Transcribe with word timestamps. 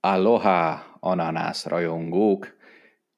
Aloha, 0.00 0.96
ananász 1.00 1.66
rajongók! 1.66 2.56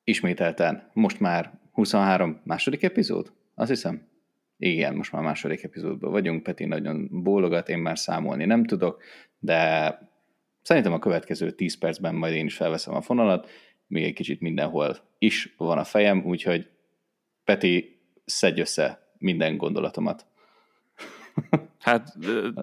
Ismételten, 0.04 0.90
most 0.92 1.20
már 1.20 1.58
23 1.72 2.40
második 2.44 2.82
epizód? 2.82 3.32
Azt 3.54 3.68
hiszem. 3.68 4.08
Igen, 4.56 4.94
most 4.94 5.12
már 5.12 5.22
második 5.22 5.62
epizódban 5.62 6.10
vagyunk, 6.10 6.42
Peti 6.42 6.64
nagyon 6.64 7.08
bólogat, 7.22 7.68
én 7.68 7.78
már 7.78 7.98
számolni 7.98 8.44
nem 8.44 8.64
tudok, 8.64 9.02
de 9.38 9.98
szerintem 10.62 10.92
a 10.92 10.98
következő 10.98 11.50
10 11.50 11.78
percben 11.78 12.14
majd 12.14 12.34
én 12.34 12.46
is 12.46 12.56
felveszem 12.56 12.94
a 12.94 13.00
fonalat, 13.00 13.50
még 13.86 14.04
egy 14.04 14.14
kicsit 14.14 14.40
mindenhol 14.40 14.96
is 15.18 15.54
van 15.56 15.78
a 15.78 15.84
fejem, 15.84 16.24
úgyhogy 16.24 16.72
Peti, 17.44 17.98
szedj 18.24 18.60
össze 18.60 19.08
minden 19.18 19.56
gondolatomat. 19.56 20.26
Hát 21.78 22.16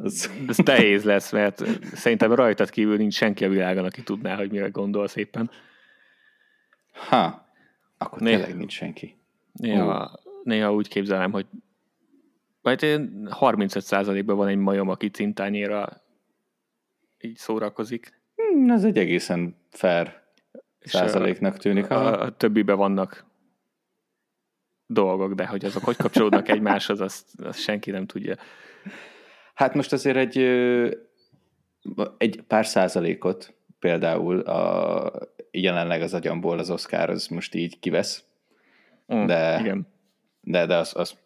ez 0.03 0.29
nehéz 0.65 1.03
lesz, 1.03 1.31
mert 1.31 1.63
szerintem 1.95 2.33
rajtad 2.33 2.69
kívül 2.69 2.97
nincs 2.97 3.13
senki 3.13 3.45
a 3.45 3.49
világon, 3.49 3.85
aki 3.85 4.03
tudná, 4.03 4.35
hogy 4.35 4.51
mire 4.51 4.67
gondolsz 4.67 5.15
éppen. 5.15 5.51
Ha, 6.91 7.47
akkor 7.97 8.19
néha, 8.19 8.37
tényleg 8.37 8.57
nincs 8.57 8.73
senki. 8.73 9.15
Néha, 9.51 10.03
uh. 10.03 10.31
néha 10.43 10.73
úgy 10.73 10.87
képzelem, 10.87 11.31
hogy 11.31 11.45
majd 12.61 12.79
35%-ban 12.81 14.35
van 14.35 14.47
egy 14.47 14.57
majom, 14.57 14.89
aki 14.89 15.09
cintányéra 15.09 16.01
így 17.21 17.37
szórakozik. 17.37 18.19
Hmm, 18.35 18.71
ez 18.71 18.83
egy 18.83 18.97
egészen 18.97 19.55
fair 19.69 20.21
százaléknak 20.79 21.57
tűnik. 21.57 21.89
A, 21.89 22.05
a, 22.05 22.21
a 22.21 22.37
többibe 22.37 22.73
vannak 22.73 23.25
dolgok, 24.91 25.33
de 25.33 25.45
hogy 25.45 25.65
azok 25.65 25.83
hogy 25.83 25.95
kapcsolódnak 25.95 26.49
egymáshoz, 26.49 27.01
azt, 27.01 27.41
azt 27.43 27.59
senki 27.59 27.91
nem 27.91 28.05
tudja. 28.05 28.35
Hát 29.53 29.73
most 29.73 29.93
azért 29.93 30.17
egy, 30.17 30.37
egy 32.17 32.41
pár 32.47 32.65
százalékot 32.65 33.53
például 33.79 34.39
a, 34.39 35.11
jelenleg 35.51 36.01
az 36.01 36.13
agyamból 36.13 36.59
az 36.59 36.69
Oscar 36.69 37.09
az 37.09 37.27
most 37.27 37.55
így 37.55 37.79
kivesz, 37.79 38.23
mm, 39.13 39.25
de, 39.25 39.59
igen. 39.59 39.87
de, 40.41 40.65
de 40.65 40.75
az, 40.75 40.91
az, 40.95 41.17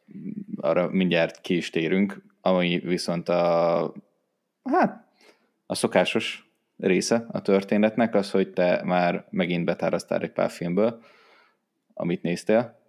arra 0.57 0.89
mindjárt 0.89 1.41
ki 1.41 1.55
is 1.55 1.69
térünk, 1.69 2.23
ami 2.41 2.79
viszont 2.79 3.29
a 3.29 3.93
hát 4.63 5.07
a 5.65 5.75
szokásos 5.75 6.49
része 6.77 7.25
a 7.31 7.41
történetnek 7.41 8.15
az, 8.15 8.31
hogy 8.31 8.49
te 8.49 8.81
már 8.83 9.25
megint 9.29 9.65
betárasztál 9.65 10.21
egy 10.21 10.31
pár 10.31 10.49
filmből, 10.49 11.01
amit 11.93 12.21
néztél, 12.21 12.79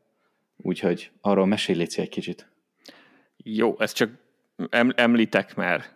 úgyhogy 0.57 1.11
arról 1.21 1.47
mesélj 1.47 1.79
légy 1.79 1.95
egy 1.97 2.09
kicsit. 2.09 2.49
Jó, 3.37 3.77
ez 3.79 3.93
csak 3.93 4.11
említek, 4.95 5.57
mert, 5.57 5.95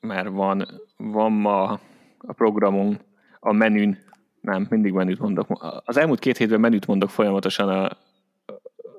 mert 0.00 0.28
van, 0.28 0.66
van 0.96 1.32
ma 1.32 1.80
a 2.18 2.32
programunk, 2.32 3.00
a 3.40 3.52
menün, 3.52 3.98
nem, 4.40 4.66
mindig 4.70 4.92
menüt 4.92 5.18
mondok. 5.18 5.82
Az 5.84 5.96
elmúlt 5.96 6.18
két 6.18 6.36
hétben 6.36 6.60
menüt 6.60 6.86
mondok 6.86 7.10
folyamatosan 7.10 7.68
a 7.68 7.96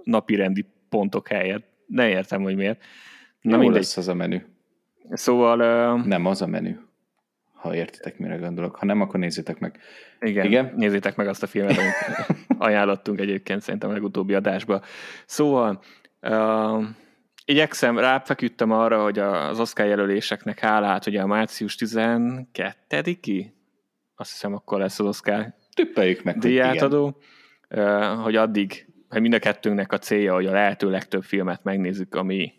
napi 0.04 0.36
rendi 0.36 0.66
pontok 0.90 1.28
helyett. 1.28 1.66
Ne 1.88 2.10
értem, 2.10 2.42
hogy 2.42 2.56
miért. 2.56 2.84
Na 3.42 3.52
Jó 3.52 3.58
mindegy. 3.58 3.82
lesz 3.82 3.98
az 3.98 4.08
a 4.08 4.14
menü. 4.14 4.42
Szóval... 5.10 5.60
Uh, 5.60 6.06
nem 6.06 6.26
az 6.26 6.42
a 6.42 6.48
menü, 6.48 6.78
ha 7.62 7.76
értitek, 7.76 8.18
mire 8.18 8.36
gondolok. 8.36 8.76
Ha 8.76 8.86
nem, 8.86 9.02
akkor 9.02 9.20
nézzétek 9.20 9.60
meg. 9.60 9.80
Igen, 10.20 10.46
Igen? 10.46 10.74
nézzétek 10.76 11.16
meg 11.16 11.28
azt 11.28 11.44
a 11.44 11.48
filmet, 11.48 11.78
amit 11.78 12.28
ajánlottunk 12.68 13.20
egyébként 13.20 13.62
szerintem 13.62 13.90
a 13.90 13.94
legutóbbi 13.94 14.34
adásba. 14.34 14.82
Szóval 15.26 15.82
uh, 16.22 16.84
igyekszem, 17.46 18.00
ráfeküdtem 18.00 18.72
arra, 18.72 19.04
hogy 19.04 19.20
az 19.20 19.60
Oscar 19.60 19.86
jelöléseknek 19.86 20.60
hálát, 20.60 21.06
ugye 21.06 21.22
a 21.22 21.28
március 21.28 21.76
12-i, 21.80 23.46
azt 24.16 24.32
hiszem 24.32 24.54
akkor 24.54 24.80
lesz 24.80 25.00
az 25.00 25.06
Oscar 25.06 25.54
Tüppeljük 25.76 26.24
meg, 26.24 26.38
díjátadó, 26.38 27.18
hogy 28.24 28.36
addig, 28.36 28.86
hogy 29.10 29.22
mind 29.22 29.34
a 29.34 29.40
kettőnknek 29.40 29.92
a 29.92 29.98
célja, 29.98 30.34
hogy 30.34 30.46
a 30.46 30.52
lehető 30.52 30.90
legtöbb 30.90 31.24
filmet 31.24 31.64
megnézzük, 31.64 32.16
ami, 32.16 32.54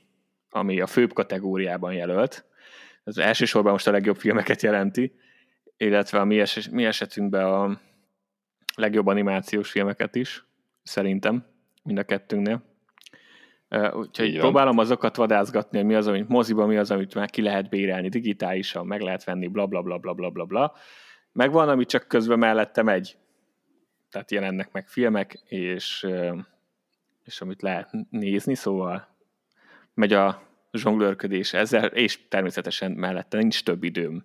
ami 0.50 0.81
a 0.81 0.87
főbb 0.87 1.12
kategóriában 1.12 1.93
jelölt. 1.93 2.44
Ez 3.04 3.16
elsősorban 3.16 3.72
most 3.72 3.86
a 3.86 3.90
legjobb 3.90 4.16
filmeket 4.16 4.62
jelenti, 4.62 5.14
illetve 5.76 6.20
a 6.20 6.24
mi, 6.24 6.40
es- 6.40 6.70
mi 6.70 6.84
esetünkben 6.84 7.44
a 7.44 7.80
legjobb 8.76 9.06
animációs 9.06 9.70
filmeket 9.70 10.14
is, 10.14 10.44
szerintem, 10.82 11.46
mind 11.82 11.98
a 11.98 12.02
kettőnknél. 12.02 12.70
Úgyhogy 13.92 14.26
Így 14.26 14.38
próbálom 14.38 14.76
van. 14.76 14.84
azokat 14.84 15.16
vadászgatni, 15.16 15.78
hogy 15.78 15.86
mi 15.86 15.94
az, 15.94 16.06
amit 16.06 16.28
moziban, 16.28 16.68
mi 16.68 16.76
az, 16.76 16.90
amit 16.90 17.14
már 17.14 17.30
ki 17.30 17.42
lehet 17.42 17.68
bérelni 17.68 18.08
digitálisan, 18.08 18.86
meg 18.86 19.00
lehet 19.00 19.24
venni, 19.24 19.46
bla 19.46 19.66
bla 19.66 19.82
bla 19.82 19.98
bla 19.98 20.12
bla 20.12 20.30
bla 20.30 20.44
bla. 20.44 20.72
Meg 21.32 21.52
van, 21.52 21.69
ami 21.69 21.84
csak 21.84 22.08
közben 22.08 22.38
mellette 22.38 22.82
megy. 22.82 23.16
Tehát 24.10 24.30
jelennek 24.30 24.72
meg 24.72 24.88
filmek, 24.88 25.42
és, 25.44 26.06
és 27.24 27.40
amit 27.40 27.62
lehet 27.62 27.90
nézni, 28.10 28.54
szóval 28.54 29.08
megy 29.94 30.12
a 30.12 30.42
zsonglőrködés 30.72 31.53
ezzel, 31.53 31.87
és 31.87 32.28
természetesen 32.28 32.91
mellette 32.91 33.38
nincs 33.38 33.62
több 33.62 33.83
időm 33.84 34.25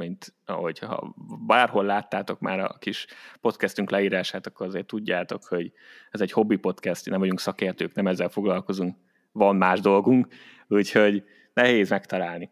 mint 0.00 0.34
ahogy 0.44 0.78
ha 0.78 1.14
bárhol 1.46 1.84
láttátok 1.84 2.40
már 2.40 2.60
a 2.60 2.76
kis 2.78 3.06
podcastünk 3.40 3.90
leírását, 3.90 4.46
akkor 4.46 4.66
azért 4.66 4.86
tudjátok, 4.86 5.44
hogy 5.44 5.72
ez 6.10 6.20
egy 6.20 6.32
hobbi 6.32 6.56
podcast, 6.56 7.10
nem 7.10 7.18
vagyunk 7.18 7.40
szakértők, 7.40 7.94
nem 7.94 8.06
ezzel 8.06 8.28
foglalkozunk, 8.28 8.96
van 9.32 9.56
más 9.56 9.80
dolgunk, 9.80 10.26
úgyhogy 10.68 11.24
nehéz 11.54 11.90
megtalálni 11.90 12.50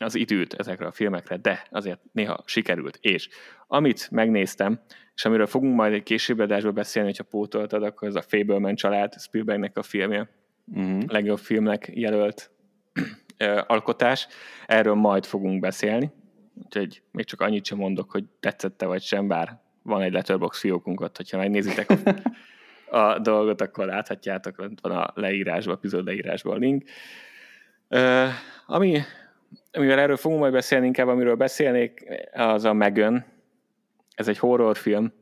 az 0.00 0.14
időt 0.14 0.54
ezekre 0.54 0.86
a 0.86 0.92
filmekre, 0.92 1.36
de 1.36 1.66
azért 1.70 2.00
néha 2.12 2.42
sikerült. 2.46 2.98
És 3.00 3.28
amit 3.66 4.10
megnéztem, 4.10 4.80
és 5.14 5.24
amiről 5.24 5.46
fogunk 5.46 5.74
majd 5.74 5.92
egy 5.92 6.02
később 6.02 6.38
adásban 6.38 6.74
beszélni, 6.74 7.08
hogyha 7.08 7.24
pótoltad, 7.24 7.82
akkor 7.82 8.08
ez 8.08 8.14
a 8.14 8.22
Fableman 8.22 8.74
család, 8.74 9.20
Spielbergnek 9.20 9.76
a 9.78 9.82
filmje, 9.82 10.28
uh-huh. 10.66 11.04
legjobb 11.06 11.38
filmnek 11.38 11.90
jelölt 11.94 12.50
alkotás. 13.66 14.28
Erről 14.66 14.94
majd 14.94 15.24
fogunk 15.24 15.60
beszélni, 15.60 16.12
úgyhogy 16.64 17.02
még 17.10 17.24
csak 17.24 17.40
annyit 17.40 17.64
sem 17.64 17.78
mondok, 17.78 18.10
hogy 18.10 18.24
tetszette 18.40 18.86
vagy 18.86 19.02
sem, 19.02 19.28
bár 19.28 19.62
van 19.82 20.02
egy 20.02 20.12
letterbox 20.12 20.60
fiókunkat, 20.60 21.16
hogyha 21.16 21.38
megnézitek 21.38 21.90
a, 21.90 21.96
a 22.98 23.18
dolgot, 23.18 23.60
akkor 23.60 23.86
láthatjátok, 23.86 24.56
van 24.82 24.92
a 24.92 25.12
leírásban, 25.14 25.74
epizód 25.74 26.04
leírásban 26.04 26.54
a 26.54 26.58
link. 26.58 26.84
Uh, 27.90 28.28
ami, 28.66 29.00
amivel 29.72 29.98
erről 29.98 30.16
fogunk 30.16 30.40
majd 30.40 30.52
beszélni, 30.52 30.86
inkább 30.86 31.08
amiről 31.08 31.34
beszélnék, 31.34 32.04
az 32.32 32.64
a 32.64 32.72
Megan. 32.72 33.24
Ez 34.14 34.28
egy 34.28 34.38
horrorfilm, 34.38 35.12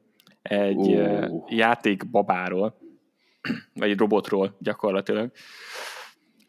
egy 0.43 0.77
uh. 0.77 1.45
játék 1.49 2.11
babáról, 2.11 2.79
vagy 3.75 3.91
egy 3.91 3.99
robotról 3.99 4.57
gyakorlatilag, 4.59 5.31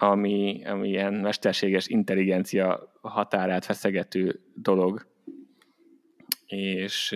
ami, 0.10 0.62
ami 0.66 0.88
ilyen 0.88 1.14
mesterséges 1.14 1.88
intelligencia 1.88 2.92
határát 3.02 3.66
feszegető 3.66 4.40
dolog. 4.56 5.08
És 6.46 7.16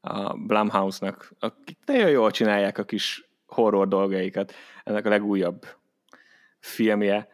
a 0.00 0.36
Blumhouse-nak, 0.36 1.32
akik 1.38 1.78
nagyon 1.84 2.10
jól 2.10 2.30
csinálják 2.30 2.78
a 2.78 2.84
kis 2.84 3.28
horror 3.46 3.88
dolgaikat, 3.88 4.54
ennek 4.84 5.06
a 5.06 5.08
legújabb 5.08 5.66
filmje, 6.60 7.28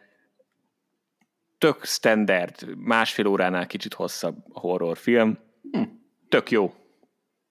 tök 1.57 1.83
standard, 1.83 2.77
másfél 2.77 3.27
óránál 3.27 3.67
kicsit 3.67 3.93
hosszabb 3.93 4.35
horrorfilm, 4.49 5.37
hm. 5.71 5.81
tök 6.29 6.51
jó 6.51 6.73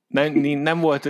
nem, 0.07 0.33
nem, 0.39 0.81
volt, 0.81 1.09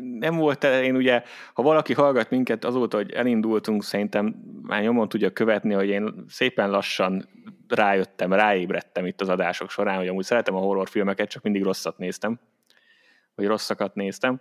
nem 0.00 0.36
volt, 0.36 0.64
én 0.64 0.96
ugye, 0.96 1.22
ha 1.54 1.62
valaki 1.62 1.92
hallgat 1.92 2.30
minket 2.30 2.64
azóta, 2.64 2.96
hogy 2.96 3.10
elindultunk, 3.10 3.84
szerintem 3.84 4.34
már 4.62 4.82
nyomon 4.82 5.08
tudja 5.08 5.30
követni, 5.30 5.72
hogy 5.74 5.88
én 5.88 6.24
szépen 6.28 6.70
lassan 6.70 7.28
rájöttem, 7.68 8.32
ráébredtem 8.32 9.06
itt 9.06 9.20
az 9.20 9.28
adások 9.28 9.70
során, 9.70 9.96
hogy 9.96 10.08
amúgy 10.08 10.24
szeretem 10.24 10.54
a 10.54 10.60
horrorfilmeket, 10.60 11.28
csak 11.28 11.42
mindig 11.42 11.62
rosszat 11.62 11.98
néztem, 11.98 12.40
vagy 13.34 13.46
rosszakat 13.46 13.94
néztem, 13.94 14.40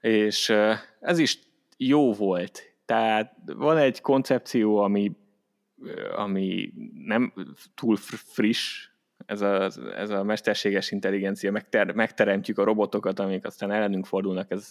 és 0.00 0.54
ez 1.00 1.18
is 1.18 1.38
jó 1.76 2.12
volt. 2.12 2.62
Tehát 2.84 3.34
van 3.44 3.76
egy 3.76 4.00
koncepció, 4.00 4.78
ami, 4.78 5.12
ami 6.16 6.72
nem 7.04 7.32
túl 7.74 7.96
friss, 7.96 8.88
ez 9.26 9.40
a, 9.40 9.70
ez 9.96 10.10
a 10.10 10.22
mesterséges 10.22 10.90
intelligencia, 10.90 11.52
megter, 11.52 11.92
megteremtjük 11.92 12.58
a 12.58 12.64
robotokat, 12.64 13.18
amik 13.18 13.44
aztán 13.44 13.70
ellenünk 13.70 14.06
fordulnak, 14.06 14.50
ez 14.50 14.70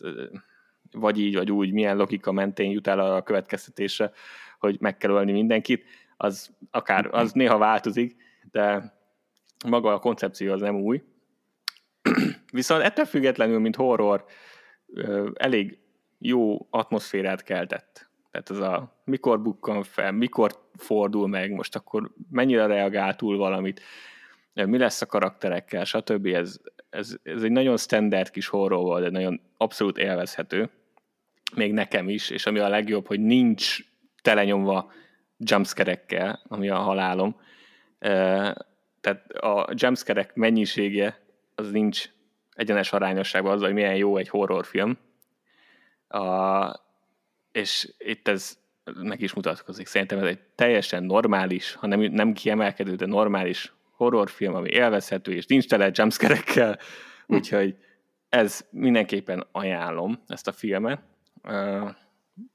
vagy 0.91 1.19
így, 1.19 1.35
vagy 1.35 1.51
úgy, 1.51 1.71
milyen 1.71 1.97
logika 1.97 2.31
mentén 2.31 2.71
jut 2.71 2.87
el 2.87 2.99
a 2.99 3.21
következtetésre, 3.21 4.11
hogy 4.59 4.77
meg 4.79 4.97
kell 4.97 5.11
ölni 5.11 5.31
mindenkit, 5.31 5.83
az 6.17 6.55
akár, 6.71 7.07
az 7.11 7.31
néha 7.31 7.57
változik, 7.57 8.15
de 8.51 8.93
maga 9.67 9.93
a 9.93 9.99
koncepció 9.99 10.53
az 10.53 10.61
nem 10.61 10.75
új. 10.75 11.03
Viszont 12.51 12.83
ettől 12.83 13.05
függetlenül, 13.05 13.59
mint 13.59 13.75
horror, 13.75 14.25
elég 15.33 15.79
jó 16.17 16.67
atmoszférát 16.69 17.43
keltett. 17.43 18.09
Tehát 18.31 18.49
ez 18.49 18.57
a 18.57 19.01
mikor 19.03 19.41
bukkan 19.41 19.83
fel, 19.83 20.11
mikor 20.11 20.51
fordul 20.77 21.27
meg, 21.27 21.51
most 21.51 21.75
akkor 21.75 22.11
mennyire 22.29 22.65
reagál 22.65 23.15
túl 23.15 23.37
valamit, 23.37 23.81
mi 24.53 24.77
lesz 24.77 25.01
a 25.01 25.05
karakterekkel, 25.05 25.83
stb. 25.83 26.25
Ez, 26.25 26.57
ez, 26.89 27.15
ez 27.23 27.43
egy 27.43 27.51
nagyon 27.51 27.77
standard 27.77 28.29
kis 28.29 28.47
horror 28.47 28.83
volt, 28.83 29.03
de 29.03 29.09
nagyon 29.09 29.41
abszolút 29.57 29.97
élvezhető, 29.97 30.69
még 31.55 31.73
nekem 31.73 32.09
is, 32.09 32.29
és 32.29 32.45
ami 32.45 32.59
a 32.59 32.69
legjobb, 32.69 33.07
hogy 33.07 33.19
nincs 33.19 33.77
telenyomva 34.21 34.91
jumpscare 35.37 36.39
ami 36.47 36.69
a 36.69 36.75
halálom. 36.75 37.35
Tehát 39.01 39.31
a 39.39 39.69
jumpscare 39.75 40.31
mennyisége 40.33 41.19
az 41.55 41.71
nincs 41.71 42.09
egyenes 42.53 42.93
arányosságban 42.93 43.51
azzal, 43.51 43.65
hogy 43.65 43.75
milyen 43.75 43.95
jó 43.95 44.17
egy 44.17 44.29
horrorfilm. 44.29 44.97
A, 46.07 46.79
és 47.51 47.93
itt 47.97 48.27
ez 48.27 48.59
meg 48.93 49.21
is 49.21 49.33
mutatkozik. 49.33 49.87
Szerintem 49.87 50.17
ez 50.17 50.25
egy 50.25 50.39
teljesen 50.55 51.03
normális, 51.03 51.73
ha 51.73 51.87
nem, 51.87 51.99
nem 51.99 52.33
kiemelkedő, 52.33 52.95
de 52.95 53.05
normális 53.05 53.73
horrorfilm, 54.01 54.53
ami 54.53 54.69
élvezhető, 54.69 55.33
és 55.33 55.45
nincs 55.45 55.67
tele 55.67 55.89
jumpscare 55.93 56.77
hm. 57.25 57.35
úgyhogy 57.35 57.75
ez 58.29 58.67
mindenképpen 58.69 59.47
ajánlom, 59.51 60.23
ezt 60.27 60.47
a 60.47 60.51
filmet. 60.51 61.01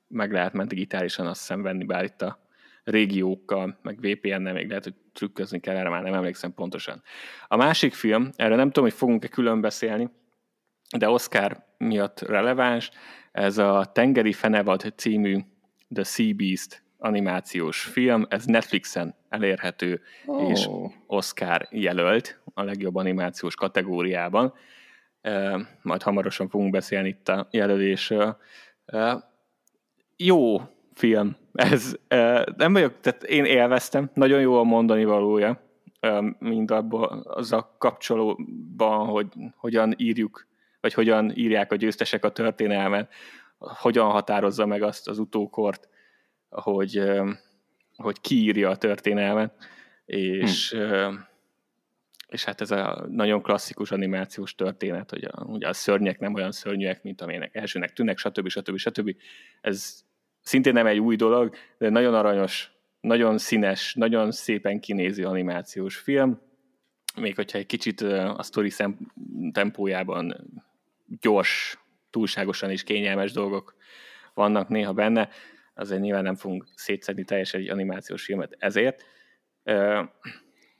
Meg 0.08 0.32
lehet 0.32 0.52
ment 0.52 0.68
digitálisan 0.68 1.26
azt 1.26 1.40
hiszem 1.40 1.62
venni, 1.62 1.84
bár 1.84 2.04
itt 2.04 2.22
a 2.22 2.38
régiókkal, 2.84 3.78
meg 3.82 3.98
VPN-nel 4.00 4.52
még 4.52 4.68
lehet, 4.68 4.84
hogy 4.84 4.94
trükközni 5.12 5.60
kell, 5.60 5.76
erre 5.76 5.88
már 5.88 6.02
nem 6.02 6.14
emlékszem 6.14 6.54
pontosan. 6.54 7.02
A 7.48 7.56
másik 7.56 7.94
film, 7.94 8.30
erre 8.36 8.56
nem 8.56 8.66
tudom, 8.66 8.84
hogy 8.84 8.98
fogunk-e 8.98 9.28
külön 9.28 9.60
beszélni, 9.60 10.10
de 10.96 11.08
Oscar 11.08 11.64
miatt 11.78 12.20
releváns, 12.20 12.90
ez 13.32 13.58
a 13.58 13.90
Tengeri 13.92 14.32
Fenevad 14.32 14.92
című 14.96 15.38
The 15.94 16.04
Sea 16.04 16.34
Beast 16.34 16.85
animációs 16.98 17.80
film, 17.80 18.26
ez 18.28 18.44
Netflixen 18.44 19.14
elérhető, 19.28 20.00
oh. 20.26 20.50
és 20.50 20.68
Oscar 21.06 21.68
jelölt 21.70 22.40
a 22.54 22.62
legjobb 22.62 22.94
animációs 22.94 23.54
kategóriában. 23.54 24.54
Majd 25.82 26.02
hamarosan 26.02 26.48
fogunk 26.48 26.70
beszélni 26.70 27.08
itt 27.08 27.28
a 27.28 27.48
jelölésről. 27.50 28.36
Jó 30.16 30.60
film. 30.94 31.36
Ez, 31.52 31.94
nem 32.56 32.72
vagyok, 32.72 33.00
tehát 33.00 33.22
én 33.22 33.44
élveztem, 33.44 34.10
nagyon 34.14 34.40
jó 34.40 34.58
a 34.58 34.62
mondani 34.62 35.04
valója, 35.04 35.60
mind 36.38 36.70
abban 36.70 37.22
az 37.24 37.52
a 37.52 37.76
kapcsolóban, 37.78 39.06
hogy 39.06 39.26
hogyan 39.56 39.94
írjuk, 39.96 40.46
vagy 40.80 40.94
hogyan 40.94 41.32
írják 41.34 41.72
a 41.72 41.76
győztesek 41.76 42.24
a 42.24 42.32
történelmet, 42.32 43.12
hogyan 43.58 44.10
határozza 44.10 44.66
meg 44.66 44.82
azt 44.82 45.08
az 45.08 45.18
utókort, 45.18 45.88
hogy, 46.60 47.02
hogy 47.96 48.20
kiírja 48.20 48.70
a 48.70 48.76
történelmet, 48.76 49.54
és, 50.04 50.70
hm. 50.70 51.14
és 52.28 52.44
hát 52.44 52.60
ez 52.60 52.70
a 52.70 53.06
nagyon 53.10 53.42
klasszikus 53.42 53.90
animációs 53.90 54.54
történet, 54.54 55.10
hogy 55.10 55.24
a, 55.24 55.44
ugye 55.44 55.68
a 55.68 55.72
szörnyek 55.72 56.18
nem 56.18 56.34
olyan 56.34 56.52
szörnyűek, 56.52 57.02
mint 57.02 57.20
amilyenek 57.20 57.54
elsőnek 57.54 57.92
tűnnek, 57.92 58.18
stb. 58.18 58.48
stb. 58.48 58.76
stb. 58.76 59.16
Ez 59.60 60.04
szintén 60.42 60.72
nem 60.72 60.86
egy 60.86 60.98
új 60.98 61.16
dolog, 61.16 61.54
de 61.78 61.88
nagyon 61.88 62.14
aranyos, 62.14 62.70
nagyon 63.00 63.38
színes, 63.38 63.94
nagyon 63.94 64.30
szépen 64.30 64.80
kinéző 64.80 65.24
animációs 65.24 65.96
film, 65.96 66.40
még 67.20 67.34
hogyha 67.34 67.58
egy 67.58 67.66
kicsit 67.66 68.00
a 68.00 68.42
sztori 68.42 68.72
tempójában 69.52 70.50
gyors, 71.20 71.78
túlságosan 72.10 72.70
is 72.70 72.82
kényelmes 72.82 73.32
dolgok 73.32 73.74
vannak 74.34 74.68
néha 74.68 74.92
benne, 74.92 75.28
azért 75.76 76.00
nyilván 76.00 76.22
nem 76.22 76.34
fogunk 76.34 76.66
szétszedni 76.74 77.24
teljesen 77.24 77.60
egy 77.60 77.68
animációs 77.68 78.24
filmet 78.24 78.56
ezért. 78.58 79.04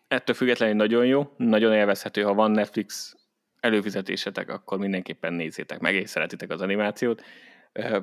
Ettől 0.08 0.34
függetlenül 0.34 0.74
nagyon 0.74 1.06
jó, 1.06 1.32
nagyon 1.36 1.72
élvezhető, 1.72 2.22
ha 2.22 2.34
van 2.34 2.50
Netflix 2.50 3.16
előfizetésetek, 3.60 4.50
akkor 4.50 4.78
mindenképpen 4.78 5.32
nézzétek 5.32 5.78
meg, 5.78 5.94
és 5.94 6.10
szeretitek 6.10 6.50
az 6.50 6.60
animációt, 6.60 7.22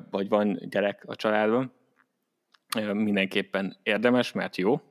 vagy 0.10 0.30
van 0.30 0.60
gyerek 0.70 1.04
a 1.06 1.16
családban, 1.16 1.74
mindenképpen 2.94 3.78
érdemes, 3.84 4.32
mert 4.32 4.58
jó. 4.58 4.82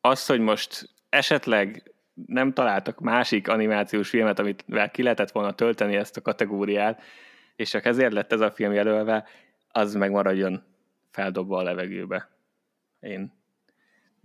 Az, 0.00 0.26
hogy 0.26 0.40
most 0.40 0.88
esetleg 1.08 1.92
nem 2.26 2.52
találtak 2.52 3.00
másik 3.00 3.48
animációs 3.48 4.08
filmet, 4.08 4.38
amit 4.38 4.64
ki 4.92 5.02
lehetett 5.02 5.30
volna 5.30 5.54
tölteni 5.54 5.96
ezt 5.96 6.16
a 6.16 6.22
kategóriát, 6.22 7.02
és 7.56 7.70
csak 7.70 7.84
ezért 7.84 8.12
lett 8.12 8.32
ez 8.32 8.40
a 8.40 8.50
film 8.50 8.72
jelölve, 8.72 9.26
az 9.68 9.94
megmaradjon 9.94 10.64
feldobva 11.16 11.58
a 11.58 11.62
levegőbe. 11.62 12.28
Én 13.00 13.32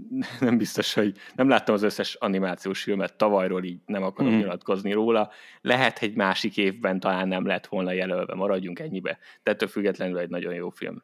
nem 0.39 0.57
biztos, 0.57 0.93
hogy 0.93 1.17
nem 1.35 1.49
láttam 1.49 1.75
az 1.75 1.83
összes 1.83 2.13
animációs 2.13 2.83
filmet 2.83 3.17
tavalyról, 3.17 3.63
így 3.63 3.79
nem 3.85 4.03
akarok 4.03 4.31
mm. 4.31 4.35
nyilatkozni 4.35 4.91
róla. 4.91 5.31
Lehet, 5.61 6.01
egy 6.01 6.15
másik 6.15 6.57
évben 6.57 6.99
talán 6.99 7.27
nem 7.27 7.45
lett 7.45 7.67
volna 7.67 7.91
jelölve, 7.91 8.35
maradjunk 8.35 8.79
ennyibe. 8.79 9.19
De 9.43 9.51
ettől 9.51 9.69
függetlenül 9.69 10.17
egy 10.17 10.29
nagyon 10.29 10.53
jó 10.53 10.69
film. 10.69 11.03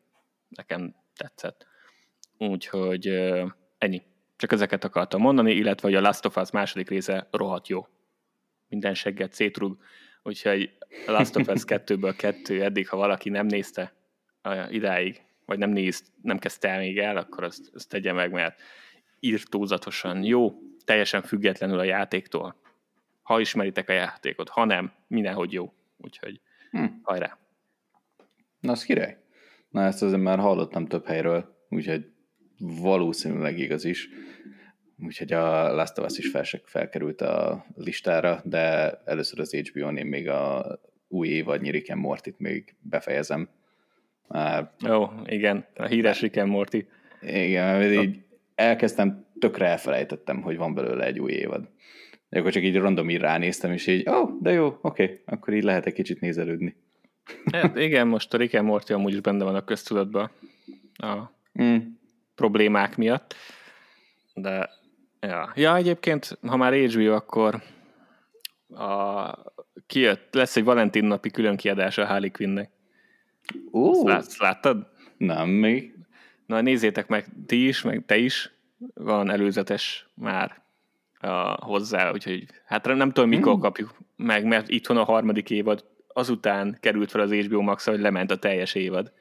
Nekem 0.49 0.95
tetszett. 1.15 1.67
Úgyhogy 2.37 3.07
ennyi. 3.77 4.01
Csak 4.35 4.51
ezeket 4.51 4.83
akartam 4.83 5.21
mondani, 5.21 5.51
illetve 5.51 5.87
hogy 5.87 5.97
a 5.97 6.01
Last 6.01 6.25
of 6.25 6.37
Us 6.37 6.51
második 6.51 6.89
része 6.89 7.27
rohadt 7.31 7.67
jó. 7.67 7.87
Minden 8.67 8.93
segget 8.93 9.33
szétrug, 9.33 9.77
úgyhogy 10.23 10.77
a 11.05 11.11
Last 11.11 11.35
of 11.35 11.47
Us 11.47 11.63
2-ből 11.85 12.13
kettő 12.17 12.63
eddig, 12.63 12.89
ha 12.89 12.97
valaki 12.97 13.29
nem 13.29 13.45
nézte 13.45 13.93
idáig, 14.69 15.26
vagy 15.47 15.57
nem 15.57 15.69
néz, 15.69 16.03
nem 16.21 16.39
kezdte 16.39 16.69
el 16.69 16.79
még 16.79 16.97
el, 16.97 17.17
akkor 17.17 17.43
azt, 17.43 17.69
azt 17.73 17.89
tegye 17.89 18.13
meg, 18.13 18.31
mert 18.31 18.61
írtózatosan 19.19 20.23
jó, 20.23 20.53
teljesen 20.85 21.21
függetlenül 21.21 21.79
a 21.79 21.83
játéktól. 21.83 22.55
Ha 23.21 23.39
ismeritek 23.39 23.89
a 23.89 23.93
játékot, 23.93 24.49
ha 24.49 24.65
nem, 24.65 24.91
mindenhogy 25.07 25.53
jó. 25.53 25.73
Úgyhogy 25.97 26.41
hm. 26.71 26.85
hajrá! 27.01 27.37
Na, 28.59 28.71
az 28.71 28.83
király. 28.83 29.17
Na, 29.69 29.83
ezt 29.83 30.01
azért 30.01 30.21
már 30.21 30.39
hallottam 30.39 30.85
több 30.85 31.05
helyről, 31.05 31.65
úgyhogy 31.69 32.11
valószínűleg 32.57 33.59
igaz 33.59 33.85
is. 33.85 34.09
Úgyhogy 34.99 35.33
a 35.33 35.73
Last 35.73 35.97
of 35.97 36.05
Us 36.05 36.17
is 36.17 36.29
fel, 36.29 36.43
felkerült 36.63 37.21
a 37.21 37.65
listára, 37.75 38.41
de 38.43 38.91
először 39.05 39.39
az 39.39 39.53
HBO-n 39.53 39.97
én 39.97 40.05
még 40.05 40.29
a 40.29 40.65
új 41.07 41.27
évadnyi 41.27 41.69
Rick 41.69 41.89
and 41.89 42.01
Mortit 42.01 42.39
még 42.39 42.75
befejezem. 42.81 43.49
Már... 44.27 44.71
Jó, 44.79 45.09
igen, 45.25 45.65
a 45.75 45.85
híres 45.85 46.21
Rick 46.21 46.37
and 46.37 46.49
Morty. 46.49 46.77
Igen, 47.21 47.77
mert 47.77 48.03
így 48.03 48.19
elkezdtem, 48.55 49.25
tökre 49.39 49.65
elfelejtettem, 49.65 50.41
hogy 50.41 50.57
van 50.57 50.73
belőle 50.73 51.05
egy 51.05 51.19
új 51.19 51.31
évad. 51.31 51.69
De 52.29 52.39
akkor 52.39 52.51
csak 52.51 52.63
így 52.63 52.75
random 52.75 53.09
így 53.09 53.17
ránéztem, 53.17 53.71
és 53.71 53.87
így, 53.87 54.09
ó, 54.09 54.13
oh, 54.13 54.41
de 54.41 54.51
jó, 54.51 54.65
oké, 54.81 55.03
okay, 55.03 55.19
akkor 55.25 55.53
így 55.53 55.63
lehet 55.63 55.85
egy 55.85 55.93
kicsit 55.93 56.19
nézelődni. 56.19 56.75
Hát 57.51 57.77
igen, 57.77 58.07
most 58.07 58.33
a 58.33 58.37
Rick 58.37 58.53
and 58.53 58.65
Morty 58.65 58.93
amúgy 58.93 59.13
is 59.13 59.19
benne 59.19 59.43
van 59.43 59.55
a 59.55 59.63
köztudatban 59.63 60.31
a 60.93 61.15
mm. 61.61 61.77
problémák 62.35 62.97
miatt. 62.97 63.35
De, 64.33 64.69
ja. 65.19 65.51
ja, 65.55 65.75
egyébként, 65.75 66.37
ha 66.47 66.57
már 66.57 66.73
HBO, 66.73 67.13
akkor 67.13 67.61
a, 68.69 69.31
kijött, 69.87 70.33
lesz 70.33 70.55
egy 70.55 70.63
Valentin 70.63 71.05
napi 71.05 71.29
külön 71.29 71.55
kiadása 71.55 72.01
a 72.01 72.05
Harley 72.05 72.31
Quinnnek. 72.31 72.69
Ó. 73.71 74.09
Ezt 74.09 74.37
láttad? 74.37 74.87
Nem, 75.17 75.49
még. 75.49 75.95
Na 76.45 76.61
nézzétek 76.61 77.07
meg 77.07 77.25
ti 77.45 77.67
is, 77.67 77.81
meg 77.81 78.03
te 78.05 78.17
is. 78.17 78.51
Van 78.93 79.29
előzetes 79.29 80.07
már 80.13 80.61
a, 81.19 81.65
hozzá, 81.65 82.11
úgyhogy 82.11 82.45
hát 82.65 82.85
nem 82.85 83.11
tudom, 83.11 83.29
mikor 83.29 83.51
hmm. 83.51 83.61
kapjuk 83.61 83.95
meg, 84.15 84.45
mert 84.45 84.69
itthon 84.69 84.97
a 84.97 85.03
harmadik 85.03 85.49
évad 85.49 85.85
azután 86.17 86.77
került 86.79 87.11
fel 87.11 87.21
az 87.21 87.33
HBO 87.33 87.61
max 87.61 87.85
hogy 87.85 87.99
lement 87.99 88.31
a 88.31 88.35
teljes 88.35 88.75
évad. 88.75 89.13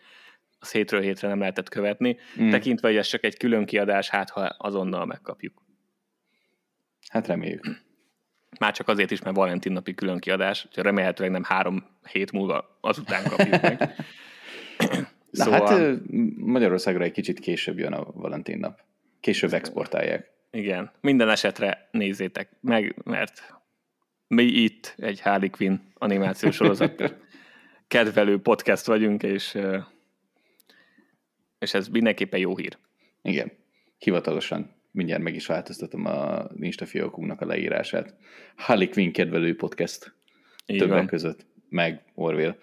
Az 0.58 0.72
hétről 0.72 1.00
hétre 1.00 1.28
nem 1.28 1.38
lehetett 1.38 1.68
követni. 1.68 2.16
Hmm. 2.34 2.50
Tekintve, 2.50 2.88
hogy 2.88 2.96
ez 2.96 3.06
csak 3.06 3.24
egy 3.24 3.36
külön 3.36 3.64
kiadás, 3.64 4.08
hát 4.08 4.30
ha 4.30 4.40
azonnal 4.40 5.06
megkapjuk. 5.06 5.62
Hát 7.08 7.26
reméljük. 7.26 7.84
Már 8.58 8.72
csak 8.72 8.88
azért 8.88 9.10
is, 9.10 9.22
mert 9.22 9.36
Valentin 9.36 9.72
napi 9.72 9.94
külön 9.94 10.18
kiadás, 10.18 10.64
úgyhogy 10.66 10.84
remélhetőleg 10.84 11.32
nem 11.32 11.44
három 11.44 11.86
hét 12.12 12.32
múlva 12.32 12.78
azután 12.80 13.24
kapjuk 13.28 13.60
meg. 13.62 13.78
Na 15.30 15.44
szóval... 15.44 15.66
hát 15.66 16.00
Magyarországra 16.36 17.04
egy 17.04 17.12
kicsit 17.12 17.38
később 17.38 17.78
jön 17.78 17.92
a 17.92 18.04
Valentin 18.12 18.58
nap. 18.58 18.80
Később 19.20 19.52
exportálják. 19.52 20.30
Igen, 20.50 20.90
minden 21.00 21.30
esetre 21.30 21.88
nézzétek 21.90 22.50
meg, 22.60 22.96
mert 23.04 23.54
mi 24.26 24.42
itt 24.42 24.94
egy 24.96 25.20
Harley 25.20 25.50
Quinn 25.50 25.76
animációs 25.94 26.54
sorozat 26.54 27.14
kedvelő 27.88 28.40
podcast 28.40 28.86
vagyunk, 28.86 29.22
és, 29.22 29.58
és 31.58 31.74
ez 31.74 31.88
mindenképpen 31.88 32.40
jó 32.40 32.56
hír. 32.56 32.78
Igen, 33.22 33.52
hivatalosan 33.98 34.75
mindjárt 34.96 35.22
meg 35.22 35.34
is 35.34 35.46
változtatom 35.46 36.06
a 36.06 36.46
Insta 36.58 36.86
fiókunknak 36.86 37.40
a 37.40 37.46
leírását. 37.46 38.14
Harley 38.56 38.88
Quinn 38.88 39.12
kedvelő 39.12 39.56
podcast 39.56 40.14
Így 40.66 40.78
többek 40.78 40.96
van. 40.96 41.06
között, 41.06 41.46
meg 41.68 42.02
Orville. 42.14 42.56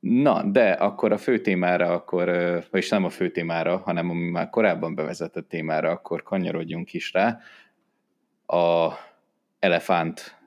Na, 0.00 0.42
de 0.42 0.70
akkor 0.70 1.12
a 1.12 1.18
fő 1.18 1.40
témára, 1.40 1.92
akkor, 1.92 2.28
vagyis 2.70 2.88
nem 2.88 3.04
a 3.04 3.08
fő 3.08 3.30
témára, 3.30 3.76
hanem 3.76 4.10
ami 4.10 4.30
már 4.30 4.50
korábban 4.50 4.94
bevezetett 4.94 5.48
témára, 5.48 5.90
akkor 5.90 6.22
kanyarodjunk 6.22 6.92
is 6.92 7.12
rá. 7.12 7.38
A 8.46 8.92
elefánt 9.58 10.40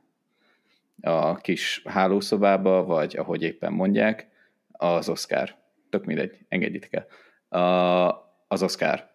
a 1.02 1.36
kis 1.36 1.82
hálószobába, 1.86 2.84
vagy 2.84 3.18
ahogy 3.18 3.44
éppen 3.44 3.74
mondják, 3.74 4.28
az 4.72 5.10
Oscar. 5.10 5.56
Tök 5.90 6.06
mindegy, 6.06 6.38
engedjétek 6.48 6.94
el. 6.94 7.60
A, 7.62 8.34
az 8.48 8.64
Oscar. 8.64 9.15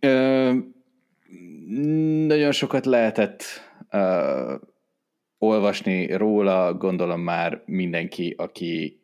Ö, 0.00 0.52
nagyon 2.26 2.52
sokat 2.52 2.86
lehetett 2.86 3.42
ö, 3.90 4.54
olvasni 5.38 6.12
róla, 6.12 6.74
gondolom 6.74 7.20
már 7.20 7.62
mindenki, 7.66 8.34
aki 8.36 9.00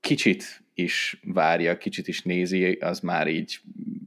kicsit 0.00 0.62
is 0.74 1.20
várja, 1.24 1.78
kicsit 1.78 2.08
is 2.08 2.22
nézi, 2.22 2.72
az 2.72 3.00
már 3.00 3.28
így, 3.28 3.60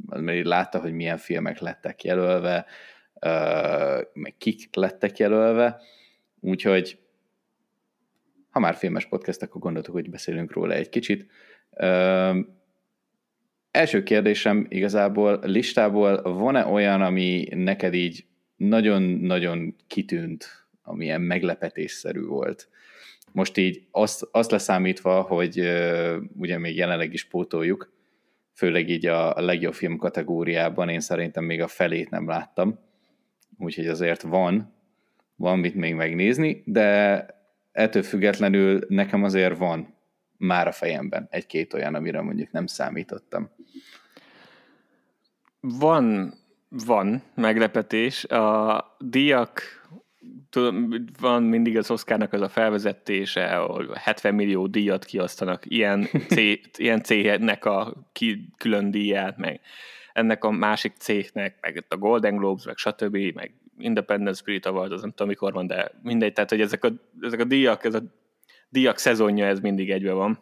az 0.08 0.22
már 0.22 0.36
így 0.36 0.46
látta, 0.46 0.80
hogy 0.80 0.94
milyen 0.94 1.18
filmek 1.18 1.60
lettek 1.60 2.04
jelölve, 2.04 2.66
meg 4.14 4.36
kik 4.38 4.76
lettek 4.76 5.18
jelölve, 5.18 5.82
úgyhogy 6.40 7.00
ha 8.50 8.60
már 8.60 8.76
filmes 8.76 9.06
podcast, 9.06 9.42
akkor 9.42 9.62
gondoltuk, 9.62 9.94
hogy 9.94 10.10
beszélünk 10.10 10.52
róla 10.52 10.74
egy 10.74 10.90
kicsit. 10.90 11.32
Első 13.74 14.04
kérdésem 14.04 14.66
igazából 14.70 15.40
listából 15.44 16.22
van-e 16.22 16.66
olyan, 16.66 17.02
ami 17.02 17.48
neked 17.52 17.94
így 17.94 18.26
nagyon-nagyon 18.56 19.76
kitűnt 19.88 20.64
amilyen 20.84 21.22
meglepetésszerű 21.22 22.22
volt. 22.22 22.70
Most 23.32 23.58
így 23.58 23.88
azt, 23.92 24.28
azt 24.32 24.52
leszámítva, 24.52 25.22
hogy 25.22 25.60
uh, 25.60 26.16
ugye 26.38 26.58
még 26.58 26.76
jelenleg 26.76 27.14
is 27.14 27.26
pótoljuk, 27.26 27.94
főleg 28.54 28.90
így 28.90 29.06
a, 29.06 29.42
legjobb 29.42 29.74
film 29.74 29.98
kategóriában, 29.98 30.90
én 30.90 31.00
szerintem 31.00 31.44
még 31.44 31.62
a 31.62 31.68
felét 31.68 32.10
nem 32.10 32.28
láttam, 32.28 32.80
úgyhogy 33.58 33.88
azért 33.88 34.22
van, 34.22 34.74
van 35.36 35.60
mit 35.60 35.76
még 35.76 35.94
megnézni, 35.94 36.64
de 36.66 37.26
ettől 37.72 38.04
függetlenül 38.04 38.86
nekem 38.88 39.24
azért 39.24 39.58
van 39.58 39.93
már 40.44 40.68
a 40.68 40.72
fejemben 40.72 41.28
egy-két 41.30 41.74
olyan, 41.74 41.96
amire 41.96 42.22
mondjuk 42.22 42.52
nem 42.52 42.66
számítottam. 42.66 43.50
Van, 45.60 46.34
van 46.70 47.24
meglepetés. 47.36 48.26
A 48.26 48.96
díjak 49.00 49.62
tudom, 50.50 50.94
van 51.20 51.44
mindig 51.44 51.78
az 51.78 51.92
Oscarnak 51.92 52.34
az 52.34 52.42
a 52.42 52.50
felvezetése, 52.50 53.60
ahol 53.60 53.94
70 53.94 54.36
millió 54.36 54.68
díjat 54.68 55.06
kiosztanak 55.06 55.64
ilyen, 55.66 56.08
cég, 56.28 56.70
ilyen 56.78 57.02
cégnek 57.02 57.66
a 57.66 58.08
ki, 58.12 58.50
külön 58.58 58.92
díját, 58.92 59.38
meg 59.38 59.62
ennek 60.14 60.44
a 60.44 60.52
másik 60.52 60.94
cégnek, 60.98 61.58
meg 61.62 61.86
a 61.90 61.98
Golden 61.98 62.36
Globes, 62.36 62.66
meg 62.66 62.78
stb., 62.78 63.18
meg 63.34 63.54
Independent 63.78 64.36
Spirit 64.36 64.66
Award, 64.66 64.92
az 64.92 65.02
nem 65.02 65.10
tudom 65.10 65.28
mikor 65.28 65.54
van, 65.54 65.68
de 65.68 65.92
mindegy, 66.02 66.34
tehát 66.34 66.50
hogy 66.50 66.62
ezek 66.62 66.84
a, 66.84 66.90
ezek 67.22 67.40
a 67.40 67.44
díjak, 67.44 67.84
ez 67.84 67.94
a 67.94 68.02
díjak 68.74 68.98
szezonja, 68.98 69.46
ez 69.46 69.60
mindig 69.60 69.92
egybe 69.92 70.12
van, 70.12 70.40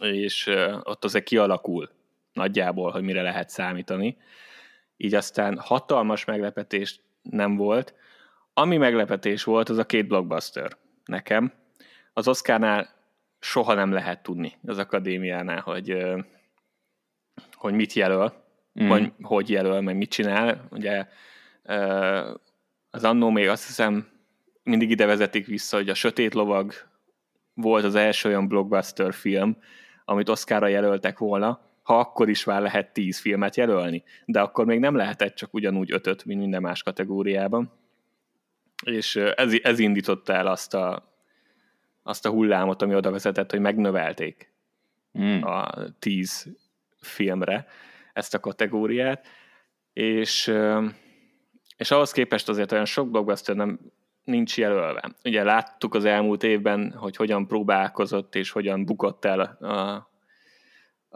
és 0.00 0.46
ott 0.82 1.04
azért 1.04 1.24
kialakul 1.24 1.90
nagyjából, 2.32 2.90
hogy 2.90 3.02
mire 3.02 3.22
lehet 3.22 3.48
számítani. 3.48 4.16
Így 4.96 5.14
aztán 5.14 5.58
hatalmas 5.58 6.24
meglepetés 6.24 7.00
nem 7.22 7.56
volt, 7.56 7.94
ami 8.54 8.76
meglepetés 8.76 9.44
volt, 9.44 9.68
az 9.68 9.78
a 9.78 9.86
két 9.86 10.06
blockbuster 10.06 10.76
nekem. 11.04 11.52
Az 12.12 12.28
Oscarnál 12.28 12.88
soha 13.38 13.74
nem 13.74 13.92
lehet 13.92 14.22
tudni 14.22 14.52
az 14.66 14.78
akadémiánál, 14.78 15.60
hogy, 15.60 15.96
hogy 17.52 17.72
mit 17.72 17.92
jelöl, 17.92 18.32
mm. 18.82 18.88
vagy 18.88 19.12
hogy 19.22 19.50
jelöl, 19.50 19.80
meg 19.80 19.96
mit 19.96 20.10
csinál. 20.10 20.66
Ugye 20.70 21.06
az 22.90 23.04
annó 23.04 23.30
még 23.30 23.48
azt 23.48 23.66
hiszem 23.66 24.08
mindig 24.62 24.90
ide 24.90 25.06
vezetik 25.06 25.46
vissza, 25.46 25.76
hogy 25.76 25.88
a 25.88 25.94
Sötét 25.94 26.34
Lovag 26.34 26.72
volt 27.56 27.84
az 27.84 27.94
első 27.94 28.28
olyan 28.28 28.48
blockbuster 28.48 29.12
film, 29.12 29.56
amit 30.04 30.28
Oscarra 30.28 30.66
jelöltek 30.66 31.18
volna, 31.18 31.60
ha 31.82 31.98
akkor 31.98 32.28
is 32.28 32.44
már 32.44 32.62
lehet 32.62 32.92
tíz 32.92 33.18
filmet 33.18 33.56
jelölni, 33.56 34.04
de 34.24 34.40
akkor 34.40 34.64
még 34.64 34.78
nem 34.78 34.94
lehetett 34.94 35.34
csak 35.34 35.54
ugyanúgy 35.54 35.92
ötöt, 35.92 36.24
mint 36.24 36.40
minden 36.40 36.62
más 36.62 36.82
kategóriában. 36.82 37.72
És 38.84 39.16
ez, 39.16 39.52
ez 39.62 39.78
indította 39.78 40.32
el 40.32 40.46
azt 40.46 40.74
a, 40.74 41.12
azt 42.02 42.26
a 42.26 42.30
hullámot, 42.30 42.82
ami 42.82 42.94
oda 42.94 43.10
vezetett, 43.10 43.50
hogy 43.50 43.60
megnövelték 43.60 44.52
mm. 45.18 45.42
a 45.42 45.74
tíz 45.98 46.56
filmre 47.00 47.66
ezt 48.12 48.34
a 48.34 48.40
kategóriát, 48.40 49.26
és, 49.92 50.52
és 51.76 51.90
ahhoz 51.90 52.12
képest 52.12 52.48
azért 52.48 52.72
olyan 52.72 52.84
sok 52.84 53.10
blockbuster 53.10 53.56
nem 53.56 53.78
nincs 54.26 54.58
jelölve. 54.58 55.14
Ugye 55.24 55.42
láttuk 55.42 55.94
az 55.94 56.04
elmúlt 56.04 56.42
évben, 56.42 56.92
hogy 56.96 57.16
hogyan 57.16 57.46
próbálkozott 57.46 58.34
és 58.34 58.50
hogyan 58.50 58.84
bukott 58.84 59.24
el 59.24 59.40
a, 59.40 60.08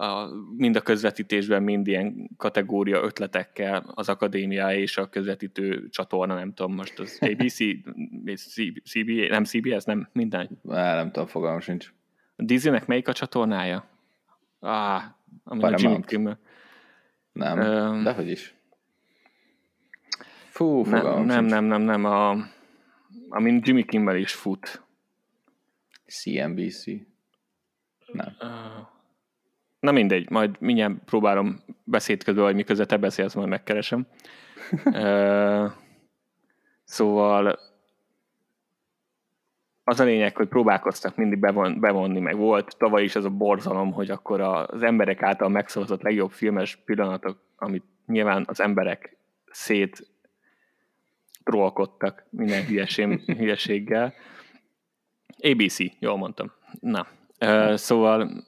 a, 0.05 0.29
mind 0.57 0.77
a 0.77 0.81
közvetítésben, 0.81 1.63
mind 1.63 1.87
ilyen 1.87 2.31
kategória 2.37 3.03
ötletekkel 3.03 3.93
az 3.95 4.09
akadémia 4.09 4.75
és 4.75 4.97
a 4.97 5.09
közvetítő 5.09 5.89
csatorna, 5.89 6.35
nem 6.35 6.55
tudom, 6.55 6.75
most 6.75 6.99
az 6.99 7.19
ABC, 7.33 7.57
CBA, 8.85 9.29
nem 9.29 9.45
CBS, 9.45 9.85
nem, 9.85 10.09
minden. 10.13 10.61
Á, 10.69 10.95
nem 10.95 11.11
tudom, 11.11 11.29
fogalmam 11.29 11.61
sincs. 11.61 11.93
A 12.37 12.43
Disneynek 12.43 12.87
melyik 12.87 13.09
a 13.09 13.13
csatornája? 13.13 13.85
Ah, 14.61 15.03
a 15.45 15.75
Jimmy 15.77 16.01
Kimmel. 16.07 16.39
Nem, 17.33 17.59
um, 17.59 18.03
de 18.03 18.13
hogy 18.13 18.31
is. 18.31 18.55
Fú, 20.49 20.85
nem, 20.85 21.25
nem, 21.25 21.45
nem, 21.45 21.65
nem, 21.65 21.83
nem, 21.83 22.05
a, 22.05 22.37
amin 23.29 23.61
Jimmy 23.65 23.85
Kimmel 23.85 24.17
is 24.17 24.33
fut. 24.33 24.83
CNBC. 26.07 26.85
Nem. 28.13 28.37
Uh, 28.41 28.89
Na 29.81 29.93
mindegy, 29.93 30.31
majd 30.31 30.57
mindjárt 30.59 30.95
próbálom 31.05 31.61
beszéd 31.85 32.25
közben, 32.25 32.45
vagy 32.45 32.55
miközben 32.55 32.87
te 32.87 32.97
beszélsz, 32.97 33.35
majd 33.35 33.49
megkeresem. 33.49 34.07
szóval 36.85 37.59
az 39.85 40.01
a 40.01 40.05
lényeg, 40.05 40.37
hogy 40.37 40.49
próbálkoztak 40.49 41.17
mindig 41.17 41.39
bevon, 41.39 41.81
bevonni, 41.81 42.21
meg 42.21 42.37
volt 42.37 42.77
tavaly 42.79 43.03
is 43.03 43.17
ez 43.17 43.25
a 43.25 43.31
borzalom, 43.31 43.93
hogy 43.93 44.11
akkor 44.11 44.41
az 44.41 44.83
emberek 44.83 45.23
által 45.23 45.49
megszavazott 45.49 46.03
legjobb 46.03 46.31
filmes 46.31 46.77
pillanatok, 46.77 47.39
amit 47.57 47.85
nyilván 48.07 48.45
az 48.47 48.61
emberek 48.61 49.17
szét 49.51 50.10
trollkodtak 51.45 52.25
minden 52.31 52.65
hülyeség, 52.65 53.21
hülyeséggel. 53.39 54.15
ABC, 55.39 55.77
jól 55.99 56.17
mondtam. 56.17 56.53
Na, 56.81 57.07
szóval 57.77 58.45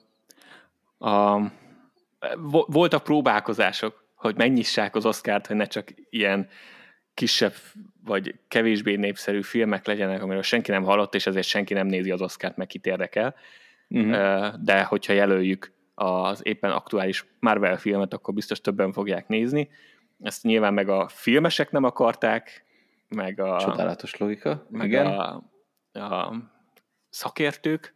a, 0.97 1.41
voltak 2.67 3.03
próbálkozások, 3.03 4.03
hogy 4.15 4.35
megnyissák 4.35 4.95
az 4.95 5.05
oszkárt, 5.05 5.47
hogy 5.47 5.55
ne 5.55 5.65
csak 5.65 5.93
ilyen 6.09 6.49
kisebb 7.13 7.53
vagy 8.03 8.35
kevésbé 8.47 8.95
népszerű 8.95 9.41
filmek 9.41 9.85
legyenek, 9.85 10.21
amiről 10.21 10.41
senki 10.41 10.71
nem 10.71 10.83
hallott, 10.83 11.15
és 11.15 11.27
ezért 11.27 11.47
senki 11.47 11.73
nem 11.73 11.87
nézi 11.87 12.11
az 12.11 12.21
oszkárt, 12.21 12.57
meg 12.57 12.67
kit 12.67 12.85
érdekel. 12.85 13.35
Uh-huh. 13.89 14.53
De 14.61 14.83
hogyha 14.83 15.13
jelöljük 15.13 15.71
az 15.95 16.39
éppen 16.43 16.71
aktuális 16.71 17.25
Marvel 17.39 17.77
filmet, 17.77 18.13
akkor 18.13 18.33
biztos 18.33 18.61
többen 18.61 18.91
fogják 18.91 19.27
nézni. 19.27 19.69
Ezt 20.21 20.43
nyilván 20.43 20.73
meg 20.73 20.89
a 20.89 21.07
filmesek 21.07 21.71
nem 21.71 21.83
akarták, 21.83 22.65
meg 23.15 23.39
a... 23.39 23.59
Csodálatos 23.59 24.17
logika. 24.17 24.67
Meg 24.69 24.87
Igen. 24.87 25.05
A, 25.05 25.43
a 25.91 26.33
szakértők, 27.09 27.93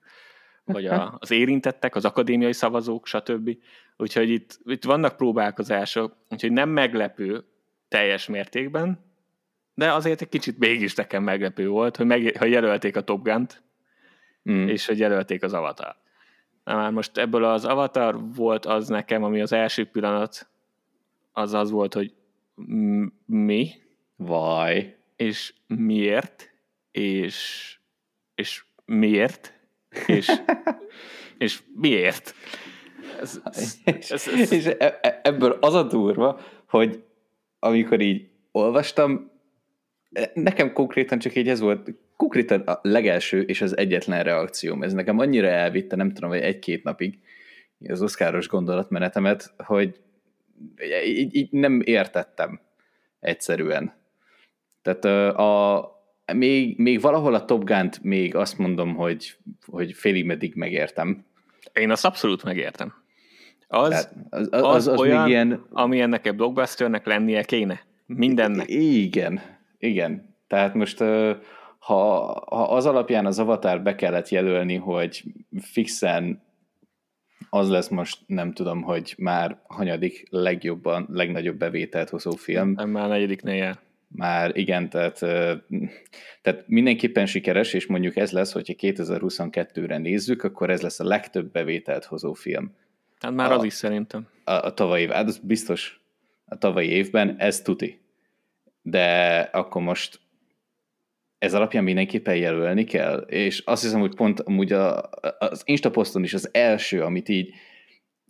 vagy 0.63 0.85
a, 0.85 1.13
az 1.19 1.31
érintettek, 1.31 1.95
az 1.95 2.05
akadémiai 2.05 2.53
szavazók, 2.53 3.05
stb. 3.05 3.57
Úgyhogy 3.97 4.29
itt, 4.29 4.59
itt 4.65 4.83
vannak 4.83 5.17
próbálkozások, 5.17 6.15
úgyhogy 6.29 6.51
nem 6.51 6.69
meglepő 6.69 7.45
teljes 7.87 8.27
mértékben, 8.27 9.05
de 9.73 9.93
azért 9.93 10.21
egy 10.21 10.29
kicsit 10.29 10.57
mégis 10.57 10.95
nekem 10.95 11.23
meglepő 11.23 11.67
volt, 11.67 11.95
hogy, 11.95 12.05
meg, 12.05 12.37
hogy 12.37 12.51
jelölték 12.51 12.95
a 12.95 13.01
Top 13.01 13.23
Gun-t, 13.23 13.63
mm. 14.51 14.67
és 14.67 14.85
hogy 14.85 14.99
jelölték 14.99 15.43
az 15.43 15.53
Avatar. 15.53 15.95
Na 16.63 16.75
már 16.75 16.91
most 16.91 17.17
ebből 17.17 17.43
az 17.43 17.65
Avatar 17.65 18.33
volt 18.35 18.65
az 18.65 18.87
nekem, 18.87 19.23
ami 19.23 19.41
az 19.41 19.51
első 19.51 19.85
pillanat 19.85 20.49
az 21.31 21.53
az 21.53 21.71
volt, 21.71 21.93
hogy 21.93 22.13
mi? 23.25 23.71
Vaj. 24.15 24.96
És 25.17 25.53
miért? 25.67 26.49
És, 26.91 27.77
és 28.35 28.63
miért? 28.85 29.53
És, 30.07 30.31
és 31.37 31.61
miért? 31.75 32.33
Ez, 33.21 33.41
ez, 33.43 33.77
ez, 33.83 34.11
ez, 34.11 34.51
és 34.51 34.65
e, 34.65 34.99
e, 35.01 35.19
ebből 35.23 35.57
az 35.61 35.73
a 35.73 35.83
durva, 35.83 36.39
hogy 36.67 37.03
amikor 37.59 38.01
így 38.01 38.29
olvastam, 38.51 39.31
e, 40.11 40.31
nekem 40.33 40.73
konkrétan 40.73 41.19
csak 41.19 41.35
így 41.35 41.49
ez 41.49 41.59
volt 41.59 41.89
konkrétan 42.15 42.61
a 42.61 42.79
legelső 42.81 43.41
és 43.41 43.61
az 43.61 43.77
egyetlen 43.77 44.23
reakcióm. 44.23 44.83
Ez 44.83 44.93
nekem 44.93 45.19
annyira 45.19 45.47
elvitte, 45.47 45.95
nem 45.95 46.13
tudom, 46.13 46.29
hogy 46.29 46.39
egy-két 46.39 46.83
napig 46.83 47.19
az 47.87 48.01
oszkáros 48.01 48.47
gondolatmenetemet, 48.47 49.53
hogy 49.57 49.99
így, 51.05 51.35
így 51.35 51.51
nem 51.51 51.81
értettem 51.83 52.59
egyszerűen. 53.19 53.93
Tehát 54.87 55.35
a, 55.37 55.91
még, 56.33 56.77
még 56.77 57.01
valahol 57.01 57.33
a 57.33 57.45
Top 57.45 57.63
Gun-t 57.63 58.03
még 58.03 58.35
azt 58.35 58.57
mondom, 58.57 58.95
hogy, 58.95 59.37
hogy 59.65 59.93
félig 59.93 60.25
meddig 60.25 60.55
megértem. 60.55 61.25
Én 61.73 61.91
azt 61.91 62.05
abszolút 62.05 62.43
megértem. 62.43 62.93
Az, 63.67 63.91
az, 63.91 64.09
az, 64.29 64.47
az, 64.51 64.75
az, 64.75 64.87
az 64.87 64.99
olyan, 64.99 65.23
még 65.23 65.31
ilyen... 65.31 65.65
ami 65.69 66.01
ennek 66.01 66.27
egy 66.27 66.35
blockbusternek 66.35 67.05
lennie 67.05 67.43
kéne. 67.43 67.81
Mindennek. 68.05 68.69
Igen, 68.69 69.41
igen. 69.77 70.35
Tehát 70.47 70.73
most 70.73 70.97
ha, 71.79 71.97
ha 72.49 72.63
az 72.63 72.85
alapján 72.85 73.25
az 73.25 73.39
avatar 73.39 73.81
be 73.81 73.95
kellett 73.95 74.29
jelölni, 74.29 74.75
hogy 74.75 75.23
fixen 75.61 76.41
az 77.49 77.69
lesz 77.69 77.87
most, 77.87 78.19
nem 78.25 78.53
tudom, 78.53 78.81
hogy 78.81 79.15
már 79.17 79.61
hanyadik 79.67 80.27
legjobban, 80.29 81.07
legnagyobb 81.11 81.57
bevételt 81.57 82.09
hozó 82.09 82.31
film. 82.31 82.71
Nem, 82.71 82.89
már 82.89 83.07
negyediknél 83.07 83.55
jár. 83.55 83.79
Már 84.07 84.57
igen, 84.57 84.89
tehát, 84.89 85.19
tehát 86.41 86.63
mindenképpen 86.67 87.25
sikeres, 87.25 87.73
és 87.73 87.85
mondjuk 87.85 88.15
ez 88.15 88.31
lesz, 88.31 88.51
hogyha 88.51 88.73
2022-re 88.77 89.97
nézzük, 89.97 90.43
akkor 90.43 90.69
ez 90.69 90.81
lesz 90.81 90.99
a 90.99 91.03
legtöbb 91.03 91.51
bevételt 91.51 92.05
hozó 92.05 92.33
film. 92.33 92.75
Hát 93.19 93.31
már 93.31 93.51
a, 93.51 93.55
az 93.55 93.63
is 93.63 93.73
szerintem. 93.73 94.27
A, 94.43 94.51
a 94.51 94.73
tavalyi 94.73 95.01
év, 95.03 95.09
hát 95.09 95.27
az 95.27 95.37
biztos 95.37 96.01
a 96.45 96.57
tavalyi 96.57 96.89
évben, 96.89 97.35
ez 97.37 97.61
tuti. 97.61 98.01
De 98.81 99.39
akkor 99.39 99.81
most 99.81 100.19
ez 101.37 101.53
alapján 101.53 101.83
mindenképpen 101.83 102.35
jelölni 102.35 102.83
kell, 102.83 103.17
és 103.17 103.61
azt 103.65 103.83
hiszem, 103.83 103.99
hogy 103.99 104.15
pont 104.15 104.39
amúgy 104.39 104.71
a, 104.71 105.09
az 105.39 105.61
Instaposton 105.65 106.23
is 106.23 106.33
az 106.33 106.49
első, 106.53 107.01
amit 107.01 107.29
így 107.29 107.53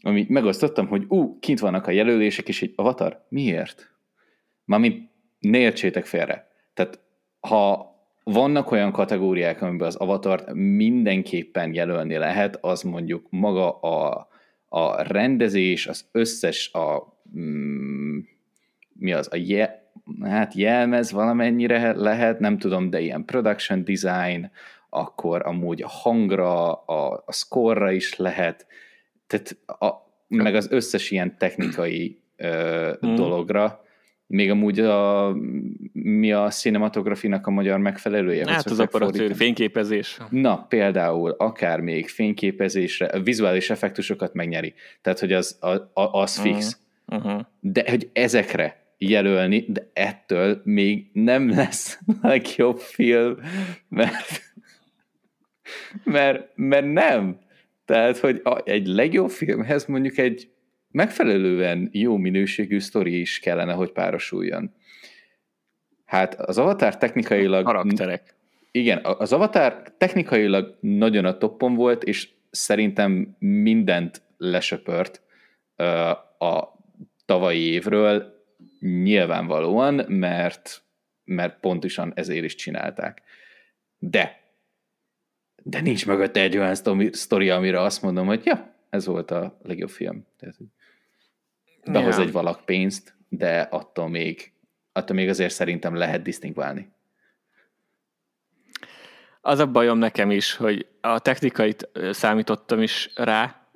amit 0.01 0.29
megosztottam, 0.29 0.87
hogy 0.87 1.05
ú, 1.07 1.39
kint 1.39 1.59
vannak 1.59 1.87
a 1.87 1.91
jelölések, 1.91 2.47
és 2.47 2.61
egy 2.61 2.73
avatar, 2.75 3.25
miért? 3.29 3.95
Mármint 4.65 5.09
ne 5.49 5.57
értsétek 5.57 6.05
félre. 6.05 6.47
Tehát 6.73 6.99
ha 7.39 7.95
vannak 8.23 8.71
olyan 8.71 8.91
kategóriák, 8.91 9.61
amiben 9.61 9.87
az 9.87 9.95
avatart 9.95 10.53
mindenképpen 10.53 11.73
jelölni 11.73 12.17
lehet, 12.17 12.57
az 12.61 12.81
mondjuk 12.81 13.27
maga 13.29 13.79
a, 13.79 14.27
a 14.69 15.01
rendezés, 15.01 15.87
az 15.87 16.09
összes 16.11 16.73
a 16.73 17.17
mm, 17.37 18.19
mi 18.93 19.13
az, 19.13 19.27
a 19.31 19.35
je, 19.35 19.91
hát 20.21 20.53
jelmez 20.53 21.11
valamennyire 21.11 21.93
lehet, 21.95 22.39
nem 22.39 22.57
tudom, 22.57 22.89
de 22.89 22.99
ilyen 22.99 23.25
production 23.25 23.83
design, 23.83 24.51
akkor 24.89 25.45
amúgy 25.45 25.81
a 25.81 25.87
hangra, 25.87 26.73
a, 26.73 27.23
a 27.25 27.31
score 27.31 27.93
is 27.93 28.15
lehet, 28.15 28.65
tehát 29.27 29.57
a, 29.65 30.05
meg 30.27 30.55
az 30.55 30.71
összes 30.71 31.11
ilyen 31.11 31.37
technikai 31.37 32.19
ö, 32.35 32.91
mm. 33.05 33.15
dologra, 33.15 33.81
még 34.27 34.49
amúgy 34.49 34.79
a, 34.79 35.31
mi 35.93 36.31
a 36.31 36.49
cinematografinak 36.49 37.47
a 37.47 37.51
magyar 37.51 37.79
megfelelője? 37.79 38.51
Hát 38.51 38.65
az 38.65 38.79
operatőr, 38.79 39.35
fényképezés. 39.35 40.17
Na, 40.29 40.65
például, 40.69 41.31
akár 41.31 41.79
még 41.79 42.07
fényképezésre, 42.07 43.19
vizuális 43.19 43.69
effektusokat 43.69 44.33
megnyeri. 44.33 44.73
Tehát, 45.01 45.19
hogy 45.19 45.33
az, 45.33 45.57
a, 45.59 45.69
a, 45.69 45.91
az 45.93 46.39
fix. 46.39 46.79
Uh-huh. 47.05 47.41
De 47.59 47.83
hogy 47.89 48.09
ezekre 48.13 48.85
jelölni, 48.97 49.65
de 49.67 49.89
ettől 49.93 50.61
még 50.63 51.09
nem 51.13 51.49
lesz 51.49 51.99
legjobb 52.21 52.77
film, 52.77 53.37
mert, 53.89 54.41
mert, 56.03 56.51
mert 56.55 56.91
nem. 56.91 57.39
Tehát, 57.85 58.17
hogy 58.17 58.41
egy 58.63 58.87
legjobb 58.87 59.29
filmhez 59.29 59.85
mondjuk 59.85 60.17
egy 60.17 60.49
megfelelően 60.91 61.89
jó 61.91 62.17
minőségű 62.17 62.79
sztori 62.79 63.19
is 63.19 63.39
kellene, 63.39 63.73
hogy 63.73 63.91
párosuljon. 63.91 64.73
Hát 66.05 66.33
az 66.33 66.57
Avatar 66.57 66.97
technikailag... 66.97 67.65
Karakterek. 67.65 68.35
Igen, 68.71 68.99
az 69.03 69.33
Avatar 69.33 69.81
technikailag 69.97 70.77
nagyon 70.81 71.25
a 71.25 71.37
toppon 71.37 71.75
volt, 71.75 72.03
és 72.03 72.29
szerintem 72.49 73.35
mindent 73.39 74.21
lesöpört 74.37 75.21
a 76.39 76.63
tavalyi 77.25 77.61
évről, 77.61 78.35
nyilvánvalóan, 78.79 80.05
mert, 80.07 80.83
mert 81.23 81.59
pontosan 81.59 82.11
ezért 82.15 82.43
is 82.43 82.55
csinálták. 82.55 83.21
De, 83.97 84.39
de 85.63 85.81
nincs 85.81 86.05
mögötte 86.05 86.41
egy 86.41 86.57
olyan 86.57 86.75
sztori, 87.11 87.49
amire 87.49 87.81
azt 87.81 88.01
mondom, 88.01 88.27
hogy 88.27 88.45
ja, 88.45 88.73
ez 88.89 89.05
volt 89.05 89.31
a 89.31 89.57
legjobb 89.63 89.89
film. 89.89 90.25
Tehát, 90.37 90.55
behoz 91.91 92.17
ja. 92.17 92.23
egy 92.23 92.31
valak 92.31 92.65
pénzt, 92.65 93.15
de 93.29 93.61
attól 93.61 94.09
még, 94.09 94.53
attól 94.91 95.15
még 95.15 95.29
azért 95.29 95.53
szerintem 95.53 95.95
lehet 95.95 96.21
disztingválni. 96.21 96.91
Az 99.41 99.59
a 99.59 99.67
bajom 99.67 99.97
nekem 99.97 100.31
is, 100.31 100.55
hogy 100.55 100.87
a 101.01 101.19
technikait 101.19 101.89
számítottam 102.11 102.81
is 102.81 103.11
rá, 103.15 103.67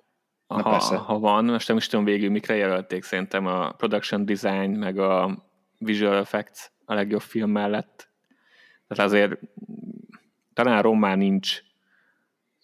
ha, 0.47 0.69
persze. 0.69 0.95
ha 0.95 1.19
van, 1.19 1.45
most 1.45 1.67
nem 1.67 1.78
is 1.78 1.88
tudom 1.88 2.06
végül 2.06 2.30
mikre 2.30 2.56
jelölték, 2.56 3.04
szerintem 3.04 3.45
a 3.45 3.71
production 3.71 4.26
design, 4.26 4.69
meg 4.69 4.97
a 4.97 5.43
visual 5.78 6.17
effects 6.17 6.71
a 6.86 6.93
legjobb 6.93 7.21
film 7.21 7.52
mellett. 7.52 8.10
Tehát 8.88 9.12
azért 9.12 9.39
talán 10.54 10.82
Román 10.82 11.17
nincs 11.17 11.62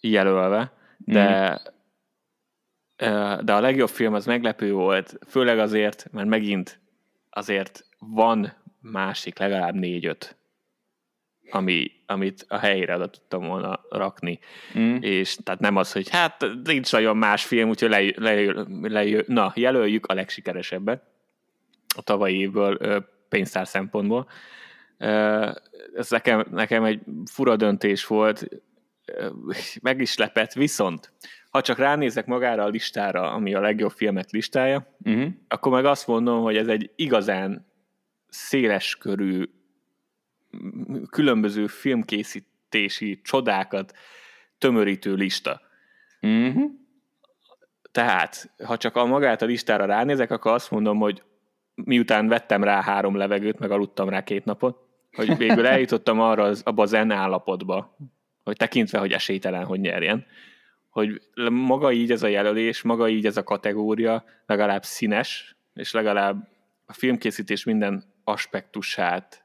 jelölve, 0.00 0.72
de 0.96 1.50
mm 1.50 1.76
de 3.40 3.52
a 3.52 3.60
legjobb 3.60 3.88
film 3.88 4.14
az 4.14 4.26
meglepő 4.26 4.72
volt, 4.72 5.18
főleg 5.28 5.58
azért, 5.58 6.06
mert 6.12 6.28
megint 6.28 6.80
azért 7.30 7.84
van 7.98 8.52
másik, 8.80 9.38
legalább 9.38 9.74
négy-öt, 9.74 10.36
ami, 11.50 11.90
amit 12.06 12.44
a 12.48 12.56
helyére 12.56 12.94
oda 12.94 13.10
tudtam 13.10 13.46
volna 13.46 13.80
rakni. 13.90 14.38
Mm. 14.78 14.96
És 15.00 15.36
tehát 15.42 15.60
nem 15.60 15.76
az, 15.76 15.92
hogy 15.92 16.08
hát 16.08 16.46
nincs 16.64 16.92
nagyon 16.92 17.16
más 17.16 17.44
film, 17.44 17.68
úgyhogy 17.68 17.88
le, 17.88 18.12
le, 18.16 18.64
le, 18.80 19.22
na, 19.26 19.52
jelöljük 19.54 20.06
a 20.06 20.14
legsikeresebbet 20.14 21.02
a 21.96 22.02
tavalyi 22.02 22.38
évből 22.38 23.04
pénztár 23.28 23.66
szempontból. 23.66 24.28
Ez 25.94 26.10
nekem, 26.10 26.46
nekem 26.50 26.84
egy 26.84 27.00
fura 27.30 27.56
döntés 27.56 28.06
volt, 28.06 28.48
meg 29.80 30.00
is 30.00 30.16
lepett, 30.16 30.52
viszont 30.52 31.12
ha 31.58 31.64
csak 31.64 31.78
ránézek 31.78 32.26
magára 32.26 32.62
a 32.62 32.68
listára, 32.68 33.32
ami 33.32 33.54
a 33.54 33.60
legjobb 33.60 33.90
filmek 33.90 34.30
listája, 34.30 34.86
uh-huh. 35.04 35.28
akkor 35.48 35.72
meg 35.72 35.84
azt 35.84 36.06
mondom, 36.06 36.42
hogy 36.42 36.56
ez 36.56 36.68
egy 36.68 36.90
igazán 36.96 37.66
széles 38.28 38.96
körű, 38.96 39.44
különböző 41.10 41.66
filmkészítési 41.66 43.20
csodákat 43.22 43.92
tömörítő 44.58 45.14
lista. 45.14 45.60
Uh-huh. 46.20 46.70
Tehát, 47.92 48.54
ha 48.64 48.76
csak 48.76 48.96
a 48.96 49.06
magát 49.06 49.42
a 49.42 49.46
listára 49.46 49.84
ránézek, 49.84 50.30
akkor 50.30 50.52
azt 50.52 50.70
mondom, 50.70 50.98
hogy 50.98 51.22
miután 51.74 52.28
vettem 52.28 52.64
rá 52.64 52.82
három 52.82 53.16
levegőt, 53.16 53.58
meg 53.58 53.70
aludtam 53.70 54.08
rá 54.08 54.22
két 54.22 54.44
napot, 54.44 54.78
hogy 55.12 55.36
végül 55.36 55.66
eljutottam 55.66 56.20
arra 56.20 56.42
az, 56.42 56.62
abba 56.64 56.82
a 56.82 56.86
zen 56.86 57.10
állapotba, 57.10 57.96
hogy 58.44 58.56
tekintve, 58.56 58.98
hogy 58.98 59.12
esélytelen, 59.12 59.64
hogy 59.64 59.80
nyerjen, 59.80 60.26
hogy 60.98 61.20
maga 61.50 61.92
így 61.92 62.10
ez 62.10 62.22
a 62.22 62.26
jelölés, 62.26 62.82
maga 62.82 63.08
így 63.08 63.26
ez 63.26 63.36
a 63.36 63.42
kategória 63.42 64.24
legalább 64.46 64.84
színes, 64.84 65.56
és 65.74 65.92
legalább 65.92 66.48
a 66.86 66.92
filmkészítés 66.92 67.64
minden 67.64 68.04
aspektusát 68.24 69.44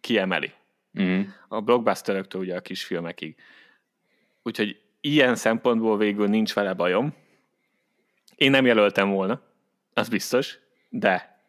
kiemeli. 0.00 0.52
Mm. 1.00 1.20
A 1.48 1.60
blockbusteröktől 1.60 2.40
ugye 2.40 2.56
a 2.56 2.60
kisfilmekig. 2.60 3.36
Úgyhogy 4.42 4.80
ilyen 5.00 5.34
szempontból 5.34 5.98
végül 5.98 6.26
nincs 6.26 6.54
vele 6.54 6.72
bajom. 6.72 7.14
Én 8.34 8.50
nem 8.50 8.66
jelöltem 8.66 9.10
volna, 9.10 9.42
az 9.94 10.08
biztos, 10.08 10.58
de 10.88 11.42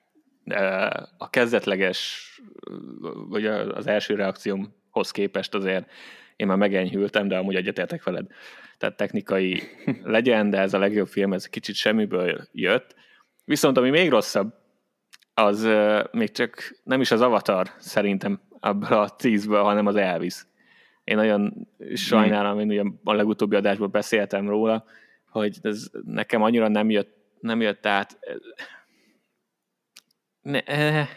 a 1.17 1.29
kezdetleges, 1.29 2.25
vagy 3.13 3.45
az 3.45 3.87
első 3.87 4.15
reakciómhoz 4.15 5.11
képest 5.11 5.53
azért 5.53 5.91
én 6.39 6.47
már 6.47 6.57
megenyhültem, 6.57 7.27
de 7.27 7.37
amúgy 7.37 7.55
egyetértek 7.55 8.03
veled 8.03 8.27
tehát 8.79 8.95
technikai 8.95 9.61
legyen, 10.03 10.49
de 10.49 10.59
ez 10.59 10.73
a 10.73 10.79
legjobb 10.79 11.07
film, 11.07 11.33
ez 11.33 11.45
kicsit 11.45 11.75
semmiből 11.75 12.47
jött. 12.51 12.95
Viszont 13.45 13.77
ami 13.77 13.89
még 13.89 14.09
rosszabb, 14.09 14.53
az 15.33 15.67
még 16.11 16.31
csak 16.31 16.79
nem 16.83 17.01
is 17.01 17.11
az 17.11 17.21
Avatar 17.21 17.71
szerintem 17.77 18.41
abból 18.59 18.97
a 18.97 19.09
tízből, 19.09 19.63
hanem 19.63 19.85
az 19.85 19.95
Elvis. 19.95 20.45
Én 21.03 21.15
nagyon 21.15 21.67
sajnálom, 21.93 22.59
én 22.59 22.67
ugye 22.69 22.83
a 23.03 23.13
legutóbbi 23.13 23.55
adásban 23.55 23.91
beszéltem 23.91 24.49
róla, 24.49 24.85
hogy 25.29 25.57
ez 25.61 25.89
nekem 26.05 26.41
annyira 26.41 26.67
nem 26.67 26.89
jött, 26.89 27.15
nem 27.39 27.61
jött 27.61 27.85
át. 27.85 28.19
Ne, 30.41 30.59
eh, 30.61 31.07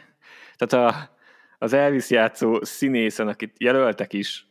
tehát 0.57 0.95
a, 0.95 1.17
az 1.59 1.73
Elvis 1.73 2.11
játszó 2.11 2.63
színészen, 2.63 3.29
akit 3.29 3.57
jelöltek 3.59 4.13
is, 4.13 4.47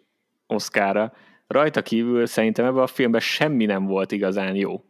Oscarra. 0.52 1.14
Rajta 1.48 1.82
kívül 1.82 2.26
szerintem 2.26 2.66
ebben 2.66 2.82
a 2.82 2.88
filmben 2.88 3.22
semmi 3.22 3.66
nem 3.66 3.86
volt 3.86 4.12
igazán 4.12 4.56
jó. 4.56 4.84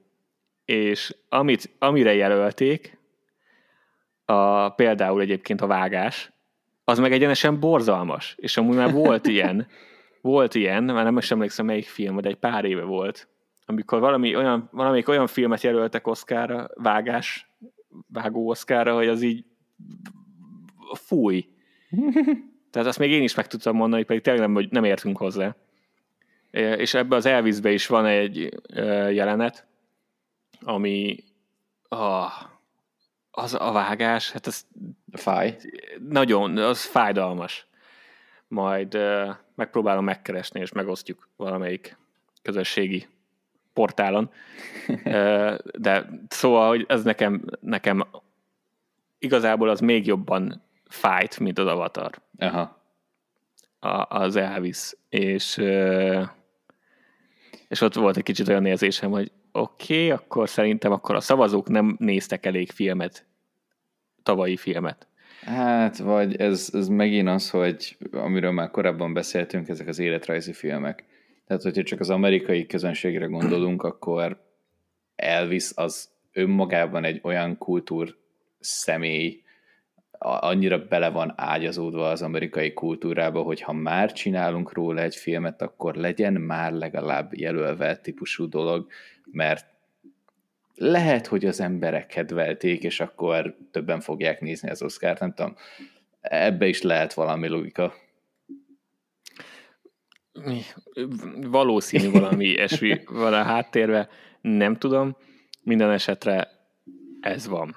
És 0.66 1.16
amit, 1.30 1.76
amire 1.80 2.14
jelölték, 2.14 3.00
a, 4.26 4.70
például 4.70 5.22
egyébként 5.22 5.62
a 5.62 5.68
vágás, 5.68 6.32
az 6.84 7.00
meg 7.00 7.12
egyenesen 7.12 7.60
borzalmas. 7.60 8.36
És 8.38 8.58
amúgy 8.58 8.76
már 8.76 8.92
volt 8.92 9.28
ilyen, 9.36 9.68
volt 10.22 10.56
ilyen, 10.56 10.84
már 10.84 11.04
nem 11.04 11.18
is 11.18 11.32
emlékszem 11.32 11.66
melyik 11.66 11.86
film, 11.86 12.18
de 12.18 12.30
egy 12.30 12.36
pár 12.36 12.66
éve 12.66 12.84
volt, 12.84 13.28
amikor 13.66 14.00
valami 14.00 14.36
olyan, 14.36 14.70
valamelyik 14.72 15.08
olyan 15.08 15.28
filmet 15.28 15.62
jelöltek 15.62 16.08
Oszkára, 16.08 16.68
vágás, 16.74 17.50
vágó 18.08 18.50
Oszkára, 18.50 18.96
hogy 18.96 19.08
az 19.08 19.22
így 19.22 19.46
fúj. 20.94 21.46
Tehát 22.72 22.88
azt 22.88 23.00
még 23.00 23.12
én 23.12 23.24
is 23.24 23.36
meg 23.36 23.48
tudtam 23.48 23.76
mondani, 23.76 24.04
pedig 24.04 24.22
tényleg 24.22 24.50
nem, 24.50 24.68
nem 24.70 24.84
értünk 24.84 25.18
hozzá. 25.18 25.56
És 26.52 26.94
ebbe 26.94 27.16
az 27.16 27.26
Elvisbe 27.26 27.72
is 27.72 27.88
van 27.88 28.06
egy 28.06 28.62
jelenet, 29.14 29.66
ami 30.62 31.24
ah, 31.88 32.32
az 33.32 33.54
a 33.54 33.72
vágás, 33.72 34.32
hát 34.32 34.46
az 34.46 34.66
fáj. 35.12 35.58
Nagyon, 36.10 36.58
az 36.58 36.86
fájdalmas. 36.86 37.68
Majd 38.48 38.98
megpróbálom 39.56 40.04
megkeresni, 40.04 40.60
és 40.60 40.72
megosztjuk 40.72 41.30
valamelyik 41.36 41.98
közösségi 42.42 43.08
portálon. 43.74 44.32
De 45.78 46.10
szóval, 46.28 46.68
hogy 46.68 46.86
ez 46.88 47.04
nekem, 47.04 47.46
nekem 47.60 48.06
igazából 49.20 49.70
az 49.70 49.80
még 49.80 50.06
jobban 50.06 50.62
fájt, 50.92 51.40
mint 51.40 51.60
az 51.60 51.68
Avatar. 51.68 52.12
Aha. 52.38 52.82
A, 53.80 54.06
az 54.10 54.36
Elvis. 54.36 54.94
És, 55.10 55.58
és 57.68 57.82
ott 57.82 57.94
volt 57.94 58.18
egy 58.18 58.24
kicsit 58.24 58.48
olyan 58.48 58.66
érzésem, 58.66 59.12
hogy 59.12 59.32
oké, 59.52 59.94
okay, 59.94 60.12
akkor 60.12 60.50
szerintem 60.50 60.92
akkor 60.92 61.16
a 61.16 61.20
szavazók 61.20 61.70
nem 61.70 61.96
néztek 62.00 62.46
elég 62.46 62.72
filmet, 62.72 63.26
tavalyi 64.24 64.58
filmet. 64.58 65.08
Hát, 65.42 65.98
vagy 65.98 66.36
ez, 66.36 66.70
ez 66.74 66.88
megint 66.88 67.30
az, 67.30 67.50
hogy 67.50 67.98
amiről 68.12 68.52
már 68.52 68.72
korábban 68.72 69.14
beszéltünk, 69.14 69.68
ezek 69.68 69.88
az 69.88 70.00
életrajzi 70.00 70.54
filmek. 70.54 71.06
Tehát, 71.48 71.64
hogyha 71.64 71.84
csak 71.84 72.00
az 72.00 72.10
amerikai 72.10 72.66
közönségre 72.66 73.26
gondolunk, 73.26 73.84
akkor 73.84 74.42
Elvis 75.16 75.72
az 75.76 76.10
önmagában 76.34 77.04
egy 77.04 77.20
olyan 77.24 77.58
kultúr 77.58 78.18
személy, 78.60 79.44
annyira 80.24 80.86
bele 80.86 81.10
van 81.10 81.34
ágyazódva 81.36 82.10
az 82.10 82.22
amerikai 82.22 82.74
kultúrába, 82.74 83.42
hogy 83.42 83.62
ha 83.62 83.74
már 83.74 84.12
csinálunk 84.12 84.74
róla 84.74 85.02
egy 85.02 85.16
filmet, 85.16 85.62
akkor 85.62 85.96
legyen 85.96 86.34
már 86.34 86.72
legalább 86.72 87.34
jelölve 87.34 87.98
típusú 87.98 88.50
dolog, 88.50 88.88
mert 89.32 89.66
lehet, 90.76 91.28
hogy 91.28 91.46
az 91.46 91.60
emberek 91.60 92.08
kedvelték, 92.08 92.84
és 92.84 93.00
akkor 93.00 93.56
többen 93.72 94.00
fogják 94.00 94.42
nézni 94.42 94.70
az 94.70 94.82
Oscar-t, 94.82 95.20
nem 95.20 95.34
tudom. 95.34 95.56
Ebbe 96.22 96.68
is 96.68 96.82
lehet 96.82 97.14
valami 97.14 97.48
logika. 97.48 97.94
Valószínű 101.42 102.10
valami 102.12 102.46
ilyesmi 102.54 103.02
van 103.06 103.34
a 103.34 103.44
háttérve, 103.44 104.10
nem 104.42 104.78
tudom. 104.78 105.16
Minden 105.64 105.92
esetre 105.92 106.48
ez 107.22 107.48
van. 107.48 107.76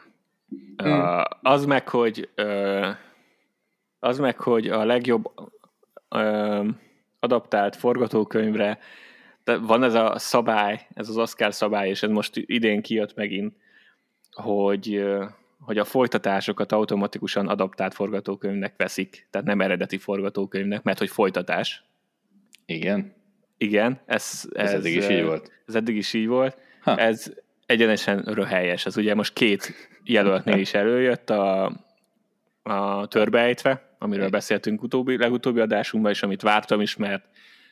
Uh, 0.83 1.23
az 1.43 1.65
meg, 1.65 1.89
hogy 1.89 2.29
az 3.99 4.19
meg, 4.19 4.39
hogy 4.39 4.69
a 4.69 4.85
legjobb 4.85 5.31
adaptált 7.21 7.77
forgatókönyvre 7.77 8.79
de 9.45 9.57
van 9.57 9.83
ez 9.83 9.95
a 9.95 10.19
szabály, 10.19 10.87
ez 10.95 11.09
az 11.09 11.17
Oscar 11.17 11.55
szabály, 11.55 11.89
és 11.89 12.03
ez 12.03 12.11
most 12.11 12.33
idén 12.35 12.83
kijött 12.83 13.15
megint, 13.15 13.55
hogy, 14.33 15.05
hogy 15.61 15.79
a 15.79 15.85
folytatásokat 15.85 16.73
automatikusan 16.73 17.49
adaptált 17.49 17.95
forgatókönyvnek 17.95 18.75
veszik, 18.77 19.27
tehát 19.31 19.47
nem 19.47 19.61
eredeti 19.61 19.99
forgatókönyvnek, 19.99 20.83
mert 20.83 20.99
hogy 20.99 21.11
folytatás. 21.11 21.85
Igen. 22.67 23.15
Igen, 23.59 24.01
ez, 24.07 24.49
ez, 24.53 24.73
ez 24.73 24.73
eddig 24.73 24.97
is 24.97 25.09
így 25.09 25.25
volt. 25.25 25.53
Ez 25.67 25.75
eddig 25.75 25.97
is 25.97 26.13
így 26.13 26.27
volt. 26.27 26.59
Ha. 26.81 26.97
Ez 26.97 27.33
egyenesen 27.67 28.23
röhelyes. 28.23 28.87
Ez 28.87 28.97
ugye 28.97 29.15
most 29.15 29.33
két 29.33 29.91
jelöltnél 30.05 30.59
is 30.59 30.75
előjött 30.75 31.31
a, 31.31 31.73
a 32.63 33.07
törbeejtve, 33.07 33.97
amiről 33.99 34.29
beszéltünk 34.29 34.83
utóbbi, 34.83 35.17
legutóbbi 35.17 35.61
adásunkban, 35.61 36.13
és 36.13 36.23
amit 36.23 36.43
vártam 36.43 36.81
is, 36.81 36.97
mert, 36.97 37.25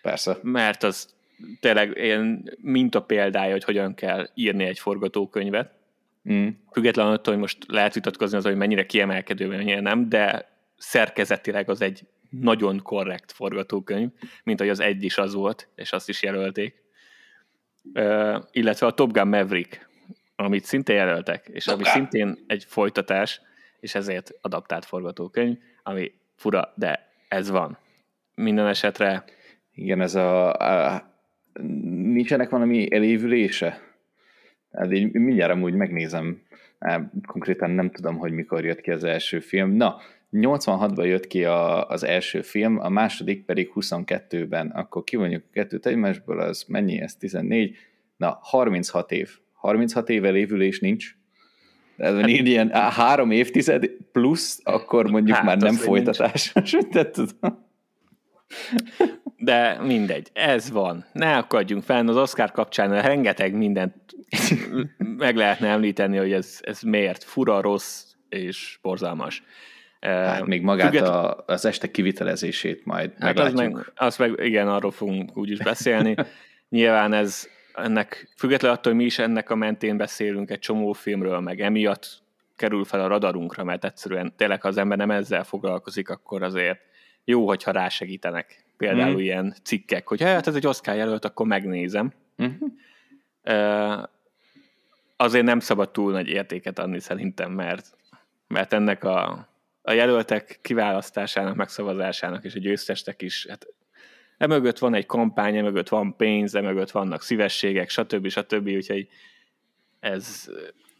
Persze. 0.02 0.38
mert 0.42 0.82
az 0.82 1.14
tényleg 1.60 1.92
ilyen 1.94 2.50
minta 2.60 3.02
példája, 3.02 3.52
hogy 3.52 3.64
hogyan 3.64 3.94
kell 3.94 4.28
írni 4.34 4.64
egy 4.64 4.78
forgatókönyvet. 4.78 5.70
Mm. 6.32 6.48
Függetlenül 6.72 7.12
attól, 7.12 7.32
hogy 7.32 7.42
most 7.42 7.58
lehet 7.68 7.94
vitatkozni 7.94 8.36
az, 8.36 8.44
hogy 8.44 8.56
mennyire 8.56 8.86
kiemelkedő, 8.86 9.46
mennyire 9.46 9.80
nem, 9.80 10.08
de 10.08 10.50
szerkezetileg 10.76 11.70
az 11.70 11.80
egy 11.80 12.06
nagyon 12.30 12.82
korrekt 12.82 13.32
forgatókönyv, 13.32 14.10
mint 14.44 14.58
hogy 14.58 14.68
az 14.68 14.80
egy 14.80 15.02
is 15.02 15.18
az 15.18 15.34
volt, 15.34 15.68
és 15.74 15.92
azt 15.92 16.08
is 16.08 16.22
jelölték. 16.22 16.81
Illetve 18.50 18.86
a 18.86 18.92
Top 18.92 19.12
Gun 19.12 19.28
Maverick, 19.28 19.88
amit 20.36 20.64
szintén 20.64 20.96
jelöltek, 20.96 21.48
és 21.48 21.64
Top 21.64 21.74
ami 21.74 21.82
Gun. 21.82 21.92
szintén 21.92 22.38
egy 22.46 22.64
folytatás, 22.68 23.40
és 23.80 23.94
ezért 23.94 24.30
adaptált 24.40 24.84
forgatókönyv, 24.84 25.56
ami 25.82 26.12
fura, 26.36 26.72
de 26.76 27.08
ez 27.28 27.50
van. 27.50 27.78
Minden 28.34 28.66
esetre... 28.66 29.24
Igen, 29.74 30.00
ez 30.00 30.14
a, 30.14 30.52
a 30.52 31.10
nincsenek 32.12 32.50
valami 32.50 32.94
elévülése? 32.94 33.80
Hát 34.72 34.92
így 34.92 35.12
mindjárt 35.12 35.52
amúgy 35.52 35.74
megnézem, 35.74 36.42
konkrétan 37.26 37.70
nem 37.70 37.90
tudom, 37.90 38.16
hogy 38.16 38.32
mikor 38.32 38.64
jött 38.64 38.80
ki 38.80 38.90
az 38.90 39.04
első 39.04 39.40
film. 39.40 39.70
Na, 39.70 40.00
86-ban 40.32 41.06
jött 41.06 41.26
ki 41.26 41.44
a, 41.44 41.88
az 41.88 42.02
első 42.04 42.42
film, 42.42 42.78
a 42.78 42.88
második 42.88 43.44
pedig 43.44 43.70
22-ben, 43.74 44.70
akkor 44.70 45.04
kivonjuk 45.04 45.42
a 45.46 45.50
kettőt 45.52 45.86
egymásból, 45.86 46.40
az 46.40 46.64
mennyi 46.68 47.00
ez, 47.00 47.16
14? 47.16 47.76
Na, 48.16 48.38
36 48.42 49.12
év. 49.12 49.30
36 49.52 50.08
év 50.08 50.24
elévülés 50.24 50.80
nincs. 50.80 51.16
Ez 51.96 52.14
hát, 52.14 52.28
így 52.28 52.46
ilyen 52.46 52.70
három 52.70 53.30
évtized 53.30 53.90
plusz, 54.12 54.60
akkor 54.64 55.10
mondjuk 55.10 55.36
hát, 55.36 55.46
már 55.46 55.58
nem 55.58 55.74
folytatás. 55.74 56.52
Tehát. 56.92 57.16
De 59.36 59.78
mindegy, 59.82 60.30
ez 60.32 60.70
van. 60.70 61.04
Ne 61.12 61.36
akadjunk 61.36 61.82
fel, 61.82 62.08
az 62.08 62.16
Oscar 62.16 62.50
kapcsán 62.50 63.02
rengeteg 63.02 63.54
mindent 63.54 63.94
meg 65.16 65.36
lehetne 65.36 65.68
említeni, 65.68 66.16
hogy 66.16 66.32
ez, 66.32 66.58
ez 66.60 66.80
miért 66.80 67.24
fura, 67.24 67.60
rossz 67.60 68.04
és 68.28 68.78
borzalmas. 68.82 69.42
Hát 70.06 70.46
még 70.46 70.62
magát 70.62 70.90
Függet... 70.90 71.08
a, 71.08 71.44
az 71.46 71.64
este 71.64 71.90
kivitelezését 71.90 72.84
majd 72.84 73.10
hát 73.10 73.20
meglátjuk. 73.20 73.58
Az 73.58 73.72
meg, 73.74 73.92
azt 73.96 74.18
meg, 74.18 74.34
igen, 74.38 74.68
arról 74.68 74.90
fogunk 74.90 75.36
úgyis 75.36 75.58
beszélni. 75.58 76.14
Nyilván 76.68 77.12
ez 77.12 77.48
ennek, 77.74 78.32
függetlenül 78.36 78.76
attól, 78.76 78.92
hogy 78.92 79.00
mi 79.00 79.06
is 79.06 79.18
ennek 79.18 79.50
a 79.50 79.54
mentén 79.54 79.96
beszélünk 79.96 80.50
egy 80.50 80.58
csomó 80.58 80.92
filmről, 80.92 81.40
meg 81.40 81.60
emiatt 81.60 82.22
kerül 82.56 82.84
fel 82.84 83.00
a 83.00 83.06
radarunkra, 83.06 83.64
mert 83.64 83.84
egyszerűen 83.84 84.32
tényleg, 84.36 84.62
ha 84.62 84.68
az 84.68 84.76
ember 84.76 84.98
nem 84.98 85.10
ezzel 85.10 85.44
foglalkozik, 85.44 86.08
akkor 86.08 86.42
azért 86.42 86.80
jó, 87.24 87.46
hogyha 87.46 87.70
rásegítenek. 87.70 88.64
Például 88.76 89.14
mm. 89.14 89.18
ilyen 89.18 89.54
cikkek, 89.62 90.08
hogy 90.08 90.22
hát 90.22 90.46
ez 90.46 90.54
egy 90.54 90.66
Oscar 90.66 90.96
jelölt, 90.96 91.24
akkor 91.24 91.46
megnézem. 91.46 92.12
Mm-hmm. 92.42 92.66
Uh, 93.44 94.02
azért 95.16 95.44
nem 95.44 95.60
szabad 95.60 95.90
túl 95.90 96.12
nagy 96.12 96.28
értéket 96.28 96.78
adni 96.78 97.00
szerintem, 97.00 97.52
mert, 97.52 97.86
mert 98.48 98.72
ennek 98.72 99.04
a, 99.04 99.48
a 99.82 99.92
jelöltek 99.92 100.58
kiválasztásának, 100.62 101.54
megszavazásának 101.54 102.44
és 102.44 102.54
a 102.54 102.58
győztestek 102.58 103.22
is, 103.22 103.46
hát 103.48 103.66
emögött 104.38 104.78
van 104.78 104.94
egy 104.94 105.06
kampány, 105.06 105.56
emögött 105.56 105.88
van 105.88 106.16
pénz, 106.16 106.54
emögött 106.54 106.90
vannak 106.90 107.22
szívességek, 107.22 107.88
stb. 107.88 108.28
stb. 108.28 108.68
Úgyhogy 108.68 109.08
ez... 110.00 110.50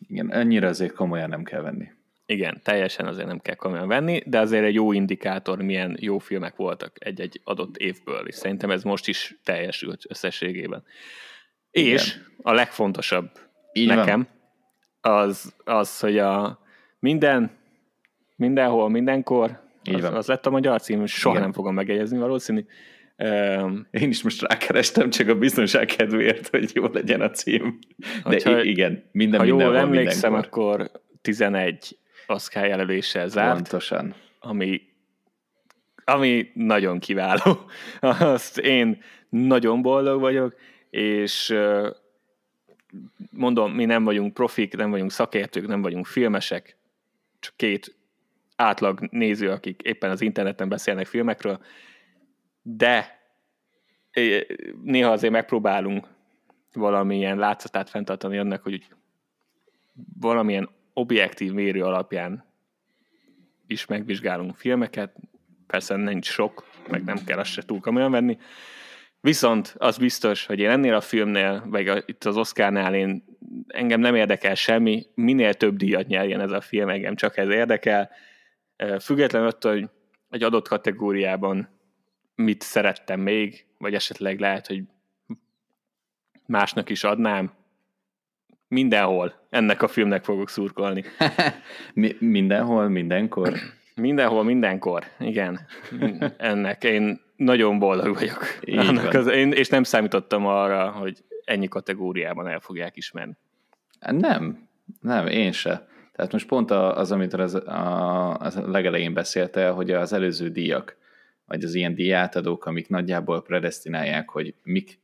Igen, 0.09 0.33
ennyire 0.33 0.66
azért 0.66 0.92
komolyan 0.92 1.29
nem 1.29 1.42
kell 1.42 1.61
venni. 1.61 1.88
Igen, 2.27 2.61
teljesen 2.64 3.07
azért 3.07 3.27
nem 3.27 3.40
kell 3.40 3.55
komolyan 3.55 3.88
venni, 3.88 4.23
de 4.27 4.38
azért 4.38 4.64
egy 4.64 4.75
jó 4.75 4.92
indikátor, 4.92 5.62
milyen 5.62 5.97
jó 6.01 6.18
filmek 6.18 6.57
voltak 6.57 6.97
egy-egy 6.99 7.40
adott 7.45 7.77
évből, 7.77 8.27
és 8.27 8.35
szerintem 8.35 8.71
ez 8.71 8.83
most 8.83 9.09
is 9.09 9.38
teljesült 9.45 10.05
összességében. 10.09 10.85
Igen. 11.71 11.92
És 11.92 12.21
a 12.42 12.53
legfontosabb 12.53 13.31
Így 13.73 13.87
nekem 13.87 14.29
az, 15.01 15.55
az, 15.64 16.01
hogy 16.01 16.18
a 16.18 16.61
minden, 16.99 17.51
mindenhol, 18.42 18.88
mindenkor, 18.88 19.61
Így 19.85 19.94
az, 19.94 20.00
van. 20.00 20.14
az 20.14 20.26
lett 20.26 20.46
a 20.46 20.50
magyar 20.50 20.81
cím, 20.81 21.07
soha 21.07 21.35
Igen. 21.35 21.42
nem 21.42 21.52
fogom 21.52 21.74
megjegyezni 21.74 22.18
valószínű. 22.18 22.64
Um, 23.18 23.87
Én 23.90 24.09
is 24.09 24.22
most 24.22 24.40
rákerestem, 24.40 25.11
csak 25.11 25.28
a 25.28 25.35
biztonság 25.35 25.87
kedvéért, 25.87 26.48
hogy 26.48 26.70
jó 26.74 26.87
legyen 26.92 27.20
a 27.20 27.31
cím. 27.31 27.78
De 27.96 28.07
hogyha, 28.22 28.62
igen, 28.62 29.05
minden 29.12 29.40
Ha 29.40 29.46
jól 29.46 29.76
emlékszem, 29.76 30.33
mindenkor. 30.33 30.81
akkor 30.81 30.90
11 31.22 31.98
Oscar 32.26 32.66
jelöléssel 32.66 33.28
zárt. 33.28 33.55
Pontosan. 33.55 34.14
Ami 34.40 34.90
ami 36.05 36.50
nagyon 36.55 36.98
kiváló. 36.98 37.70
Azt 38.18 38.59
én 38.59 39.02
nagyon 39.28 39.83
boldog 39.83 40.20
vagyok, 40.20 40.55
és 40.90 41.55
mondom, 43.31 43.72
mi 43.72 43.85
nem 43.85 44.05
vagyunk 44.05 44.35
profik, 44.35 44.76
nem 44.76 44.90
vagyunk 44.90 45.11
szakértők, 45.11 45.66
nem 45.66 45.83
vagyunk 45.83 46.07
filmesek, 46.07 46.76
csak 47.40 47.52
két 47.57 47.96
átlag 48.62 49.09
néző, 49.11 49.51
akik 49.51 49.81
éppen 49.83 50.11
az 50.11 50.20
interneten 50.20 50.68
beszélnek 50.68 51.07
filmekről, 51.07 51.61
de 52.62 53.20
néha 54.83 55.11
azért 55.11 55.33
megpróbálunk 55.33 56.07
valamilyen 56.72 57.38
látszatát 57.38 57.90
fenntartani 57.90 58.38
annak, 58.38 58.62
hogy 58.62 58.87
valamilyen 60.20 60.70
objektív 60.92 61.53
mérő 61.53 61.83
alapján 61.83 62.44
is 63.66 63.87
megvizsgálunk 63.87 64.57
filmeket, 64.57 65.16
persze 65.66 65.96
nincs 65.96 66.27
sok, 66.27 66.66
meg 66.88 67.05
nem 67.05 67.25
kell 67.25 67.38
azt 67.38 67.51
se 67.51 67.62
túl 67.62 67.81
komolyan 67.81 68.11
venni, 68.11 68.38
viszont 69.20 69.75
az 69.79 69.98
biztos, 69.98 70.46
hogy 70.46 70.59
én 70.59 70.70
ennél 70.70 70.94
a 70.94 71.01
filmnél, 71.01 71.62
vagy 71.66 71.88
a, 71.88 72.03
itt 72.07 72.25
az 72.25 72.37
Oscarnál 72.37 72.94
én, 72.94 73.25
engem 73.66 74.01
nem 74.01 74.14
érdekel 74.14 74.55
semmi, 74.55 75.07
minél 75.14 75.55
több 75.55 75.77
díjat 75.77 76.07
nyerjen 76.07 76.40
ez 76.40 76.51
a 76.51 76.61
film, 76.61 76.88
engem 76.88 77.14
csak 77.14 77.37
ez 77.37 77.48
érdekel, 77.48 78.11
függetlenül 79.01 79.49
attól, 79.49 79.73
hogy 79.73 79.88
egy 80.31 80.42
adott 80.42 80.68
kategóriában 80.68 81.68
mit 82.35 82.62
szerettem 82.62 83.21
még, 83.21 83.66
vagy 83.79 83.95
esetleg 83.95 84.40
lehet, 84.40 84.66
hogy 84.66 84.83
másnak 86.47 86.90
is 86.90 87.05
adnám, 87.05 87.53
mindenhol 88.68 89.47
ennek 89.51 89.83
a 89.83 89.88
filmnek 89.88 90.25
fogok 90.25 90.49
szurkolni. 90.49 91.05
Mi, 91.95 92.16
mindenhol, 92.18 92.88
mindenkor? 92.88 93.53
Mindenhol, 93.95 94.45
mindenkor, 94.45 95.05
igen. 95.18 95.61
Ennek 96.37 96.85
én 96.85 97.21
nagyon 97.37 97.79
boldog 97.79 98.14
vagyok. 98.14 98.59
Annak 98.66 99.14
az, 99.14 99.27
én, 99.27 99.53
és 99.53 99.68
nem 99.68 99.83
számítottam 99.83 100.47
arra, 100.47 100.90
hogy 100.90 101.25
ennyi 101.45 101.68
kategóriában 101.68 102.49
el 102.49 102.61
fogják 102.61 102.97
ismerni. 102.97 103.37
Nem, 104.01 104.68
nem, 105.01 105.27
én 105.27 105.53
se. 105.53 105.88
Tehát 106.12 106.33
most 106.33 106.46
pont 106.46 106.70
az, 106.70 107.12
amit 107.12 107.35
az, 107.35 107.55
a, 107.55 108.37
az 108.37 108.61
legelején 108.66 109.14
beszélte, 109.14 109.68
hogy 109.68 109.90
az 109.90 110.12
előző 110.12 110.48
díjak, 110.48 110.96
vagy 111.46 111.64
az 111.64 111.75
ilyen 111.75 111.94
díjátadók, 111.94 112.66
amik 112.66 112.88
nagyjából 112.88 113.42
predestinálják, 113.42 114.29
hogy 114.29 114.55
mik, 114.62 115.01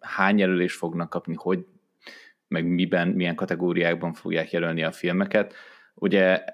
hány 0.00 0.38
jelölést 0.38 0.76
fognak 0.76 1.10
kapni, 1.10 1.34
hogy, 1.36 1.66
meg 2.48 2.66
miben, 2.66 3.08
milyen 3.08 3.34
kategóriákban 3.34 4.12
fogják 4.12 4.50
jelölni 4.50 4.82
a 4.82 4.92
filmeket. 4.92 5.54
Ugye 5.94 6.44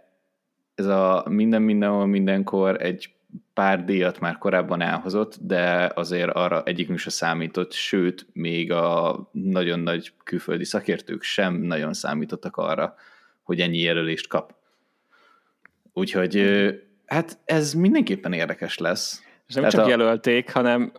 ez 0.74 0.86
a 0.86 1.24
minden 1.28 1.62
mindenhol 1.62 2.06
mindenkor 2.06 2.82
egy 2.82 3.14
pár 3.54 3.84
díjat 3.84 4.20
már 4.20 4.38
korábban 4.38 4.80
elhozott, 4.80 5.36
de 5.40 5.90
azért 5.94 6.30
arra 6.30 6.62
egyikünk 6.62 6.98
se 6.98 7.10
számított, 7.10 7.72
sőt, 7.72 8.26
még 8.32 8.72
a 8.72 9.28
nagyon 9.32 9.80
nagy 9.80 10.12
külföldi 10.24 10.64
szakértők 10.64 11.22
sem 11.22 11.54
nagyon 11.54 11.92
számítottak 11.92 12.56
arra, 12.56 12.94
hogy 13.50 13.60
ennyi 13.60 13.78
jelölést 13.78 14.26
kap. 14.26 14.54
Úgyhogy 15.92 16.44
hát 17.06 17.38
ez 17.44 17.72
mindenképpen 17.72 18.32
érdekes 18.32 18.78
lesz. 18.78 19.22
És 19.46 19.54
nem 19.54 19.64
Tehát 19.64 19.70
csak 19.70 19.84
a... 19.84 19.88
jelölték, 19.88 20.52
hanem 20.52 20.92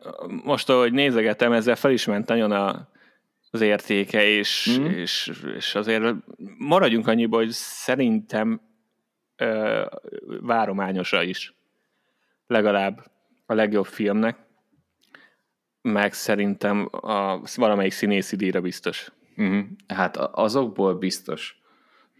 most, 0.43 0.69
ahogy 0.69 0.93
nézegetem, 0.93 1.51
ezzel 1.51 1.75
fel 1.75 1.91
is 1.91 2.05
ment 2.05 2.27
nagyon 2.27 2.51
a, 2.51 2.89
az 3.51 3.61
értéke, 3.61 4.23
és, 4.27 4.77
mm. 4.79 4.85
és, 4.85 5.31
és 5.55 5.75
azért 5.75 6.13
maradjunk 6.57 7.07
annyiba, 7.07 7.37
hogy 7.37 7.49
szerintem 7.49 8.61
ö, 9.35 9.85
várományosa 10.41 11.23
is 11.23 11.53
legalább 12.47 13.11
a 13.45 13.53
legjobb 13.53 13.85
filmnek, 13.85 14.37
meg 15.81 16.13
szerintem 16.13 16.87
a, 16.91 17.41
valamelyik 17.55 17.91
színészi 17.91 18.35
díjra 18.35 18.61
biztos. 18.61 19.11
Mm-hmm. 19.41 19.59
Hát 19.87 20.17
azokból 20.17 20.95
biztos. 20.95 21.60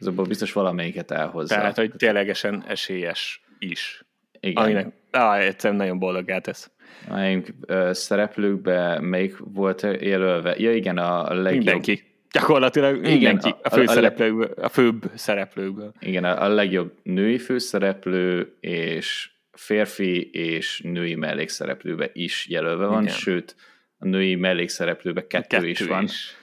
Azokból 0.02 0.26
biztos 0.26 0.54
valamelyiket 0.54 1.12
elhozza. 1.12 1.56
Tehát, 1.56 1.76
hogy 1.76 1.92
ténylegesen 1.98 2.64
esélyes 2.68 3.44
is. 3.60 4.06
Igen. 4.40 4.64
Aminek 4.64 4.94
á, 5.12 5.38
egyszerűen 5.38 5.80
nagyon 5.80 6.00
boldogá 6.00 6.40
tesz. 6.40 6.72
Melyik 7.10 7.54
uh, 7.68 7.92
szereplőkbe 7.92 9.00
melyik 9.00 9.36
volt 9.38 9.82
jelölve? 9.82 10.56
Ja 10.58 10.74
igen, 10.74 10.98
a 10.98 11.34
legjobb... 11.34 11.56
Mindenki. 11.56 12.04
Gyakorlatilag 12.32 12.96
igen, 12.98 13.12
mindenki. 13.12 13.50
A, 13.50 13.58
a, 13.62 13.70
főszereplőkből, 13.70 14.54
a, 14.58 14.64
a 14.64 14.70
főbb 14.70 15.12
szereplőkből. 15.16 15.94
Igen, 16.00 16.24
a, 16.24 16.44
a 16.44 16.48
legjobb 16.48 16.94
női 17.04 17.38
főszereplő 17.38 18.58
és 18.60 19.30
férfi 19.52 20.30
és 20.32 20.82
női 20.84 21.16
mellékszereplőbe 21.16 22.10
is 22.14 22.48
jelölve 22.50 22.86
van, 22.86 23.02
igen. 23.02 23.16
sőt, 23.16 23.56
a 23.98 24.08
női 24.08 24.36
mellékszereplőbe 24.36 25.28
kettő, 25.28 25.48
kettő 25.48 25.68
is 25.68 25.82
van. 25.82 26.04
Is. 26.04 26.36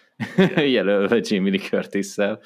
jelölve 0.76 1.20
Jamie 1.22 1.50
Lee 1.50 1.60
curtis 1.60 2.06
-szel. 2.06 2.40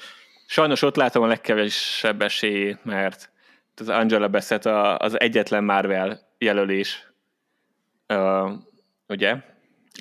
Sajnos 0.45 0.81
ott 0.81 0.95
látom 0.95 1.23
a 1.23 1.27
legkevesebb 1.27 2.21
esélyét, 2.21 2.85
mert 2.85 3.31
az 3.75 3.89
Angela 3.89 4.27
Bassett 4.27 4.65
az 4.97 5.19
egyetlen 5.19 5.63
Marvel 5.63 6.19
jelölés, 6.37 7.11
uh, 8.07 8.51
ugye? 9.07 9.35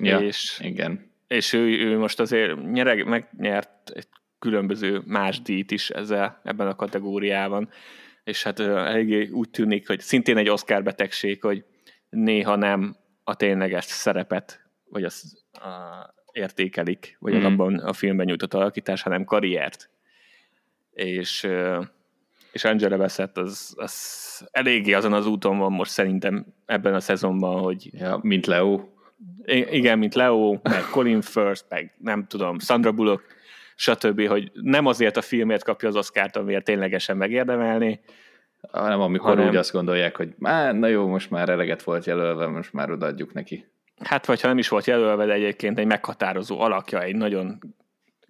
Ja, 0.00 0.18
és, 0.18 0.61
igen. 0.62 1.11
És 1.26 1.52
ő, 1.52 1.78
ő 1.78 1.98
most 1.98 2.20
azért 2.20 2.70
nyereg, 2.72 3.07
megnyert 3.07 3.90
egy 3.94 4.07
különböző 4.38 5.02
más 5.07 5.42
díjt 5.42 5.70
is 5.70 5.90
ezzel, 5.90 6.40
ebben 6.44 6.66
a 6.66 6.76
kategóriában, 6.76 7.70
és 8.24 8.42
hát 8.42 8.61
eléggé 8.61 9.28
úgy 9.28 9.50
tűnik, 9.50 9.87
hogy 9.87 10.00
szintén 10.00 10.37
egy 10.37 10.48
Oscar 10.48 10.83
betegség, 10.83 11.42
hogy 11.42 11.64
néha 12.11 12.57
nem 12.57 12.96
a 13.24 13.35
tényleges 13.35 13.85
szerepet, 13.85 14.61
vagy 14.85 15.05
az 15.05 15.44
a, 15.52 15.68
értékelik, 16.33 17.16
vagy 17.18 17.35
mm. 17.35 17.37
az 17.37 17.44
abban 17.44 17.78
a 17.78 17.92
filmben 17.92 18.26
nyújtott 18.26 18.55
alakítás, 18.55 19.02
hanem 19.02 19.24
karriert. 19.24 19.90
És 20.92 21.48
és 22.52 22.64
Angela 22.64 22.96
Bassett 22.96 23.38
az, 23.38 23.74
az 23.76 24.48
eléggé 24.50 24.92
azon 24.92 25.12
az 25.12 25.26
úton 25.26 25.59
van 25.59 25.72
most 25.72 25.90
szerintem 25.90 26.46
ebben 26.66 26.94
a 26.94 27.00
szezonban, 27.00 27.61
hogy... 27.61 27.88
Ja, 27.92 28.18
mint 28.22 28.46
Leo. 28.46 28.81
Igen, 29.70 29.98
mint 29.98 30.14
Leo, 30.14 30.59
meg 30.62 30.83
Colin 30.90 31.20
Firth, 31.20 31.62
meg 31.68 31.94
nem 31.98 32.26
tudom, 32.26 32.59
Sandra 32.59 32.92
Bullock, 32.92 33.24
stb., 33.74 34.26
hogy 34.26 34.50
nem 34.55 34.87
azért 34.87 35.16
a 35.16 35.22
filmért 35.22 35.64
kapja 35.64 35.88
az 35.88 35.96
Oscar-t, 35.96 36.37
amiért 36.37 36.64
ténylegesen 36.64 37.16
megérdemelni, 37.16 38.00
hanem 38.70 39.00
amikor 39.00 39.28
hanem... 39.28 39.48
úgy 39.48 39.57
azt 39.57 39.72
gondolják, 39.72 40.16
hogy 40.16 40.35
Má, 40.38 40.72
na 40.72 40.87
jó, 40.87 41.07
most 41.07 41.31
már 41.31 41.48
eleget 41.48 41.83
volt 41.83 42.05
jelölve, 42.05 42.46
most 42.46 42.72
már 42.72 42.90
odaadjuk 42.90 43.33
neki. 43.33 43.66
Hát, 44.00 44.26
vagy 44.26 44.40
ha 44.40 44.48
nem 44.48 44.59
is 44.59 44.68
volt 44.68 44.87
jelölve, 44.87 45.26
de 45.26 45.33
egyébként 45.33 45.78
egy 45.78 45.87
meghatározó 45.87 46.61
alakja, 46.61 47.02
egy 47.02 47.16
nagyon 47.16 47.59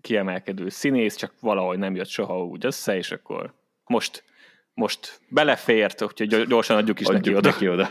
kiemelkedő 0.02 0.68
színész, 0.68 1.16
csak 1.16 1.32
valahogy 1.40 1.78
nem 1.78 1.94
jött 1.94 2.08
soha 2.08 2.44
úgy 2.44 2.64
össze, 2.64 2.96
és 2.96 3.10
akkor 3.10 3.54
most, 3.86 4.24
most 4.74 5.20
belefért, 5.28 6.02
úgyhogy 6.02 6.46
gyorsan 6.46 6.76
adjuk 6.76 7.00
is 7.00 7.06
adjuk 7.06 7.22
neki 7.24 7.36
oda. 7.36 7.48
Neki 7.48 7.68
oda. 7.68 7.88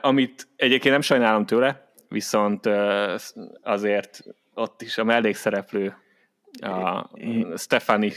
Amit 0.08 0.48
egyébként 0.56 0.92
nem 0.92 1.00
sajnálom 1.00 1.46
tőle, 1.46 1.92
viszont 2.08 2.66
azért 3.62 4.24
ott 4.54 4.82
is 4.82 4.98
a 4.98 5.04
mellékszereplő, 5.04 5.96
a 6.60 7.10
Stefani 7.56 8.12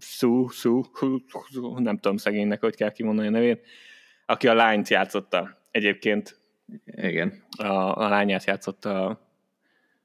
Su, 0.00 0.48
Su, 0.48 0.82
nem 1.76 1.98
tudom 1.98 2.16
szegénynek, 2.16 2.60
hogy 2.60 2.76
kell 2.76 2.92
kimondani 2.92 3.28
a 3.28 3.30
nevét, 3.30 3.66
aki 4.26 4.48
a 4.48 4.54
lányt 4.54 4.88
játszotta. 4.88 5.58
Egyébként 5.70 6.38
igen. 6.84 7.44
A, 7.58 7.64
a 8.02 8.08
lányát 8.08 8.44
játszotta 8.44 9.23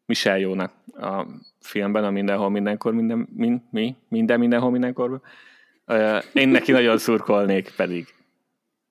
a 0.10 0.12
Michelle 0.12 0.39
Jónak 0.39 0.74
a 0.93 1.26
filmben, 1.60 2.04
a 2.04 2.10
Mindenhol, 2.10 2.50
Mindenkor, 2.50 2.93
minden, 2.93 3.28
min, 3.36 3.67
mi, 3.72 3.95
minden, 4.08 4.39
mindenhol, 4.39 4.72
mindenkor. 4.72 5.22
Én 6.34 6.50
neki 6.50 6.72
nagyon 6.72 6.98
szurkolnék, 6.98 7.74
pedig 7.76 8.08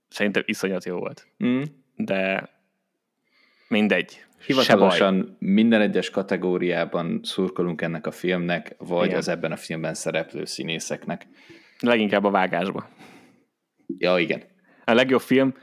szerintem 0.08 0.42
iszonyat 0.46 0.84
jó 0.84 0.98
volt. 0.98 1.26
Mm. 1.44 1.62
De 1.96 2.50
mindegy. 3.68 4.24
Hivatalosan 4.46 5.36
minden 5.38 5.80
egyes 5.80 6.10
kategóriában 6.10 7.20
szurkolunk 7.22 7.82
ennek 7.82 8.06
a 8.06 8.10
filmnek, 8.10 8.74
vagy 8.78 9.06
Igen. 9.06 9.18
az 9.18 9.28
ebben 9.28 9.52
a 9.52 9.56
filmben 9.56 9.94
szereplő 9.94 10.44
színészeknek. 10.44 11.26
Leginkább 11.80 12.24
a 12.24 12.30
vágásba. 12.30 12.88
Ja, 13.86 14.18
igen. 14.18 14.42
A 14.84 14.92
legjobb 14.92 15.20
film, 15.20 15.54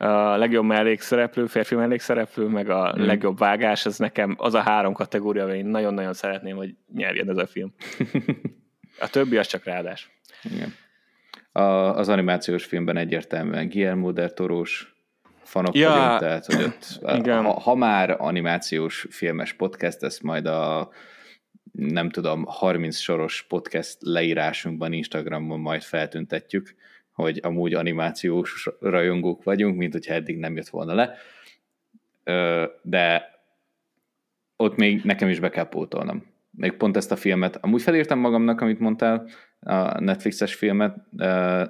a 0.00 0.36
legjobb 0.36 0.64
mellékszereplő, 0.64 1.46
férfi 1.46 1.74
mellékszereplő, 1.74 2.46
meg 2.46 2.70
a 2.70 2.92
hmm. 2.92 3.06
legjobb 3.06 3.38
vágás, 3.38 3.86
ez 3.86 3.98
nekem 3.98 4.34
az 4.38 4.54
a 4.54 4.60
három 4.60 4.92
kategória, 4.92 5.44
amit 5.44 5.56
én 5.56 5.66
nagyon-nagyon 5.66 6.12
szeretném, 6.12 6.56
hogy 6.56 6.74
nyerjen 6.94 7.30
ez 7.30 7.36
a 7.36 7.46
film. 7.46 7.74
A 9.02 9.08
többi 9.08 9.36
az 9.36 9.46
csak 9.46 9.64
ráadás. 9.64 10.10
Igen. 10.42 10.74
A, 11.52 11.62
az 11.96 12.08
animációs 12.08 12.64
filmben 12.64 12.96
egyértelműen 12.96 13.68
Guillermo 13.68 14.12
del 14.12 14.30
Toros 14.30 14.94
fanok 15.42 15.74
ja, 15.74 15.90
vagyunk, 15.90 16.18
tehát 16.18 16.46
hogy 16.46 16.64
ott, 16.64 17.16
igen. 17.18 17.44
Ha, 17.44 17.60
ha 17.60 17.74
már 17.74 18.16
animációs 18.18 19.06
filmes 19.10 19.52
podcast, 19.52 20.02
ezt 20.02 20.22
majd 20.22 20.46
a 20.46 20.90
nem 21.72 22.10
tudom, 22.10 22.44
30 22.44 22.96
soros 22.96 23.44
podcast 23.48 23.96
leírásunkban, 24.00 24.92
Instagramon 24.92 25.60
majd 25.60 25.82
feltüntetjük, 25.82 26.74
hogy 27.20 27.40
amúgy 27.42 27.74
animációs 27.74 28.68
rajongók 28.80 29.42
vagyunk, 29.42 29.76
mint 29.76 29.92
hogyha 29.92 30.14
eddig 30.14 30.38
nem 30.38 30.56
jött 30.56 30.68
volna 30.68 30.94
le, 30.94 31.16
de 32.82 33.30
ott 34.56 34.76
még 34.76 35.02
nekem 35.04 35.28
is 35.28 35.40
be 35.40 35.50
kell 35.50 35.68
pótolnom. 35.68 36.26
Még 36.50 36.72
pont 36.72 36.96
ezt 36.96 37.12
a 37.12 37.16
filmet, 37.16 37.56
amúgy 37.56 37.82
felírtam 37.82 38.18
magamnak, 38.18 38.60
amit 38.60 38.80
mondtál, 38.80 39.28
a 39.60 40.00
Netflixes 40.00 40.54
filmet, 40.54 40.96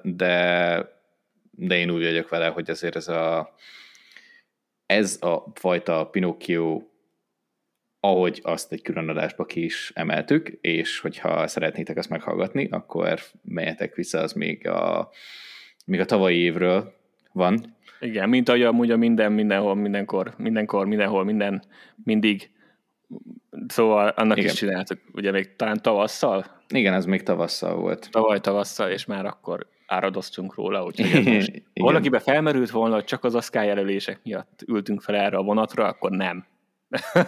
de, 0.03 0.89
de 1.51 1.77
én 1.77 1.91
úgy 1.91 2.03
vagyok 2.03 2.29
vele, 2.29 2.47
hogy 2.47 2.71
azért 2.71 2.97
ez 2.97 3.09
a, 3.09 3.55
ez 4.87 5.19
a 5.21 5.53
fajta 5.55 6.07
Pinocchio 6.07 6.83
ahogy 8.01 8.41
azt 8.43 8.73
egy 8.73 8.83
külön 8.83 9.09
adásba 9.09 9.45
ki 9.45 9.65
is 9.65 9.93
emeltük, 9.95 10.49
és 10.61 10.99
hogyha 10.99 11.47
szeretnétek 11.47 11.97
azt 11.97 12.09
meghallgatni, 12.09 12.69
akkor 12.71 13.21
menjetek 13.45 13.95
vissza, 13.95 14.19
az 14.19 14.33
még 14.33 14.69
a, 14.69 15.11
még 15.87 16.01
a 16.01 16.05
tavalyi 16.05 16.37
évről 16.37 16.95
van. 17.33 17.77
Igen, 18.01 18.29
mint 18.29 18.49
ahogy 18.49 18.63
amúgy 18.63 18.91
a 18.91 18.97
minden, 18.97 19.33
mindenhol, 19.33 19.75
mindenkor, 19.75 20.35
mindenkor, 20.37 20.87
mindenhol, 20.87 21.25
minden, 21.25 21.63
mindig. 22.05 22.51
Szóval 23.67 24.09
annak 24.09 24.37
Igen. 24.37 24.51
is 24.51 24.57
csináltuk, 24.57 24.99
ugye 25.13 25.31
még 25.31 25.57
talán 25.57 25.83
tavasszal? 25.83 26.63
Igen, 26.69 26.95
ez 26.95 27.05
még 27.05 27.23
tavasszal 27.23 27.75
volt. 27.75 28.09
Tavaly 28.11 28.41
tavasszal, 28.41 28.91
és 28.91 29.05
már 29.05 29.27
akkor 29.27 29.67
áradoztunk 29.87 30.55
róla, 30.55 30.85
úgyhogy 30.85 31.25
most 31.25 31.63
valakibe 31.75 32.19
felmerült 32.19 32.71
volna, 32.71 32.95
hogy 32.95 33.05
csak 33.05 33.25
az 33.25 33.35
Oscar 33.35 33.65
jelölések 33.65 34.21
miatt 34.23 34.63
ültünk 34.67 35.01
fel 35.01 35.17
erre 35.17 35.37
a 35.37 35.43
vonatra, 35.43 35.87
akkor 35.87 36.11
nem. 36.11 36.47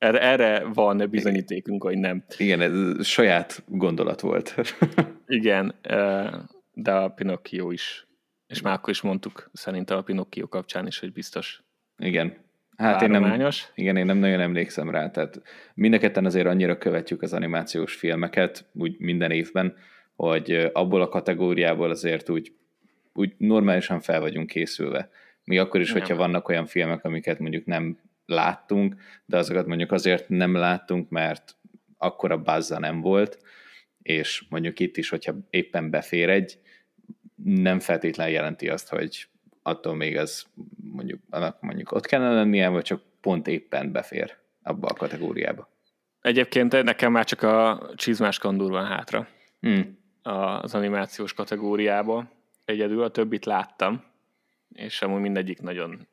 Erre, 0.00 0.20
erre 0.20 0.64
van 0.64 1.06
bizonyítékunk, 1.10 1.82
hogy 1.82 1.98
nem. 1.98 2.24
Igen, 2.36 2.60
ez 2.60 3.06
saját 3.06 3.62
gondolat 3.66 4.20
volt. 4.20 4.54
Igen, 5.26 5.74
de 6.72 6.92
a 6.92 7.08
Pinocchio 7.08 7.70
is. 7.70 8.06
És 8.46 8.60
már 8.60 8.74
akkor 8.74 8.90
is 8.90 9.00
mondtuk 9.00 9.50
szerintem 9.52 9.98
a 9.98 10.02
Pinocchio 10.02 10.48
kapcsán 10.48 10.86
is, 10.86 10.98
hogy 10.98 11.12
biztos. 11.12 11.62
Igen. 11.98 12.36
Hát 12.76 13.02
én 13.02 13.10
nem, 13.10 13.48
igen, 13.74 13.96
én 13.96 14.06
nem 14.06 14.16
nagyon 14.16 14.40
emlékszem 14.40 14.90
rá, 14.90 15.10
tehát 15.10 15.42
mindenketten 15.74 16.24
azért 16.24 16.46
annyira 16.46 16.78
követjük 16.78 17.22
az 17.22 17.32
animációs 17.32 17.94
filmeket, 17.94 18.68
úgy 18.72 18.96
minden 18.98 19.30
évben, 19.30 19.76
hogy 20.14 20.70
abból 20.72 21.02
a 21.02 21.08
kategóriából 21.08 21.90
azért 21.90 22.28
úgy, 22.28 22.52
úgy 23.12 23.34
normálisan 23.38 24.00
fel 24.00 24.20
vagyunk 24.20 24.46
készülve. 24.46 25.10
Mi 25.44 25.58
akkor 25.58 25.80
is, 25.80 25.92
hogyha 25.92 26.16
vannak 26.16 26.48
olyan 26.48 26.66
filmek, 26.66 27.04
amiket 27.04 27.38
mondjuk 27.38 27.64
nem 27.64 27.98
láttunk, 28.30 28.94
de 29.24 29.36
azokat 29.36 29.66
mondjuk 29.66 29.92
azért 29.92 30.28
nem 30.28 30.54
láttunk, 30.54 31.08
mert 31.08 31.56
akkora 31.98 32.42
bazza 32.42 32.78
nem 32.78 33.00
volt, 33.00 33.38
és 34.02 34.44
mondjuk 34.48 34.80
itt 34.80 34.96
is, 34.96 35.08
hogyha 35.08 35.34
éppen 35.50 35.90
befér 35.90 36.28
egy, 36.28 36.58
nem 37.44 37.80
feltétlenül 37.80 38.32
jelenti 38.32 38.68
azt, 38.68 38.88
hogy 38.88 39.26
attól 39.62 39.94
még 39.94 40.16
az 40.16 40.46
mondjuk, 40.92 41.20
annak 41.30 41.60
mondjuk 41.60 41.92
ott 41.92 42.06
kellene 42.06 42.34
lennie, 42.34 42.68
vagy 42.68 42.84
csak 42.84 43.02
pont 43.20 43.46
éppen 43.46 43.92
befér 43.92 44.36
abba 44.62 44.88
a 44.88 44.94
kategóriába. 44.94 45.68
Egyébként 46.20 46.82
nekem 46.82 47.12
már 47.12 47.24
csak 47.24 47.42
a 47.42 47.82
csizmás 47.94 48.38
kandúr 48.38 48.70
van 48.70 48.86
hátra 48.86 49.28
hmm. 49.60 49.98
az 50.22 50.74
animációs 50.74 51.32
kategóriába. 51.32 52.30
Egyedül 52.64 53.02
a 53.02 53.10
többit 53.10 53.44
láttam, 53.44 54.04
és 54.72 55.02
amúgy 55.02 55.20
mindegyik 55.20 55.60
nagyon 55.60 56.06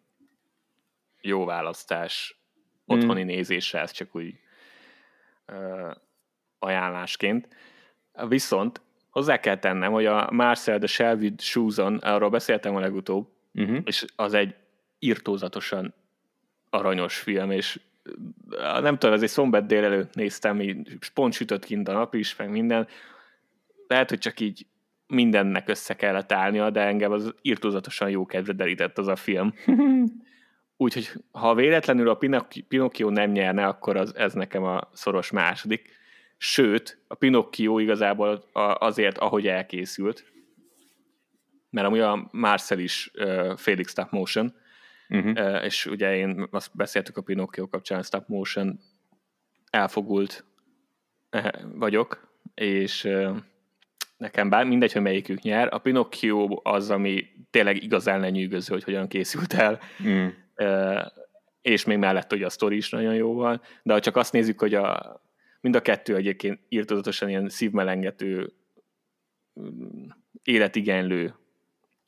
jó 1.22 1.46
választás 1.46 2.42
otthoni 2.86 3.24
mm. 3.24 3.26
nézésre, 3.26 3.80
ez 3.80 3.92
csak 3.92 4.16
úgy 4.16 4.40
ö, 5.46 5.92
ajánlásként. 6.60 7.48
Viszont 8.28 8.82
hozzá 9.10 9.40
kell 9.40 9.58
tennem, 9.60 9.92
hogy 9.92 10.06
a 10.06 10.30
Marcel 10.32 10.78
de 10.78 10.88
Shelby 10.88 11.34
Shoeson, 11.38 11.98
arról 11.98 12.30
beszéltem 12.30 12.76
a 12.76 12.80
legutóbb, 12.80 13.28
uh-huh. 13.54 13.78
és 13.86 14.06
az 14.16 14.34
egy 14.34 14.56
irtózatosan 15.00 15.94
aranyos 16.70 17.18
film, 17.18 17.52
és 17.52 17.80
nem 18.82 18.98
tudom, 18.98 19.16
ez 19.16 19.22
egy 19.22 19.30
szombat 19.30 19.66
délelőtt 19.66 20.14
néztem, 20.14 20.62
így 20.62 20.98
pont 21.14 21.34
sütött 21.34 21.66
kint 21.66 21.88
a 21.88 21.94
nap 21.94 22.14
is, 22.14 22.36
meg 22.36 22.50
minden. 22.50 22.88
Lehet, 23.88 24.10
hogy 24.10 24.20
csak 24.20 24.40
így 24.40 24.66
mindennek 25.08 25.70
össze 25.70 25.96
kellett 25.96 26.32
állnia, 26.32 26.70
de 26.70 26.82
engem 26.82 27.12
az 27.12 27.34
irtózatosan 27.42 28.10
jó 28.10 28.26
kedve 28.26 28.54
derített 28.54 28.98
az 28.98 29.08
a 29.08 29.16
film. 29.16 29.54
Úgyhogy 30.78 31.10
ha 31.32 31.56
véletlenül 31.56 32.10
a 32.10 32.20
Pinocchio 32.68 33.10
nem 33.10 33.32
nyerne, 33.32 33.68
akkor 33.68 33.98
az, 33.98 34.16
ez 34.16 34.34
nekem 34.34 34.64
a 34.64 34.90
szoros 34.94 35.32
második. 35.32 35.96
Sőt, 36.38 37.02
a 37.08 37.16
Pinocchio 37.16 37.80
igazából 37.80 38.44
azért, 38.80 39.18
ahogy 39.18 39.48
elkészült, 39.48 40.32
mert 41.70 41.88
amúgy 41.88 42.00
a 42.00 42.28
Marcel 42.32 42.80
is 42.80 43.12
uh, 43.14 43.58
Felix 43.58 43.92
Stop 43.92 44.12
Motion, 44.12 44.56
uh-huh. 45.10 45.32
uh, 45.32 45.64
és 45.64 45.86
ugye 45.86 46.16
én 46.16 46.48
azt 46.52 46.76
beszéltük 46.76 47.18
a 47.18 47.22
Pinocchio 47.22 47.68
kapcsán, 47.68 48.04
Stop 48.04 48.28
Motion 48.28 48.80
elfogult 49.70 50.46
uh, 51.32 51.50
vagyok, 51.74 52.40
és 52.54 53.04
uh, 53.04 53.38
nekem 54.18 54.50
bár 54.50 54.66
mindegy, 54.66 54.94
hogy 54.94 55.02
melyikük 55.02 55.42
nyer. 55.42 55.74
A 55.74 55.78
Pinocchio 55.78 56.60
az, 56.64 56.90
ami 56.90 57.28
tényleg 57.50 57.84
igazán 57.84 58.20
lenyűgöző, 58.20 58.74
hogy 58.74 58.84
hogyan 58.84 59.08
készült 59.08 59.54
el. 59.54 59.80
Mm 60.04 60.28
és 61.62 61.86
még 61.86 61.98
mellett 61.98 62.30
hogy 62.30 62.44
a 62.44 62.50
sztori 62.50 62.76
is 62.76 62.90
nagyon 62.90 63.14
jó 63.14 63.34
van, 63.34 63.62
de 63.84 63.94
ha 63.94 64.00
csak 64.00 64.16
azt 64.16 64.32
nézzük, 64.32 64.60
hogy 64.60 64.74
a, 64.74 65.22
mind 65.62 65.76
a 65.76 65.82
kettő 65.82 66.16
egyébként 66.16 66.60
írtozatosan 66.70 67.30
ilyen 67.30 67.50
szívmelengető, 67.50 68.54
mm, 69.60 70.06
életigenlő 70.44 71.36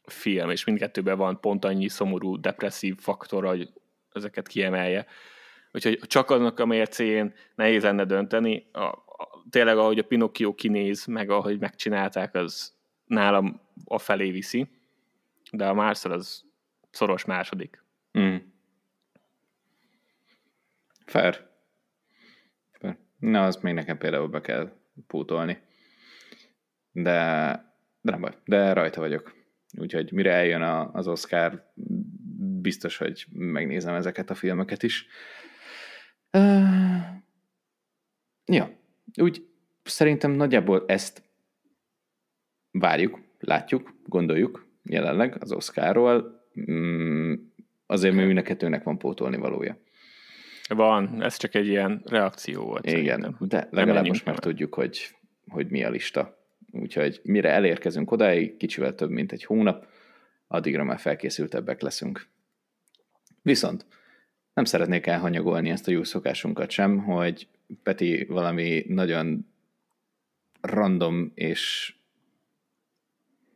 film, 0.05 0.49
és 0.49 0.63
mindkettőben 0.63 1.17
van 1.17 1.39
pont 1.39 1.65
annyi 1.65 1.87
szomorú, 1.87 2.39
depresszív 2.39 2.95
faktor, 2.97 3.45
hogy 3.45 3.69
ezeket 4.13 4.47
kiemelje. 4.47 5.05
Úgyhogy 5.71 5.99
csak 6.07 6.29
annak 6.29 6.59
a 6.59 6.65
mércén 6.65 7.33
nehéz 7.55 7.83
lenne 7.83 8.05
dönteni. 8.05 8.69
A, 8.71 8.83
a, 8.83 9.43
tényleg, 9.49 9.77
ahogy 9.77 9.99
a 9.99 10.03
Pinocchio 10.03 10.53
kinéz, 10.53 11.05
meg 11.05 11.29
ahogy 11.29 11.59
megcsinálták, 11.59 12.35
az 12.35 12.73
nálam 13.05 13.61
a 13.85 13.97
felé 13.97 14.31
viszi, 14.31 14.67
de 15.51 15.67
a 15.67 15.73
Marcel 15.73 16.11
az 16.11 16.43
szoros 16.91 17.25
második. 17.25 17.83
Mm. 18.19 18.35
Fair. 21.05 21.47
Fair. 22.71 22.97
Na, 23.17 23.45
azt 23.45 23.61
még 23.61 23.73
nekem 23.73 23.97
például 23.97 24.27
be 24.27 24.41
kell 24.41 24.71
pótolni. 25.07 25.61
De, 26.91 27.11
de 28.01 28.11
nem 28.11 28.21
baj, 28.21 28.37
de 28.45 28.73
rajta 28.73 28.99
vagyok. 28.99 29.37
Úgyhogy 29.77 30.11
mire 30.11 30.31
eljön 30.31 30.61
a, 30.61 30.91
az 30.93 31.07
Oscar, 31.07 31.71
biztos, 32.61 32.97
hogy 32.97 33.25
megnézem 33.31 33.95
ezeket 33.95 34.29
a 34.29 34.35
filmeket 34.35 34.83
is. 34.83 35.07
Uh, 36.37 37.01
ja, 38.45 38.79
úgy 39.21 39.47
szerintem 39.83 40.31
nagyjából 40.31 40.83
ezt 40.87 41.23
várjuk, 42.71 43.19
látjuk, 43.39 43.93
gondoljuk 44.05 44.67
jelenleg 44.83 45.37
az 45.39 45.51
Oscarról. 45.51 46.47
Mm, 46.71 47.28
azért 47.89 48.15
még 48.15 48.25
mind 48.25 48.37
a 48.37 48.41
kettőnek 48.41 48.83
van 48.83 48.97
pótolni 48.97 49.37
valója. 49.37 49.77
Van, 50.67 51.23
ez 51.23 51.37
csak 51.37 51.55
egy 51.55 51.67
ilyen 51.67 52.01
reakció 52.05 52.63
volt. 52.63 52.85
Igen, 52.85 53.03
szerintem. 53.03 53.47
de 53.47 53.67
legalább 53.71 54.05
most 54.05 54.25
már 54.25 54.39
tudjuk, 54.39 54.73
hogy, 54.73 55.15
hogy 55.47 55.67
mi 55.69 55.83
a 55.83 55.89
lista. 55.89 56.37
Úgyhogy 56.71 57.19
mire 57.23 57.49
elérkezünk 57.49 58.11
odáig, 58.11 58.57
kicsivel 58.57 58.95
több, 58.95 59.09
mint 59.09 59.31
egy 59.31 59.43
hónap, 59.43 59.87
addigra 60.47 60.83
már 60.83 60.99
felkészültebbek 60.99 61.81
leszünk. 61.81 62.27
Viszont 63.41 63.85
nem 64.53 64.65
szeretnék 64.65 65.07
elhanyagolni 65.07 65.69
ezt 65.69 65.87
a 65.87 65.91
jó 65.91 66.03
szokásunkat 66.03 66.69
sem, 66.69 66.97
hogy 66.97 67.47
Peti 67.83 68.25
valami 68.25 68.85
nagyon 68.87 69.47
random 70.61 71.31
és 71.35 71.93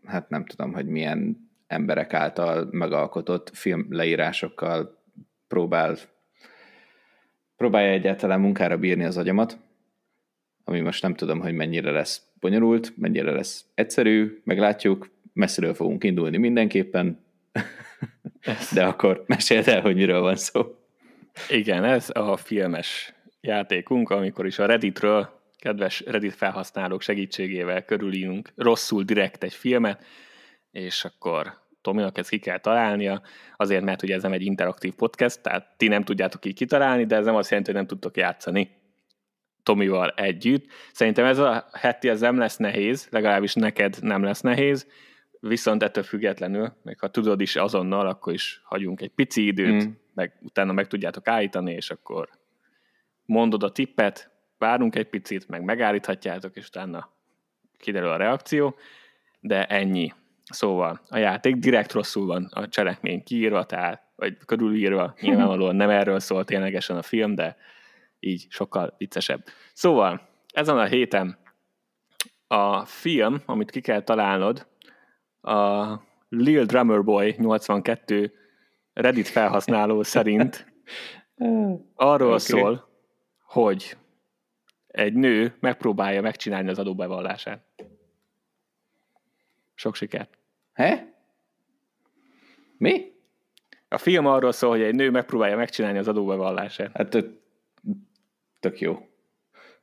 hát 0.04 0.30
nem 0.30 0.46
tudom, 0.46 0.74
hogy 0.74 0.88
milyen 0.88 1.52
emberek 1.74 2.14
által 2.14 2.68
megalkotott 2.72 3.50
film 3.54 3.88
leírásokkal 3.90 5.04
próbál 5.48 5.98
próbálja 7.56 7.92
egyáltalán 7.92 8.40
munkára 8.40 8.78
bírni 8.78 9.04
az 9.04 9.18
agyamat, 9.18 9.58
ami 10.64 10.80
most 10.80 11.02
nem 11.02 11.14
tudom, 11.14 11.40
hogy 11.40 11.54
mennyire 11.54 11.92
lesz 11.92 12.22
bonyolult, 12.40 12.98
mennyire 12.98 13.32
lesz 13.32 13.66
egyszerű, 13.74 14.42
meglátjuk, 14.44 15.10
messziről 15.34 15.74
fogunk 15.74 16.04
indulni 16.04 16.38
mindenképpen, 16.38 17.26
de 18.74 18.86
akkor 18.86 19.24
meséld 19.28 19.68
el, 19.68 19.82
hogy 19.82 19.96
miről 19.96 20.22
van 20.22 20.36
szó. 20.36 20.76
Igen, 21.50 21.84
ez 21.84 22.10
a 22.14 22.38
filmes 22.38 23.14
játékunk, 23.42 24.10
amikor 24.10 24.46
is 24.46 24.60
a 24.60 24.66
Redditről, 24.66 25.42
kedves 25.58 26.04
Reddit 26.06 26.34
felhasználók 26.34 27.02
segítségével 27.02 27.86
körülínunk 27.86 28.50
rosszul 28.56 29.04
direkt 29.04 29.44
egy 29.44 29.54
filmet, 29.54 30.06
és 30.72 31.06
akkor 31.06 31.62
Tominak 31.84 32.18
ezt 32.18 32.30
ki 32.30 32.40
kell 32.40 32.60
találnia, 32.60 33.22
azért, 33.56 33.84
mert 33.84 34.04
ugye 34.04 34.16
ez 34.16 34.22
nem 34.22 34.34
egy 34.34 34.42
interaktív 34.42 34.94
podcast, 34.94 35.42
tehát 35.42 35.68
ti 35.78 35.88
nem 35.88 36.04
tudjátok 36.04 36.46
így 36.46 36.54
kitalálni, 36.54 37.06
de 37.06 37.16
ez 37.16 37.26
nem 37.26 37.36
azt 37.36 37.50
jelenti, 37.50 37.72
hogy 37.72 37.80
nem 37.80 37.90
tudtok 37.90 38.18
játszani 38.18 38.82
Tomival 39.64 40.10
együtt. 40.10 40.66
Szerintem 40.92 41.26
ez 41.26 41.38
a 41.38 41.68
heti 41.72 42.10
ez 42.10 42.20
nem 42.20 42.38
lesz 42.38 42.58
nehéz, 42.58 43.08
legalábbis 43.12 43.54
neked 43.54 43.98
nem 44.02 44.24
lesz 44.24 44.42
nehéz. 44.42 44.88
viszont 45.40 45.84
ettől 45.84 46.04
függetlenül, 46.04 46.74
még 46.84 47.00
ha 47.00 47.08
tudod 47.08 47.42
is 47.42 47.56
azonnal, 47.56 48.08
akkor 48.08 48.34
is 48.34 48.62
hagyunk 48.64 49.02
egy 49.02 49.12
pici 49.12 49.46
időt, 49.46 49.86
mm. 49.86 49.92
meg 50.14 50.34
utána 50.42 50.74
meg 50.74 50.88
tudjátok 50.88 51.28
állítani, 51.28 51.72
és 51.74 51.90
akkor 51.90 52.30
mondod 53.26 53.64
a 53.64 53.72
tippet, 53.72 54.32
várunk 54.58 54.96
egy 54.96 55.10
picit, 55.10 55.48
meg 55.48 55.64
megállíthatjátok, 55.64 56.56
és 56.56 56.68
utána 56.68 57.10
kiderül 57.78 58.10
a 58.10 58.18
reakció, 58.18 58.76
de 59.40 59.66
ennyi. 59.66 60.14
Szóval 60.52 61.02
a 61.10 61.18
játék 61.18 61.56
direkt 61.56 61.92
rosszul 61.92 62.26
van 62.26 62.50
a 62.52 62.68
cselekmény 62.68 63.24
kiírva, 63.24 63.66
tehát, 63.66 64.12
vagy 64.16 64.38
körülírva, 64.46 65.14
nyilvánvalóan 65.22 65.76
nem 65.76 65.90
erről 65.90 66.20
szól 66.20 66.46
ténylegesen 66.46 66.98
a 66.98 67.02
film, 67.02 67.36
de 67.36 67.58
így 68.20 68.46
sokkal 68.50 68.94
viccesebb. 68.98 69.44
Szóval, 69.74 70.30
ezen 70.54 70.78
a 70.78 70.86
héten 70.86 71.38
a 72.48 72.86
film, 72.86 73.42
amit 73.46 73.72
ki 73.72 73.82
kell 73.82 74.02
találnod, 74.02 74.68
a 75.42 75.86
Lil 76.30 76.66
Drummer 76.66 77.04
Boy 77.04 77.36
82 77.38 78.34
Reddit 78.94 79.28
felhasználó 79.28 80.04
szerint 80.14 80.74
arról 81.96 82.28
okay. 82.28 82.40
szól, 82.40 82.90
hogy 83.46 83.98
egy 84.88 85.14
nő 85.14 85.56
megpróbálja 85.60 86.22
megcsinálni 86.22 86.70
az 86.70 86.80
adóbevallását. 86.80 87.66
Sok 89.84 89.96
sikert. 89.96 90.38
He? 90.74 91.14
Mi? 92.78 93.12
A 93.88 93.98
film 93.98 94.26
arról 94.26 94.52
szól, 94.52 94.70
hogy 94.70 94.82
egy 94.82 94.96
nő 94.96 95.10
megpróbálja 95.10 95.56
megcsinálni 95.56 95.98
az 95.98 96.08
adóbevallását. 96.08 96.92
Hát 96.94 97.18
tök 98.60 98.80
jó. 98.80 99.08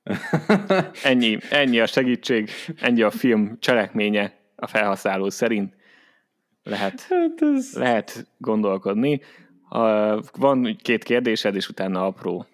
ennyi, 1.03 1.39
ennyi 1.51 1.81
a 1.81 1.87
segítség, 1.87 2.51
ennyi 2.77 3.03
a 3.03 3.11
film 3.11 3.57
cselekménye 3.59 4.39
a 4.57 4.67
felhasználó 4.67 5.31
szerint. 5.31 5.77
Lehet, 6.63 7.01
hát 7.01 7.43
ez... 7.43 7.75
lehet 7.75 8.27
gondolkodni. 8.39 9.21
Van 10.33 10.77
két 10.83 11.05
kérdésed, 11.05 11.55
és 11.55 11.69
utána 11.69 12.07
apró 12.07 12.47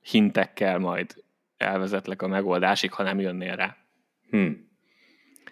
hintekkel 0.00 0.78
majd 0.78 1.24
elvezetlek 1.56 2.22
a 2.22 2.28
megoldásig, 2.28 2.92
ha 2.92 3.02
nem 3.02 3.20
jönnél 3.20 3.56
rá. 3.56 3.76
Hmm. 4.30 4.67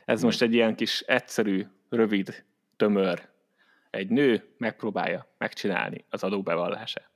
Ez 0.07 0.23
most 0.23 0.43
egy 0.43 0.55
ilyen 0.55 0.75
kis 0.75 1.01
egyszerű, 1.01 1.67
rövid, 1.89 2.45
tömör. 2.77 3.29
Egy 3.91 4.09
nő 4.09 4.55
megpróbálja 4.59 5.35
megcsinálni 5.39 6.05
az 6.09 6.25
adóbevallását. 6.25 7.11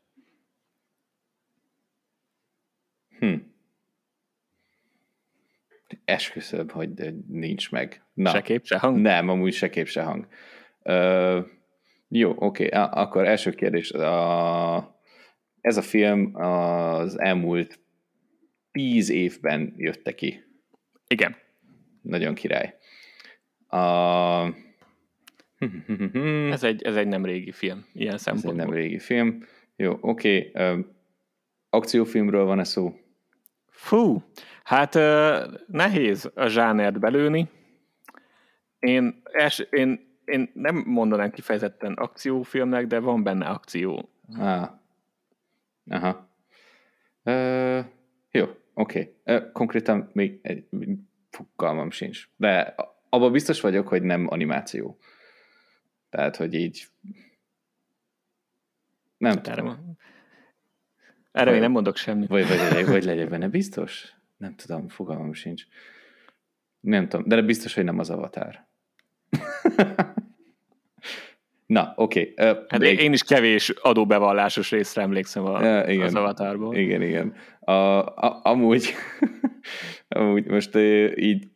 Hm. 3.19 3.35
Esküszöm, 6.05 6.69
hogy 6.69 7.15
nincs 7.29 7.71
meg. 7.71 8.05
Na, 8.15 8.31
se 8.31 8.43
kép, 8.43 8.67
se 8.67 8.79
hang? 8.79 8.99
Nem, 8.99 9.29
amúgy 9.29 9.53
se 9.53 9.71
kép, 9.71 9.87
se 9.87 10.03
hang. 10.03 10.29
Ö, 10.83 11.41
jó, 12.09 12.31
oké, 12.37 12.67
okay. 12.67 12.69
akkor 12.91 13.27
első 13.27 13.51
kérdés. 13.51 13.91
A, 13.91 15.01
ez 15.61 15.77
a 15.77 15.83
film 15.83 16.35
az 16.35 17.21
elmúlt 17.21 17.81
tíz 18.73 19.09
évben 19.09 19.75
jötte 19.77 20.15
ki. 20.15 20.45
Igen. 21.09 21.37
Nagyon 22.03 22.35
király. 22.35 22.79
A... 23.71 24.55
ez, 26.51 26.63
egy, 26.63 26.83
ez 26.83 26.97
egy 26.97 27.09
nem 27.09 27.25
régi 27.25 27.53
film, 27.53 27.85
ilyen 27.93 28.19
szempontból. 28.19 28.53
Ez 28.53 28.59
egy 28.59 28.67
nem 28.67 28.77
régi 28.77 28.99
film. 28.99 29.45
Jó, 29.77 29.99
oké. 30.01 30.51
Okay. 30.55 30.85
akciófilmről 31.71 32.45
van-e 32.45 32.65
szó? 32.65 32.95
Fú, 33.67 34.23
hát 34.65 34.95
nehéz 35.67 36.31
a 36.35 36.47
zsánert 36.47 36.99
belőni. 36.99 37.49
Én, 38.79 39.23
es, 39.23 39.59
én, 39.71 40.19
én 40.25 40.51
nem 40.55 40.83
mondanám 40.87 41.31
kifejezetten 41.31 41.93
akciófilmnek, 41.93 42.87
de 42.87 42.99
van 42.99 43.23
benne 43.23 43.47
akció. 43.47 44.09
Ah. 44.39 44.69
Aha. 45.91 46.29
Uh, 47.25 47.85
jó, 48.31 48.45
oké. 48.75 49.15
Okay. 49.25 49.37
Uh, 49.37 49.53
konkrétan 49.53 50.11
még 50.13 50.39
egy 50.43 50.65
fogalmam 51.31 51.91
sincs. 51.91 52.29
De 52.37 52.75
abban 53.11 53.33
biztos 53.33 53.61
vagyok, 53.61 53.89
hogy 53.89 54.03
nem 54.03 54.27
animáció. 54.31 54.99
Tehát, 56.11 56.37
hogy 56.37 56.55
így 56.55 56.87
nem 59.19 59.33
hát 59.33 59.43
tudom. 59.43 59.97
Erre 61.33 61.51
még 61.51 61.61
nem 61.61 61.71
mondok 61.71 61.97
semmit. 61.97 62.29
Vagy, 62.29 62.49
vagy, 62.49 62.59
legyek, 62.59 62.87
vagy 62.87 63.05
legyek 63.05 63.29
benne 63.29 63.49
biztos? 63.49 64.15
Nem 64.37 64.55
tudom, 64.55 64.89
fogalmam 64.89 65.33
sincs. 65.33 65.65
Nem 66.81 67.09
tudom, 67.09 67.29
de 67.29 67.43
biztos, 67.43 67.75
hogy 67.75 67.85
nem 67.85 67.99
az 67.99 68.11
avatár. 68.11 68.67
Na, 71.67 71.93
oké. 71.97 72.33
Okay. 72.37 72.51
Uh, 72.51 72.59
hát 72.69 72.83
én 72.83 73.13
is 73.13 73.23
kevés 73.23 73.69
adóbevallásos 73.69 74.71
részre 74.71 75.03
emlékszem 75.03 75.45
a, 75.45 75.65
ja, 75.65 75.87
igen, 75.87 76.07
az 76.07 76.15
avatárból. 76.15 76.77
Igen, 76.77 77.03
igen. 77.03 77.35
A, 77.61 77.73
a, 77.73 78.41
amúgy, 78.43 78.95
amúgy 80.09 80.47
most 80.47 80.77
így 81.17 81.49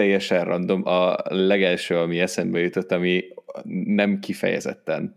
teljesen 0.00 0.44
random, 0.44 0.86
a 0.86 1.16
legelső, 1.24 1.96
ami 1.96 2.20
eszembe 2.20 2.58
jutott, 2.58 2.92
ami 2.92 3.24
nem 3.84 4.18
kifejezetten 4.18 5.14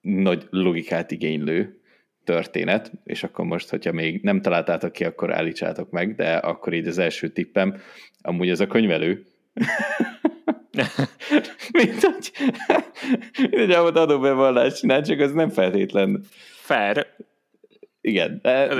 nagy 0.00 0.46
logikát 0.50 1.10
igénylő, 1.10 1.80
történet, 2.24 2.92
és 3.04 3.22
akkor 3.22 3.44
most, 3.44 3.70
hogyha 3.70 3.92
még 3.92 4.22
nem 4.22 4.40
találtátok 4.40 4.92
ki, 4.92 5.04
akkor 5.04 5.32
állítsátok 5.32 5.90
meg, 5.90 6.14
de 6.14 6.36
akkor 6.36 6.72
így 6.72 6.86
az 6.86 6.98
első 6.98 7.28
tippem, 7.28 7.80
amúgy 8.22 8.48
ez 8.48 8.60
a 8.60 8.66
könyvelő. 8.66 9.26
Mint 11.72 12.00
hogy 12.00 12.32
egy 13.60 13.70
adóbevallást 13.70 14.76
csinál, 14.76 15.02
csak 15.02 15.20
az 15.20 15.32
nem 15.32 15.48
feltétlen. 15.48 16.24
Fair. 16.54 17.06
Igen. 18.00 18.38
De... 18.42 18.50
Ez, 18.50 18.78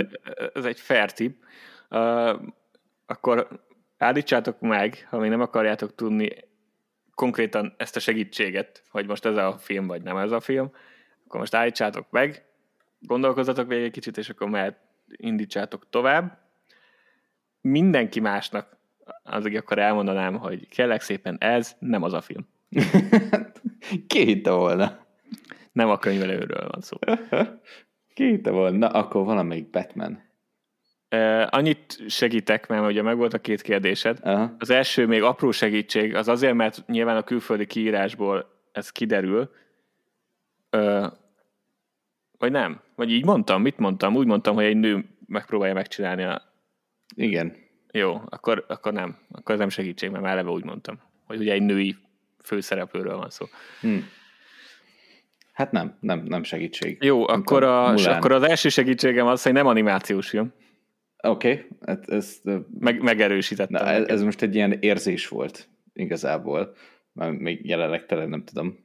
ez 0.55 0.64
egy 0.64 0.81
fair 0.81 1.12
tip. 1.12 1.37
Uh, 1.91 2.41
akkor 3.07 3.68
állítsátok 4.01 4.61
meg, 4.61 5.07
ha 5.11 5.19
még 5.19 5.31
nem 5.31 5.41
akarjátok 5.41 5.95
tudni 5.95 6.29
konkrétan 7.15 7.75
ezt 7.77 7.97
a 7.97 8.01
segítséget, 8.01 8.83
hogy 8.91 9.07
most 9.07 9.25
ez 9.25 9.37
a 9.37 9.59
film, 9.59 9.87
vagy 9.87 10.03
nem 10.03 10.17
ez 10.17 10.31
a 10.31 10.41
film, 10.41 10.71
akkor 11.27 11.41
most 11.41 11.55
állítsátok 11.55 12.11
meg, 12.11 12.45
gondolkozzatok 13.01 13.69
végig 13.69 13.85
egy 13.85 13.91
kicsit, 13.91 14.19
és 14.19 14.29
akkor 14.29 14.49
mehet, 14.49 14.79
indítsátok 15.17 15.87
tovább. 15.91 16.39
Mindenki 17.61 18.21
másnak 18.21 18.77
azért 19.23 19.57
akkor 19.57 19.79
elmondanám, 19.79 20.39
hogy 20.39 20.69
kérlek 20.69 21.01
szépen 21.01 21.37
ez 21.41 21.77
nem 21.79 22.03
az 22.03 22.13
a 22.13 22.21
film. 22.21 22.49
Ki 24.07 24.25
hitte 24.25 24.51
volna? 24.51 25.07
Nem 25.73 25.89
a 25.89 25.99
könyvelőről 25.99 26.69
van 26.69 26.81
szó. 26.81 26.97
Ki 28.15 28.25
hitte 28.25 28.51
volna? 28.51 28.77
Na, 28.77 28.89
akkor 28.89 29.25
valamelyik 29.25 29.71
Batman. 29.71 30.30
Annyit 31.47 31.99
segítek, 32.09 32.69
mert 32.69 32.87
ugye 32.87 33.03
meg 33.03 33.17
volt 33.17 33.35
a 33.35 33.39
két 33.39 33.63
kérdésed. 33.63 34.19
Uh-huh. 34.23 34.51
Az 34.59 34.71
első 34.71 35.07
még 35.07 35.23
apró 35.23 35.51
segítség, 35.51 36.15
az 36.15 36.29
azért, 36.29 36.55
mert 36.55 36.87
nyilván 36.87 37.17
a 37.17 37.23
külföldi 37.23 37.67
kiírásból 37.67 38.51
ez 38.73 38.91
kiderül. 38.91 39.51
Uh, 40.73 41.07
vagy 42.39 42.51
nem? 42.51 42.81
Vagy 42.95 43.11
így 43.11 43.25
mondtam? 43.25 43.63
Mit 43.63 43.79
mondtam? 43.79 44.17
Úgy 44.17 44.27
mondtam, 44.27 44.55
hogy 44.55 44.65
egy 44.65 44.77
nő 44.77 45.05
megpróbálja 45.27 45.75
megcsinálni 45.75 46.23
a... 46.23 46.43
Igen. 47.15 47.57
Jó, 47.93 48.21
akkor, 48.29 48.65
akkor 48.69 48.93
nem. 48.93 49.17
Akkor 49.31 49.55
ez 49.55 49.61
nem 49.61 49.69
segítség, 49.69 50.11
mert 50.11 50.23
már 50.23 50.33
eleve 50.33 50.51
úgy 50.51 50.65
mondtam. 50.65 51.01
Hogy 51.27 51.41
ugye 51.41 51.53
egy 51.53 51.63
női 51.63 51.97
főszereplőről 52.43 53.17
van 53.17 53.31
szó. 53.31 53.47
Hmm. 53.81 54.09
Hát 55.53 55.73
nem, 55.73 55.97
nem, 56.01 56.23
nem 56.25 56.43
segítség. 56.43 56.99
Jó, 57.05 57.29
akkor, 57.29 57.63
a, 57.63 57.89
akkor 57.95 58.33
az 58.33 58.43
első 58.43 58.69
segítségem 58.69 59.27
az, 59.27 59.43
hogy 59.43 59.53
nem 59.53 59.67
animációs 59.67 60.29
film. 60.29 60.53
Oké, 61.23 61.53
okay. 61.53 61.66
hát 61.87 62.09
ezt... 62.09 62.49
Meg, 62.79 63.03
megerősítettem. 63.03 63.85
Na, 63.85 63.91
ez, 63.91 64.07
ez 64.07 64.23
most 64.23 64.43
egy 64.43 64.55
ilyen 64.55 64.73
érzés 64.73 65.29
volt 65.29 65.68
igazából. 65.93 66.75
Már 67.12 67.31
még 67.31 67.66
jelenleg 67.66 68.07
tele 68.07 68.27
nem 68.27 68.45
tudom. 68.45 68.79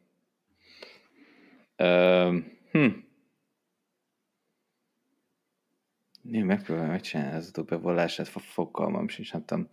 Uh, 1.77 2.35
hm. 2.71 2.87
Én 6.31 6.45
megpróbálom 6.45 6.89
megcsinálni 6.89 7.35
az 7.35 7.47
utóbevallását, 7.47 8.27
fogalmam 8.27 9.07
sincs, 9.07 9.33
nem 9.33 9.45
tudom. 9.45 9.69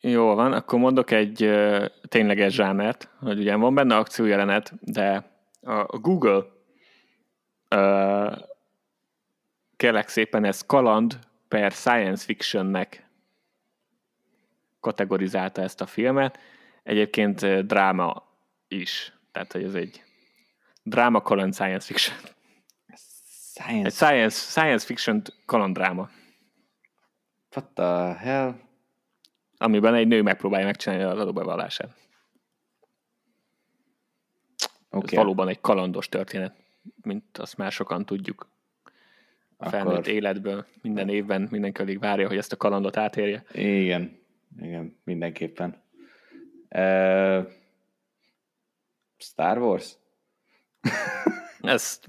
Jó 0.00 0.34
van, 0.34 0.52
akkor 0.52 0.78
mondok 0.78 1.10
egy 1.10 1.50
tényleges 2.08 2.54
zsánert, 2.54 3.10
hogy 3.18 3.38
ugye 3.38 3.56
van 3.56 3.74
benne 3.74 3.96
akciójelenet, 3.96 4.72
de 4.80 5.30
a 5.60 5.98
Google 5.98 6.44
uh, 7.74 8.38
kérlek 9.76 10.08
szépen 10.08 10.44
ez 10.44 10.60
kaland 10.66 11.18
per 11.48 11.72
science 11.72 12.24
fictionnek 12.24 13.08
kategorizálta 14.80 15.62
ezt 15.62 15.80
a 15.80 15.86
filmet. 15.86 16.38
Egyébként 16.82 17.66
dráma 17.66 18.28
is, 18.68 19.12
tehát 19.32 19.52
hogy 19.52 19.64
ez 19.64 19.74
egy 19.74 20.02
dráma 20.82 21.20
kaland 21.20 21.54
science 21.54 21.86
fiction. 21.86 22.16
Science. 23.54 23.86
Egy 23.86 23.92
science, 23.92 24.36
science 24.36 24.86
fiction 24.86 25.22
kalandráma. 25.46 26.10
What 27.50 27.68
the 27.74 28.14
hell? 28.14 28.54
amiben 29.64 29.94
egy 29.94 30.06
nő 30.06 30.22
megpróbálja 30.22 30.66
megcsinálni 30.66 31.04
az 31.04 31.18
adóbevallását. 31.18 31.96
Okay. 34.90 35.08
Ez 35.12 35.14
valóban 35.14 35.48
egy 35.48 35.60
kalandos 35.60 36.08
történet, 36.08 36.56
mint 37.02 37.38
azt 37.38 37.56
már 37.56 37.72
sokan 37.72 38.06
tudjuk 38.06 38.48
a 39.64 39.68
felnőtt 39.68 39.98
Akkor... 39.98 40.08
életből. 40.08 40.66
Minden 40.82 41.08
évben 41.08 41.48
mindenki 41.50 41.82
alig 41.82 41.98
várja, 41.98 42.28
hogy 42.28 42.36
ezt 42.36 42.52
a 42.52 42.56
kalandot 42.56 42.96
átérje. 42.96 43.44
Igen, 43.52 44.18
igen, 44.60 44.96
mindenképpen. 45.04 45.82
Uh, 46.70 47.50
Star 49.16 49.58
Wars? 49.58 49.96
ez, 51.60 52.00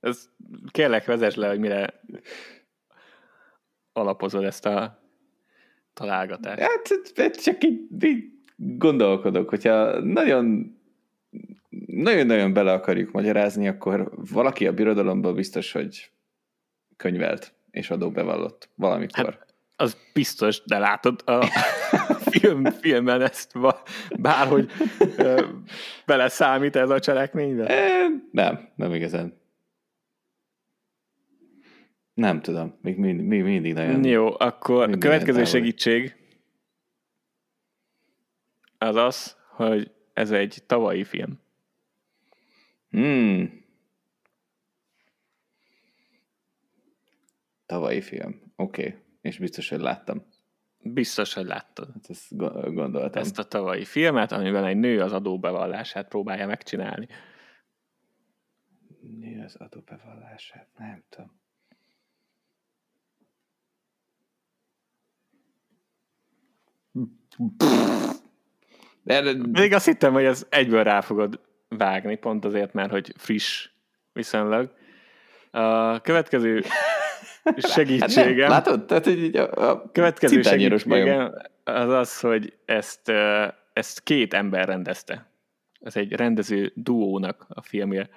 ez 0.00 0.28
kérlek, 0.70 1.04
vezess 1.04 1.34
le, 1.34 1.48
hogy 1.48 1.58
mire 1.58 2.00
alapozod 3.92 4.44
ezt 4.44 4.66
a 4.66 5.02
találgatást. 5.92 6.60
Hát, 6.60 7.42
csak 7.42 7.64
így, 7.64 7.80
így 8.00 8.24
gondolkodok, 8.56 9.48
hogyha 9.48 10.00
nagyon 10.00 10.76
nagyon-nagyon 11.86 12.52
bele 12.52 12.72
akarjuk 12.72 13.10
magyarázni, 13.10 13.68
akkor 13.68 14.10
valaki 14.32 14.66
a 14.66 14.72
birodalomban 14.72 15.34
biztos, 15.34 15.72
hogy 15.72 16.10
könyvelt 16.98 17.52
és 17.70 17.90
adóbevallott 17.90 18.68
valamikor. 18.74 19.24
Hát, 19.24 19.46
az 19.76 19.96
biztos, 20.12 20.62
de 20.64 20.78
látod 20.78 21.22
a 21.24 21.46
film, 22.30 22.64
filmen 22.64 23.22
ezt 23.22 23.52
bárhogy 24.18 24.70
beleszámít 26.06 26.76
ez 26.76 26.90
a 26.90 27.00
cselekménybe? 27.00 27.88
Nem, 28.30 28.68
nem 28.76 28.94
igazán. 28.94 29.36
Nem 32.14 32.40
tudom, 32.40 32.78
még 32.82 32.96
mindig, 32.96 33.26
még 33.26 33.42
mindig 33.42 33.74
nagyon... 33.74 34.04
Jó, 34.04 34.34
akkor 34.38 34.90
a 34.90 34.98
következő 34.98 35.44
segítség 35.44 36.16
az 38.78 38.96
az, 38.96 39.36
hogy 39.50 39.90
ez 40.12 40.30
egy 40.30 40.62
tavalyi 40.66 41.04
film. 41.04 41.40
Hmm. 42.90 43.64
Tavalyi 47.68 48.00
film. 48.00 48.52
Oké. 48.56 48.86
Okay. 48.86 49.00
És 49.20 49.38
biztos, 49.38 49.68
hogy 49.68 49.80
láttam. 49.80 50.26
Biztos, 50.78 51.34
hogy 51.34 51.44
láttad. 51.44 51.90
Hát 51.92 52.10
ezt 52.10 52.36
gondoltam. 52.74 53.22
Ezt 53.22 53.38
a 53.38 53.44
tavalyi 53.44 53.84
filmet, 53.84 54.32
amiben 54.32 54.64
egy 54.64 54.76
nő 54.76 55.00
az 55.00 55.12
adóbevallását 55.12 56.08
próbálja 56.08 56.46
megcsinálni. 56.46 57.08
Nő 59.00 59.42
az 59.44 59.56
adóbevallását? 59.56 60.68
Nem 60.78 61.02
tudom. 61.08 61.36
De, 69.02 69.32
Még 69.52 69.72
azt 69.72 69.84
hittem, 69.84 70.12
hogy 70.12 70.24
ez 70.24 70.46
egyből 70.48 70.82
rá 70.82 71.00
fogod 71.00 71.40
vágni, 71.68 72.16
pont 72.16 72.44
azért, 72.44 72.72
mert 72.72 72.90
hogy 72.90 73.12
friss 73.16 73.68
viszonylag. 74.12 74.74
A 75.50 76.00
következő 76.00 76.62
segítségem... 77.56 78.50
Hát 78.50 78.66
látod? 78.66 78.86
Tehát, 78.86 79.04
hogy 79.04 79.36
a, 79.36 79.70
a 79.70 79.90
következő 79.90 80.42
segítségem 80.42 81.34
az 81.64 81.90
az, 81.90 82.20
hogy 82.20 82.58
ezt, 82.64 83.08
ezt 83.72 84.02
két 84.02 84.34
ember 84.34 84.66
rendezte. 84.66 85.30
Ez 85.80 85.96
egy 85.96 86.12
rendező 86.12 86.72
duónak 86.74 87.46
a 87.48 87.62
filmje. 87.62 88.08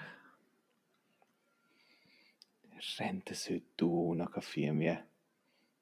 Rendező 2.98 3.62
duónak 3.76 4.36
a 4.36 4.42
filmje. 4.42 5.08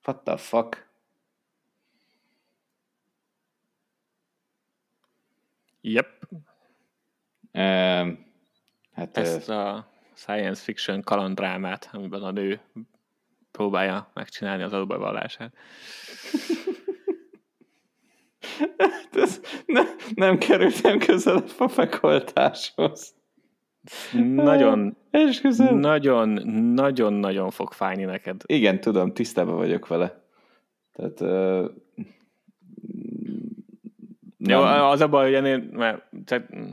What 0.06 0.24
the 0.24 0.38
fuck? 0.38 0.88
Yep. 5.82 6.28
Um, 7.54 8.26
hát 8.92 9.18
Ezt 9.18 9.50
a 9.50 9.92
science 10.14 10.64
fiction 10.64 11.02
kalandrámát, 11.02 11.90
amiben 11.92 12.24
a 12.24 12.32
nő 12.32 12.62
próbálja 13.60 14.12
megcsinálni 14.14 14.64
az 14.64 14.74
adóbevallását. 14.74 15.54
Hát 18.78 19.10
ez 19.16 19.42
ne, 19.66 19.82
nem 20.16 20.38
kerültem 20.38 21.00
közel 21.00 21.36
a 21.36 21.42
fapekoltáshoz. 21.42 23.16
Nagyon, 24.14 24.98
nagyon, 25.70 26.30
nagyon, 26.74 27.14
nagyon 27.14 27.50
fog 27.50 27.72
fájni 27.72 28.04
neked. 28.04 28.42
Igen, 28.46 28.80
tudom, 28.80 29.14
tisztában 29.14 29.56
vagyok 29.56 29.88
vele. 29.88 30.24
Tehát 30.94 31.22
uh, 31.22 31.72
nem. 34.38 34.60
Jó, 34.60 34.62
az 34.64 35.02
a 35.02 35.08
baj, 35.08 35.26
hogy 35.26 35.34
ennél 35.34 35.64
már, 35.72 36.10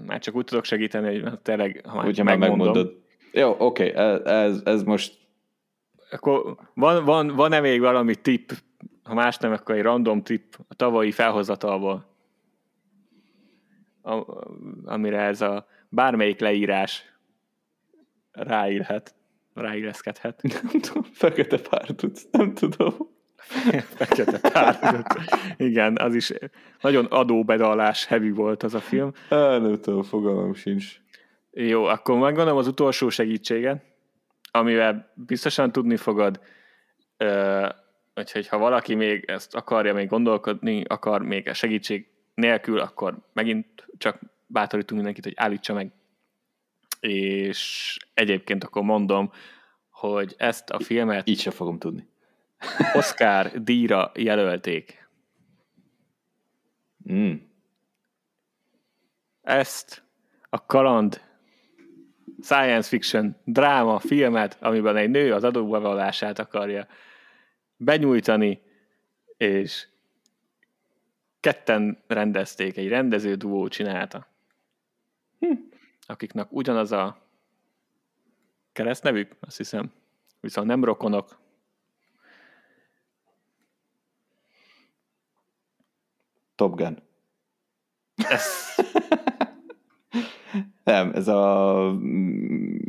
már 0.07 0.20
csak 0.20 0.34
úgy 0.34 0.45
tudok 0.45 0.64
segíteni, 0.64 1.20
hogy 1.20 1.39
tényleg, 1.41 1.80
ha 1.84 1.97
már 1.97 2.07
Úgy, 2.07 2.22
megmondom. 2.22 2.57
megmondod. 2.57 2.97
Jó, 3.32 3.57
oké, 3.59 3.91
okay, 3.91 4.20
ez, 4.24 4.61
ez 4.64 4.82
most... 4.82 5.26
Akkor 6.11 6.57
van, 6.74 7.04
van, 7.04 7.26
van-e 7.28 7.61
még 7.61 7.80
valami 7.80 8.14
tipp, 8.14 8.50
ha 9.02 9.14
más 9.14 9.36
nem, 9.36 9.52
akkor 9.52 9.74
egy 9.74 9.82
random 9.82 10.22
tipp 10.22 10.52
a 10.68 10.74
tavalyi 10.74 11.11
felhozatalból, 11.11 12.07
amire 14.84 15.20
ez 15.20 15.40
a 15.40 15.66
bármelyik 15.88 16.40
leírás 16.40 17.04
ráírhet, 18.32 19.14
ráilleszkedhet. 19.54 20.42
Nem 20.62 20.80
tudom, 20.80 21.02
fekete 21.02 21.59
pár 21.59 21.86
tudsz, 21.86 22.26
nem 22.30 22.54
tudom. 22.54 22.94
Fekete 23.96 24.38
párduc. 24.50 25.14
Igen, 25.57 25.96
az 26.00 26.14
is 26.14 26.32
nagyon 26.80 27.04
adóbedalás 27.04 28.07
heavy 28.07 28.30
volt 28.30 28.62
az 28.62 28.74
a 28.74 28.80
film. 28.80 29.12
Á, 29.28 29.59
nem 29.59 29.80
tudom, 29.80 30.02
fogalmam 30.02 30.54
sincs. 30.54 31.00
Jó, 31.50 31.84
akkor 31.84 32.18
meggondolom 32.18 32.59
az 32.59 32.66
utolsó 32.66 33.09
segítséget, 33.09 33.84
amivel 34.59 35.12
biztosan 35.14 35.72
tudni 35.72 35.96
fogod, 35.96 36.40
úgyhogy 38.14 38.48
ha 38.48 38.59
valaki 38.59 38.94
még 38.94 39.24
ezt 39.24 39.54
akarja 39.54 39.94
még 39.94 40.09
gondolkodni, 40.09 40.84
akar 40.86 41.22
még 41.22 41.52
segítség 41.52 42.09
nélkül, 42.34 42.78
akkor 42.78 43.18
megint 43.32 43.86
csak 43.98 44.20
bátorítunk 44.46 45.00
mindenkit, 45.00 45.24
hogy 45.24 45.44
állítsa 45.44 45.74
meg. 45.74 45.92
És 47.00 47.96
egyébként 48.14 48.64
akkor 48.64 48.82
mondom, 48.82 49.32
hogy 49.90 50.34
ezt 50.38 50.70
a 50.70 50.80
filmet... 50.80 51.28
Így 51.28 51.40
sem 51.40 51.52
fogom 51.52 51.78
tudni. 51.78 52.09
Oscar 52.94 53.62
díjra 53.62 54.12
jelölték. 54.14 55.09
Mm. 57.12 57.34
Ezt 59.42 60.02
a 60.48 60.66
kaland 60.66 61.20
science 62.41 62.89
fiction 62.89 63.37
dráma 63.45 63.99
filmet, 63.99 64.57
amiben 64.61 64.97
egy 64.97 65.11
nő 65.11 65.32
az 65.32 65.45
adóbevallását 65.45 66.39
akarja 66.39 66.87
benyújtani, 67.76 68.62
és 69.37 69.87
ketten 71.41 72.03
rendezték, 72.07 72.76
egy 72.76 72.89
rendező 72.89 73.34
duó 73.34 73.68
csinálta. 73.68 74.26
Hm. 75.39 75.53
Akiknek 76.07 76.53
ugyanaz 76.53 76.93
a 76.93 77.24
keresztnevük, 78.72 79.37
azt 79.41 79.57
hiszem, 79.57 79.93
viszont 80.41 80.66
nem 80.66 80.84
rokonok, 80.84 81.45
Top 86.57 86.74
Gun. 86.74 87.03
Ez... 88.16 88.45
Nem, 90.84 91.11
ez 91.14 91.28
a, 91.28 92.00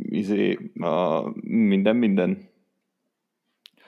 izé, 0.08 0.58
a 0.80 1.22
minden 1.40 1.96
minden. 1.96 2.48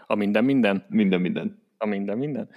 A 0.06 0.14
minden 0.14 0.44
minden? 0.44 0.84
Minden 0.88 1.20
minden. 1.20 1.62
A 1.78 1.86
minden 1.86 2.18
minden? 2.18 2.48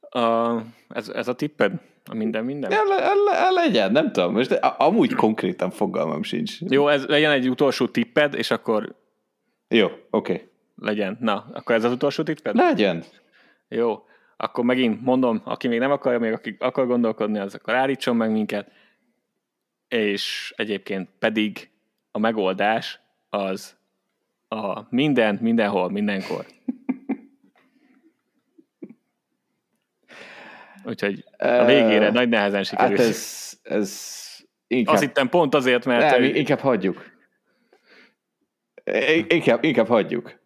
A, 0.00 0.56
ez, 0.88 1.08
ez 1.08 1.28
a 1.28 1.34
tipped? 1.34 1.72
A 2.04 2.14
minden 2.14 2.44
minden? 2.44 2.72
El, 2.72 2.92
el, 2.92 3.34
el, 3.34 3.52
legyen, 3.52 3.92
nem 3.92 4.12
tudom. 4.12 4.32
Most 4.32 4.52
amúgy 4.78 5.12
konkrétan 5.12 5.70
fogalmam 5.70 6.22
sincs. 6.22 6.60
Jó, 6.60 6.88
ez 6.88 7.06
legyen 7.06 7.30
egy 7.30 7.48
utolsó 7.48 7.86
tipped, 7.86 8.34
és 8.34 8.50
akkor... 8.50 8.94
Jó, 9.68 9.86
oké. 9.86 9.98
Okay. 10.10 10.48
Legyen. 10.76 11.16
Na, 11.20 11.44
akkor 11.52 11.74
ez 11.74 11.84
az 11.84 11.92
utolsó 11.92 12.22
tipped? 12.22 12.54
Legyen. 12.54 13.02
Jó 13.68 14.04
akkor 14.40 14.64
megint 14.64 15.02
mondom, 15.02 15.40
aki 15.44 15.68
még 15.68 15.78
nem 15.78 15.90
akarja, 15.90 16.18
még 16.18 16.32
aki 16.32 16.56
akar 16.58 16.86
gondolkodni, 16.86 17.38
az 17.38 17.54
akkor 17.54 17.74
állítson 17.74 18.16
meg 18.16 18.30
minket, 18.30 18.70
és 19.90 20.52
egyébként 20.56 21.08
pedig 21.18 21.70
a 22.10 22.18
megoldás 22.18 23.00
az 23.28 23.76
a 24.48 24.80
minden, 24.88 25.38
mindenhol, 25.40 25.90
mindenkor. 25.90 26.46
Úgyhogy 30.84 31.24
a 31.38 31.64
végére 31.64 32.08
uh, 32.08 32.14
nagy 32.14 32.28
nehezen 32.28 32.62
sikerült. 32.62 32.98
Hát 32.98 33.08
ez, 33.08 33.52
ez 33.62 34.18
inkább... 34.66 34.94
Azt 34.94 35.02
hittem 35.02 35.28
pont 35.28 35.54
azért, 35.54 35.84
mert... 35.84 36.18
Nem, 36.18 36.34
inkább 36.34 36.58
hagyjuk. 36.58 37.18
Inkább, 39.28 39.64
inkább 39.64 39.86
hagyjuk. 39.86 40.40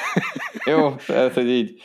Jó, 0.70 0.94
tehát, 0.94 1.32
hogy 1.32 1.48
így 1.48 1.82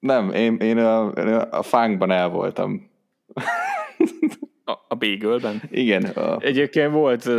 Nem, 0.00 0.32
én, 0.32 0.56
én 0.56 0.78
a, 0.78 1.12
a 1.50 1.62
fánkban 1.62 2.10
el 2.10 2.28
voltam. 2.28 2.90
A, 4.88 4.94
bégölben? 4.94 5.62
Igen. 5.70 6.04
A... 6.04 6.40
Egyébként 6.40 6.92
volt, 6.92 7.30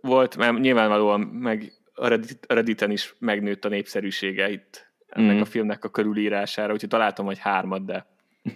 volt, 0.00 0.36
mert 0.36 0.58
nyilvánvalóan 0.58 1.20
meg 1.20 1.72
a, 1.94 2.08
Reddit, 2.08 2.46
a 2.48 2.54
Redditen 2.54 2.90
is 2.90 3.14
megnőtt 3.18 3.64
a 3.64 3.68
népszerűsége 3.68 4.50
itt 4.50 4.88
ennek 5.08 5.36
mm. 5.36 5.40
a 5.40 5.44
filmnek 5.44 5.84
a 5.84 5.88
körülírására, 5.88 6.72
úgyhogy 6.72 6.88
találtam, 6.88 7.26
hogy 7.26 7.38
hármat, 7.38 7.84
de 7.84 8.06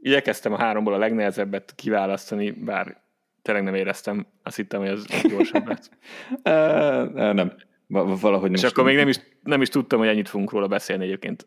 igyekeztem 0.00 0.52
a 0.52 0.58
háromból 0.58 0.94
a 0.94 0.98
legnehezebbet 0.98 1.72
kiválasztani, 1.76 2.50
bár 2.50 3.00
tényleg 3.42 3.64
nem 3.64 3.74
éreztem, 3.74 4.26
azt 4.42 4.56
hittem, 4.56 4.80
hogy 4.80 4.88
ez 4.88 5.04
gyorsabb 5.22 5.66
lett. 5.66 5.90
uh, 6.30 7.32
nem. 7.40 7.52
Valahogy 7.88 8.52
És 8.52 8.62
akkor 8.62 8.84
még 8.84 8.96
nem 8.96 9.08
is, 9.08 9.16
nem 9.42 9.62
is 9.62 9.68
tudtam, 9.68 9.98
hogy 9.98 10.08
ennyit 10.08 10.28
fogunk 10.28 10.50
róla 10.50 10.66
beszélni 10.66 11.04
egyébként. 11.04 11.46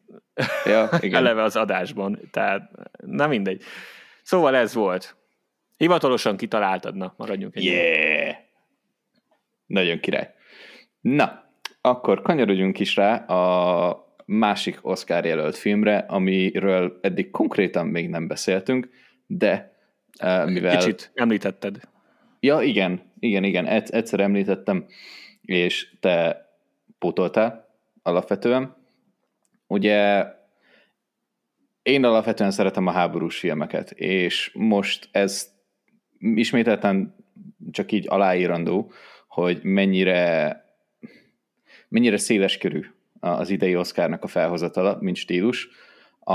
Ja, 0.66 0.90
igen. 1.02 1.20
Eleve 1.20 1.44
az 1.44 1.56
adásban. 1.56 2.20
Tehát, 2.32 2.72
na 3.06 3.28
mindegy. 3.28 3.64
Szóval 4.30 4.56
ez 4.56 4.74
volt. 4.74 5.16
Hivatalosan 5.78 6.38
kitaláltad, 6.38 6.96
na, 6.96 7.14
maradjunk 7.18 7.56
egy. 7.56 7.64
Yeah! 7.64 8.36
Nagyon 9.66 10.00
király. 10.00 10.34
Na, 11.02 11.52
akkor 11.82 12.22
kanyarodjunk 12.22 12.80
is 12.80 12.96
rá 12.96 13.16
a 13.16 14.16
másik 14.26 14.80
Oscar 14.82 15.26
jelölt 15.26 15.58
filmre, 15.58 15.98
amiről 15.98 17.00
eddig 17.02 17.32
konkrétan 17.32 17.88
még 17.88 18.10
nem 18.10 18.28
beszéltünk, 18.28 18.90
de 19.28 19.76
uh, 20.24 20.50
mivel... 20.50 20.78
Kicsit 20.78 21.12
említetted. 21.14 21.80
Ja, 22.40 22.62
igen, 22.62 23.12
igen, 23.20 23.44
igen, 23.44 23.66
egyszer 23.68 24.20
említettem, 24.20 24.86
és 25.42 25.94
te 26.00 26.46
pótoltál 27.00 27.76
alapvetően. 28.04 28.76
Ugye 29.68 30.26
én 31.90 32.06
alapvetően 32.06 32.52
szeretem 32.52 32.88
a 32.88 32.92
háborús 32.92 33.40
filmeket, 33.40 33.92
és 33.92 34.52
most 34.54 35.10
ez 35.12 35.50
ismételten 36.20 37.16
csak 37.72 37.92
így 37.92 38.06
aláírandó, 38.10 38.92
hogy 39.28 39.60
mennyire, 39.64 40.56
mennyire 41.88 42.18
széles 42.18 42.58
körű 42.58 42.86
az 43.20 43.50
idei 43.50 43.76
Oscarnak 43.76 44.24
a 44.24 44.28
felhozatala, 44.28 44.98
mint 45.00 45.16
stílus. 45.16 45.70
A, 46.20 46.34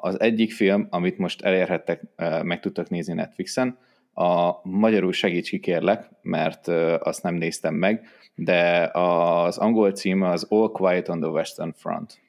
az 0.00 0.20
egyik 0.20 0.52
film, 0.52 0.86
amit 0.90 1.18
most 1.18 1.42
elérhettek, 1.42 2.02
meg 2.42 2.60
tudtak 2.60 2.88
nézni 2.88 3.14
Netflixen, 3.14 3.78
a 4.14 4.60
magyarul 4.62 5.12
segíts 5.12 5.50
ki 5.50 5.78
mert 6.22 6.68
azt 6.98 7.22
nem 7.22 7.34
néztem 7.34 7.74
meg, 7.74 8.08
de 8.34 8.90
az 8.92 9.58
angol 9.58 9.92
címe 9.92 10.28
az 10.28 10.46
All 10.48 10.70
Quiet 10.70 11.08
on 11.08 11.20
the 11.20 11.30
Western 11.30 11.72
Front. 11.76 12.21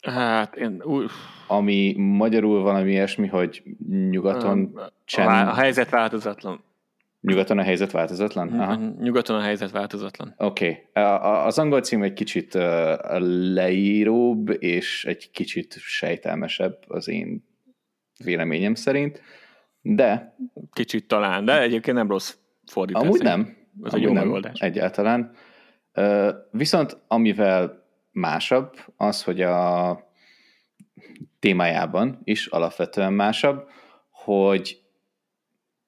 Hát 0.00 0.56
én... 0.56 0.82
Uff. 0.84 1.12
Ami 1.46 1.94
magyarul 1.96 2.62
valami 2.62 2.90
ilyesmi, 2.90 3.26
hogy 3.26 3.62
nyugaton 3.88 4.72
a, 4.74 4.92
csend... 5.04 5.48
A 5.48 5.54
helyzet 5.54 5.90
változatlan. 5.90 6.64
Nyugaton 7.20 7.58
a 7.58 7.62
helyzet 7.62 7.90
változatlan? 7.90 8.46
Mhm, 8.46 8.60
Aha. 8.60 8.74
Nyugaton 9.00 9.36
a 9.36 9.40
helyzet 9.40 9.70
változatlan. 9.70 10.34
Oké. 10.36 10.88
Okay. 10.92 11.18
Az 11.46 11.58
angol 11.58 11.80
cím 11.80 12.02
egy 12.02 12.12
kicsit 12.12 12.58
leíróbb, 13.52 14.62
és 14.62 15.04
egy 15.04 15.30
kicsit 15.30 15.74
sejtelmesebb 15.78 16.78
az 16.88 17.08
én 17.08 17.44
véleményem 18.24 18.74
szerint, 18.74 19.22
de... 19.82 20.36
Kicsit 20.72 21.08
talán, 21.08 21.44
de 21.44 21.60
egyébként 21.60 21.96
nem 21.96 22.08
rossz 22.08 22.36
fordítás. 22.66 23.02
Amúgy 23.02 23.22
nem. 23.22 23.56
Ez 23.84 23.94
egy 23.94 24.02
jó 24.02 24.12
megoldás. 24.12 24.60
Egyáltalán. 24.60 25.32
Viszont 26.50 26.96
amivel 27.08 27.79
másabb, 28.12 28.76
az, 28.96 29.22
hogy 29.22 29.40
a 29.42 30.10
témájában 31.38 32.20
is 32.24 32.46
alapvetően 32.46 33.12
másabb, 33.12 33.68
hogy 34.10 34.82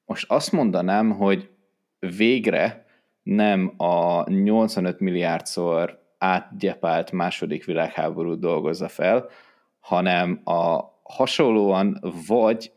most 0.04 0.30
azt 0.30 0.52
mondanám, 0.52 1.10
hogy 1.10 1.50
végre 1.98 2.86
nem 3.22 3.74
a 3.76 4.30
85 4.30 5.00
milliárdszor 5.00 6.02
átgyepált 6.18 7.12
második 7.12 7.64
világháború 7.64 8.38
dolgozza 8.38 8.88
fel, 8.88 9.28
hanem 9.80 10.40
a 10.44 10.80
hasonlóan 11.02 11.98
vagy, 12.26 12.72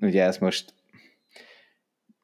ugye 0.00 0.22
ez 0.22 0.38
most 0.38 0.74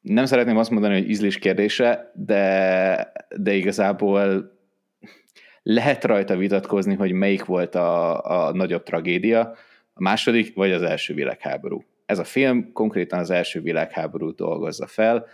nem 0.01 0.25
szeretném 0.25 0.57
azt 0.57 0.71
mondani, 0.71 0.95
hogy 0.95 1.11
ízlés 1.11 1.39
kérdése, 1.39 2.13
de, 2.15 3.13
de 3.37 3.55
igazából 3.55 4.53
lehet 5.63 6.05
rajta 6.05 6.37
vitatkozni, 6.37 6.95
hogy 6.95 7.13
melyik 7.13 7.45
volt 7.45 7.75
a, 7.75 8.25
a 8.49 8.53
nagyobb 8.53 8.83
tragédia, 8.83 9.41
a 9.93 10.03
második 10.03 10.55
vagy 10.55 10.73
az 10.73 10.83
első 10.83 11.15
világháború. 11.15 11.85
Ez 12.07 12.19
a 12.19 12.25
film 12.25 12.73
konkrétan 12.73 13.19
az 13.19 13.31
első 13.31 13.61
világháborút 13.61 14.37
dolgozza 14.37 14.87
fel, 14.87 15.27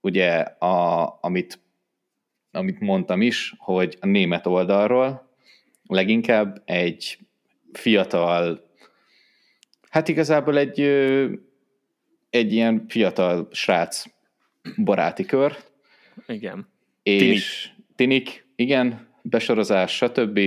ugye 0.00 0.38
a, 0.40 1.18
amit, 1.20 1.60
amit 2.50 2.80
mondtam 2.80 3.22
is, 3.22 3.54
hogy 3.58 3.96
a 4.00 4.06
német 4.06 4.46
oldalról 4.46 5.30
leginkább 5.86 6.62
egy 6.64 7.18
fiatal, 7.72 8.68
hát 9.90 10.08
igazából 10.08 10.58
egy, 10.58 10.80
egy 12.30 12.52
ilyen 12.52 12.84
fiatal 12.88 13.48
srác 13.50 14.04
baráti 14.84 15.24
kör. 15.24 15.56
Igen. 16.26 16.68
És 17.02 17.70
tinik, 17.96 18.24
tinik 18.24 18.46
igen, 18.56 19.11
besorozás, 19.22 19.96
stb., 19.96 20.40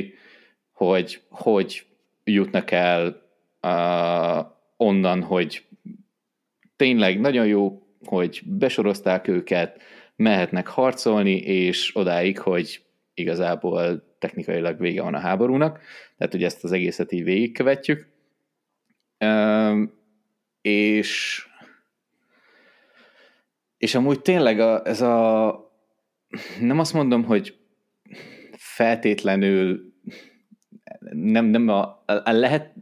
hogy 0.71 1.21
hogy 1.29 1.85
jutnak 2.23 2.71
el 2.71 3.21
uh, 3.61 4.45
onnan, 4.77 5.21
hogy 5.21 5.65
tényleg 6.75 7.19
nagyon 7.19 7.47
jó, 7.47 7.87
hogy 8.05 8.41
besorozták 8.45 9.27
őket, 9.27 9.81
mehetnek 10.15 10.67
harcolni, 10.67 11.35
és 11.37 11.95
odáig, 11.95 12.39
hogy 12.39 12.83
igazából 13.13 14.03
technikailag 14.19 14.79
vége 14.79 15.01
van 15.01 15.13
a 15.13 15.19
háborúnak, 15.19 15.79
tehát 16.17 16.33
hogy 16.33 16.43
ezt 16.43 16.63
az 16.63 16.71
egészet 16.71 17.11
így 17.11 17.23
végigkövetjük. 17.23 18.07
Um, 19.19 19.93
és 20.61 21.43
és 23.77 23.95
amúgy 23.95 24.21
tényleg 24.21 24.59
a, 24.59 24.81
ez 24.85 25.01
a 25.01 25.59
nem 26.59 26.79
azt 26.79 26.93
mondom, 26.93 27.23
hogy 27.23 27.57
feltétlenül 28.65 29.93
nem, 31.11 31.45
nem 31.45 31.67
a, 31.67 32.03
a 32.05 32.31
lehet, 32.31 32.73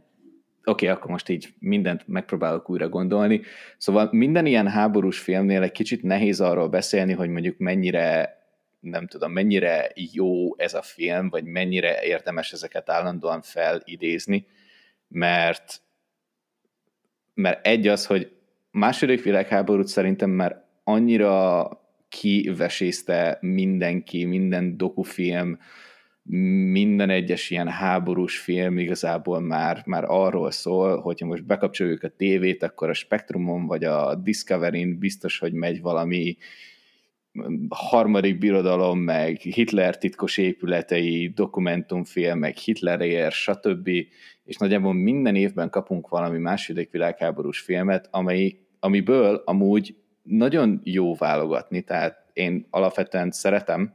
oké, 0.64 0.70
okay, 0.70 0.88
akkor 0.88 1.10
most 1.10 1.28
így 1.28 1.54
mindent 1.58 2.08
megpróbálok 2.08 2.70
újra 2.70 2.88
gondolni. 2.88 3.40
Szóval 3.78 4.08
minden 4.12 4.46
ilyen 4.46 4.68
háborús 4.68 5.18
filmnél 5.18 5.62
egy 5.62 5.72
kicsit 5.72 6.02
nehéz 6.02 6.40
arról 6.40 6.68
beszélni, 6.68 7.12
hogy 7.12 7.28
mondjuk 7.28 7.58
mennyire 7.58 8.38
nem 8.80 9.06
tudom, 9.06 9.32
mennyire 9.32 9.90
jó 9.94 10.58
ez 10.58 10.74
a 10.74 10.82
film, 10.82 11.28
vagy 11.28 11.44
mennyire 11.44 12.02
érdemes 12.02 12.52
ezeket 12.52 12.90
állandóan 12.90 13.42
felidézni, 13.42 14.46
mert 15.08 15.82
mert 17.34 17.66
egy 17.66 17.88
az, 17.88 18.06
hogy 18.06 18.32
második 18.70 19.22
világháborút 19.22 19.86
szerintem 19.86 20.30
már 20.30 20.64
annyira 20.84 21.68
kivesézte 22.20 23.38
mindenki, 23.40 24.24
minden 24.24 24.76
dokufilm, 24.76 25.58
minden 26.72 27.10
egyes 27.10 27.50
ilyen 27.50 27.68
háborús 27.68 28.38
film 28.38 28.78
igazából 28.78 29.40
már, 29.40 29.82
már 29.86 30.04
arról 30.06 30.50
szól, 30.50 31.00
hogyha 31.00 31.26
most 31.26 31.46
bekapcsoljuk 31.46 32.02
a 32.02 32.08
tévét, 32.08 32.62
akkor 32.62 32.88
a 32.88 32.92
Spectrumon 32.92 33.66
vagy 33.66 33.84
a 33.84 34.14
Discovery-n 34.14 34.98
biztos, 34.98 35.38
hogy 35.38 35.52
megy 35.52 35.80
valami 35.80 36.36
harmadik 37.68 38.38
birodalom, 38.38 38.98
meg 38.98 39.36
Hitler 39.36 39.98
titkos 39.98 40.36
épületei, 40.38 41.32
dokumentumfilm, 41.34 42.38
meg 42.38 42.56
Hitlerér, 42.56 43.32
stb. 43.32 43.88
És 44.44 44.56
nagyjából 44.56 44.92
minden 44.92 45.34
évben 45.34 45.70
kapunk 45.70 46.08
valami 46.08 46.38
második 46.38 46.90
világháborús 46.90 47.60
filmet, 47.60 48.08
amely, 48.10 48.58
amiből 48.80 49.42
amúgy 49.44 49.94
nagyon 50.24 50.80
jó 50.84 51.14
válogatni, 51.14 51.82
tehát 51.82 52.30
én 52.32 52.66
alapvetően 52.70 53.30
szeretem, 53.30 53.94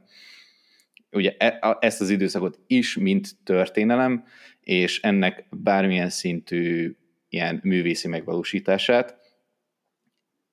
ugye 1.10 1.34
e, 1.38 1.76
ezt 1.80 2.00
az 2.00 2.10
időszakot 2.10 2.58
is, 2.66 2.96
mint 2.96 3.28
történelem, 3.44 4.24
és 4.60 5.00
ennek 5.00 5.46
bármilyen 5.50 6.08
szintű 6.08 6.96
ilyen 7.28 7.60
művészi 7.62 8.08
megvalósítását. 8.08 9.16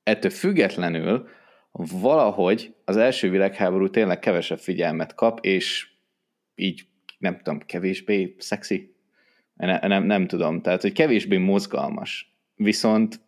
Ettől 0.03 0.31
függetlenül 0.31 1.27
valahogy 1.71 2.75
az 2.85 2.97
első 2.97 3.29
világháború 3.29 3.89
tényleg 3.89 4.19
kevesebb 4.19 4.59
figyelmet 4.59 5.15
kap, 5.15 5.45
és 5.45 5.89
így 6.55 6.87
nem 7.17 7.37
tudom, 7.37 7.59
kevésbé 7.59 8.35
szexi? 8.37 8.95
Nem, 9.53 9.79
nem, 9.87 10.03
nem 10.03 10.27
tudom, 10.27 10.61
tehát 10.61 10.81
hogy 10.81 10.91
kevésbé 10.91 11.37
mozgalmas. 11.37 12.35
Viszont 12.55 13.19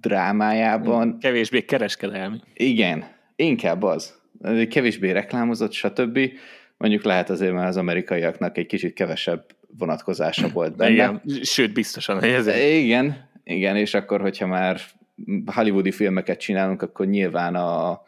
drámájában... 0.00 1.18
Kevésbé 1.20 1.64
kereskedelmi. 1.64 2.36
Igen, 2.54 3.04
inkább 3.36 3.82
az 3.82 4.14
kevésbé 4.68 5.10
reklámozott, 5.10 5.72
stb. 5.72 6.18
Mondjuk 6.76 7.02
lehet 7.02 7.30
azért, 7.30 7.52
mert 7.52 7.68
az 7.68 7.76
amerikaiaknak 7.76 8.58
egy 8.58 8.66
kicsit 8.66 8.92
kevesebb 8.92 9.44
vonatkozása 9.78 10.48
volt 10.48 10.76
benne. 10.76 10.92
Igen, 10.92 11.22
sőt, 11.42 11.72
biztosan, 11.72 12.18
hogy 12.18 12.28
ez 12.28 12.46
Igen, 12.46 13.28
igen, 13.44 13.76
és 13.76 13.94
akkor, 13.94 14.20
hogyha 14.20 14.46
már 14.46 14.80
hollywoodi 15.46 15.90
filmeket 15.90 16.38
csinálunk, 16.38 16.82
akkor 16.82 17.06
nyilván 17.06 17.54
a, 17.54 18.02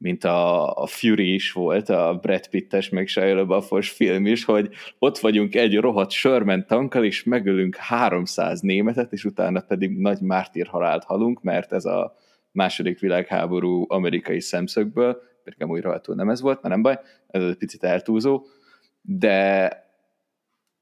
mint 0.00 0.24
a, 0.24 0.72
a 0.74 0.86
Fury 0.86 1.34
is 1.34 1.52
volt, 1.52 1.88
a 1.88 2.18
Brad 2.22 2.48
Pittes, 2.48 2.88
meg 2.88 3.06
Shia 3.06 3.34
LaBeouf 3.34 3.94
film 3.94 4.26
is, 4.26 4.44
hogy 4.44 4.68
ott 4.98 5.18
vagyunk 5.18 5.54
egy 5.54 5.76
rohadt 5.76 6.10
Sherman 6.10 6.66
tankkal, 6.66 7.04
és 7.04 7.22
megölünk 7.22 7.76
300 7.76 8.60
németet, 8.60 9.12
és 9.12 9.24
utána 9.24 9.60
pedig 9.60 9.98
nagy 9.98 10.20
mártír 10.20 10.66
halált 10.66 11.04
halunk, 11.04 11.42
mert 11.42 11.72
ez 11.72 11.84
a 11.84 12.16
második 12.52 12.98
világháború 12.98 13.84
amerikai 13.88 14.40
szemszögből, 14.40 15.22
pedig 15.44 15.62
amúgy 15.62 15.80
rohadtul 15.80 16.14
nem 16.14 16.28
ez 16.28 16.40
volt, 16.40 16.62
mert 16.62 16.74
nem 16.74 16.82
baj, 16.82 16.98
ez 17.26 17.42
egy 17.42 17.56
picit 17.56 17.84
eltúzó, 17.84 18.46
de, 19.02 19.72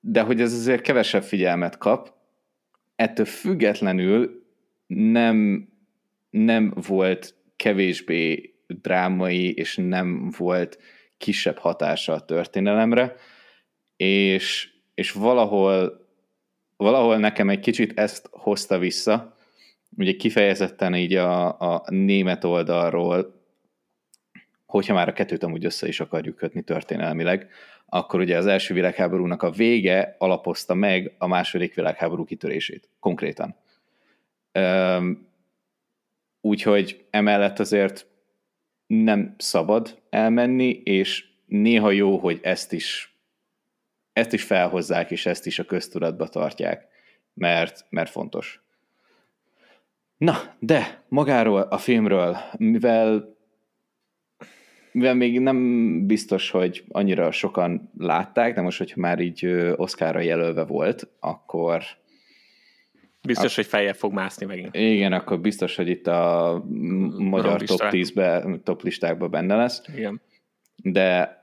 de 0.00 0.20
hogy 0.20 0.40
ez 0.40 0.52
azért 0.52 0.82
kevesebb 0.82 1.22
figyelmet 1.22 1.78
kap, 1.78 2.12
ettől 2.96 3.26
függetlenül 3.26 4.42
nem, 4.86 5.68
nem 6.30 6.72
volt 6.86 7.34
kevésbé 7.56 8.52
drámai, 8.68 9.54
és 9.54 9.76
nem 9.76 10.30
volt 10.38 10.78
kisebb 11.16 11.58
hatása 11.58 12.12
a 12.12 12.24
történelemre, 12.24 13.14
és, 13.96 14.70
és 14.94 15.12
valahol, 15.12 16.06
valahol 16.76 17.16
nekem 17.16 17.48
egy 17.48 17.60
kicsit 17.60 17.98
ezt 17.98 18.28
hozta 18.30 18.78
vissza, 18.78 19.36
ugye 19.96 20.12
kifejezetten 20.12 20.94
így 20.94 21.14
a, 21.14 21.60
a 21.60 21.82
német 21.90 22.44
oldalról, 22.44 23.36
hogyha 24.66 24.94
már 24.94 25.08
a 25.08 25.12
kettőt 25.12 25.42
amúgy 25.42 25.64
össze 25.64 25.88
is 25.88 26.00
akarjuk 26.00 26.36
kötni 26.36 26.62
történelmileg, 26.62 27.48
akkor 27.86 28.20
ugye 28.20 28.36
az 28.36 28.46
első 28.46 28.74
világháborúnak 28.74 29.42
a 29.42 29.50
vége 29.50 30.14
alapozta 30.18 30.74
meg 30.74 31.14
a 31.18 31.26
második 31.26 31.74
világháború 31.74 32.24
kitörését, 32.24 32.88
konkrétan. 33.00 33.56
Úgyhogy 36.40 37.06
emellett 37.10 37.58
azért 37.58 38.06
nem 38.88 39.34
szabad 39.38 40.02
elmenni, 40.10 40.70
és 40.70 41.24
néha 41.46 41.90
jó, 41.90 42.18
hogy 42.18 42.38
ezt 42.42 42.72
is, 42.72 43.16
ezt 44.12 44.32
is 44.32 44.42
felhozzák, 44.42 45.10
és 45.10 45.26
ezt 45.26 45.46
is 45.46 45.58
a 45.58 45.64
köztudatba 45.64 46.28
tartják, 46.28 46.86
mert, 47.34 47.86
mert 47.90 48.10
fontos. 48.10 48.62
Na, 50.16 50.54
de 50.58 51.02
magáról 51.08 51.60
a 51.60 51.78
filmről, 51.78 52.36
mivel 52.56 53.36
mivel 54.92 55.14
még 55.14 55.40
nem 55.40 56.06
biztos, 56.06 56.50
hogy 56.50 56.84
annyira 56.88 57.30
sokan 57.30 57.90
látták, 57.98 58.54
de 58.54 58.60
most, 58.60 58.78
hogyha 58.78 59.00
már 59.00 59.18
így 59.20 59.46
Oscarra 59.76 60.20
jelölve 60.20 60.64
volt, 60.64 61.08
akkor 61.20 61.82
Biztos, 63.26 63.54
hogy 63.54 63.66
feljebb 63.66 63.94
fog 63.94 64.12
mászni 64.12 64.46
megint. 64.46 64.74
Igen, 64.74 65.12
akkor 65.12 65.40
biztos, 65.40 65.76
hogy 65.76 65.88
itt 65.88 66.06
a 66.06 66.64
magyar 67.18 67.62
top 67.62 67.80
10-be, 67.80 68.44
top 68.64 68.82
listákban 68.82 69.30
benne 69.30 69.56
lesz. 69.56 69.82
Igen. 69.96 70.20
De 70.76 71.36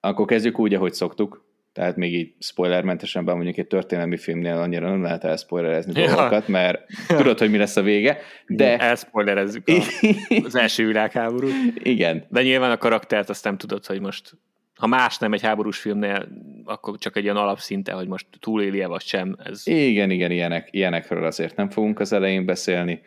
akkor 0.00 0.26
kezdjük 0.26 0.58
úgy, 0.58 0.74
ahogy 0.74 0.92
szoktuk. 0.92 1.48
Tehát 1.72 1.96
még 1.96 2.14
így 2.14 2.34
spoilermentesen, 2.38 3.24
bár 3.24 3.34
mondjuk 3.34 3.56
egy 3.56 3.66
történelmi 3.66 4.16
filmnél 4.16 4.56
annyira 4.56 4.88
nem 4.88 5.02
lehet 5.02 5.24
elspoilerezni 5.24 6.00
ja. 6.00 6.06
dolgokat, 6.06 6.48
mert 6.48 6.86
tudod, 7.16 7.38
hogy 7.38 7.50
mi 7.50 7.56
lesz 7.56 7.76
a 7.76 7.82
vége, 7.82 8.18
de... 8.46 8.78
Elspoilerezzük 8.78 9.68
a, 9.68 9.82
az 10.44 10.54
első 10.54 10.86
világháborút. 10.86 11.52
Igen. 11.74 12.26
De 12.28 12.42
nyilván 12.42 12.70
a 12.70 12.76
karaktert 12.76 13.28
azt 13.28 13.44
nem 13.44 13.56
tudod, 13.56 13.86
hogy 13.86 14.00
most 14.00 14.32
ha 14.80 14.86
más 14.86 15.18
nem 15.18 15.32
egy 15.32 15.42
háborús 15.42 15.78
filmnél, 15.78 16.28
akkor 16.64 16.98
csak 16.98 17.16
egy 17.16 17.22
ilyen 17.22 17.36
alapszinte, 17.36 17.92
hogy 17.92 18.08
most 18.08 18.26
túléli-e 18.38 18.86
vagy 18.86 19.02
sem. 19.02 19.36
Ez... 19.44 19.66
Igen, 19.66 20.10
igen, 20.10 20.30
ilyenek, 20.30 20.68
ilyenekről 20.70 21.24
azért 21.24 21.56
nem 21.56 21.70
fogunk 21.70 22.00
az 22.00 22.12
elején 22.12 22.44
beszélni. 22.44 23.00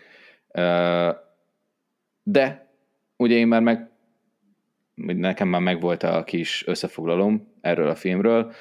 De 2.23 2.69
ugye 3.17 3.35
én 3.35 3.47
már 3.47 3.61
meg, 3.61 3.89
nekem 4.95 5.47
már 5.47 5.61
megvolt 5.61 6.03
a 6.03 6.23
kis 6.23 6.67
összefoglalom 6.67 7.53
erről 7.61 7.87
a 7.87 7.95
filmről. 7.95 8.53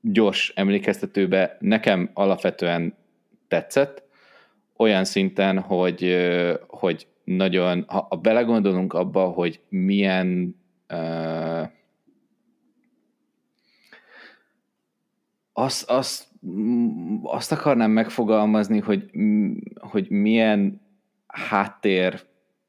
Gyors 0.00 0.52
emlékeztetőbe 0.54 1.56
nekem 1.60 2.10
alapvetően 2.14 2.96
tetszett, 3.48 4.02
olyan 4.76 5.04
szinten, 5.04 5.58
hogy, 5.58 6.16
hogy 6.66 7.06
nagyon, 7.24 7.84
ha 7.88 8.18
belegondolunk 8.22 8.92
abba, 8.92 9.24
hogy 9.24 9.60
milyen 9.68 10.60
azt, 15.52 15.90
azt, 15.90 16.28
azt 17.22 17.52
akarnám 17.52 17.90
megfogalmazni, 17.90 18.78
hogy, 18.78 19.10
hogy 19.74 20.10
milyen 20.10 20.80
háttér 21.26 22.20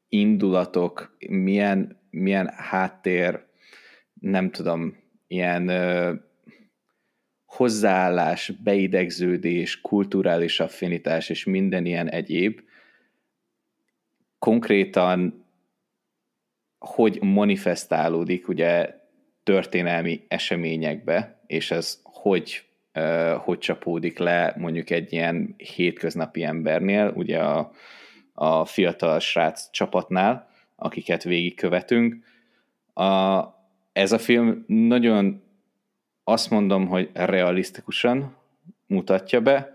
indulatok, 0.09 1.17
milyen, 1.30 1.99
milyen 2.09 2.53
háttér, 2.55 3.45
nem 4.19 4.51
tudom, 4.51 4.95
ilyen 5.28 5.67
ö, 5.67 6.13
hozzáállás, 7.45 8.53
beidegződés, 8.63 9.82
kulturális 9.82 10.59
affinitás 10.59 11.30
és 11.30 11.43
minden 11.43 11.86
ilyen 11.86 12.09
egyéb. 12.09 12.61
Konkrétan 14.39 15.42
hogy 16.84 17.19
manifestálódik 17.21 18.47
ugye 18.47 18.95
történelmi 19.43 20.25
eseményekbe, 20.27 21.39
és 21.47 21.71
ez 21.71 21.99
hogy, 22.03 22.63
hogy 23.38 23.57
csapódik 23.57 24.17
le 24.17 24.53
mondjuk 24.57 24.89
egy 24.89 25.13
ilyen 25.13 25.53
hétköznapi 25.57 26.43
embernél, 26.43 27.13
ugye 27.15 27.39
a, 27.39 27.71
a 28.34 28.65
fiatal 28.65 29.19
srác 29.19 29.69
csapatnál, 29.71 30.49
akiket 30.75 31.23
végigkövetünk. 31.23 32.25
A, 32.93 33.43
ez 33.93 34.11
a 34.11 34.17
film 34.19 34.63
nagyon 34.67 35.43
azt 36.23 36.49
mondom, 36.49 36.88
hogy 36.88 37.09
realisztikusan 37.13 38.36
mutatja 38.88 39.41
be, 39.41 39.73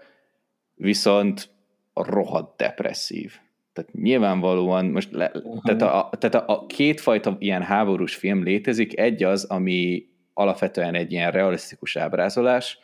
viszont 0.74 1.48
rohadt 1.94 2.56
depresszív. 2.56 3.38
Tehát 3.78 3.92
nyilvánvalóan 3.92 4.86
most 4.86 5.12
le, 5.12 5.30
uh-huh. 5.34 5.62
tehát, 5.62 5.82
a, 5.82 6.10
tehát 6.18 6.48
a, 6.48 6.52
a 6.52 6.66
kétfajta 6.66 7.36
ilyen 7.38 7.62
háborús 7.62 8.14
film 8.14 8.42
létezik. 8.42 8.98
Egy 8.98 9.22
az, 9.22 9.44
ami 9.44 10.06
alapvetően 10.34 10.94
egy 10.94 11.12
ilyen 11.12 11.30
realisztikus 11.30 11.96
ábrázolás, 11.96 12.78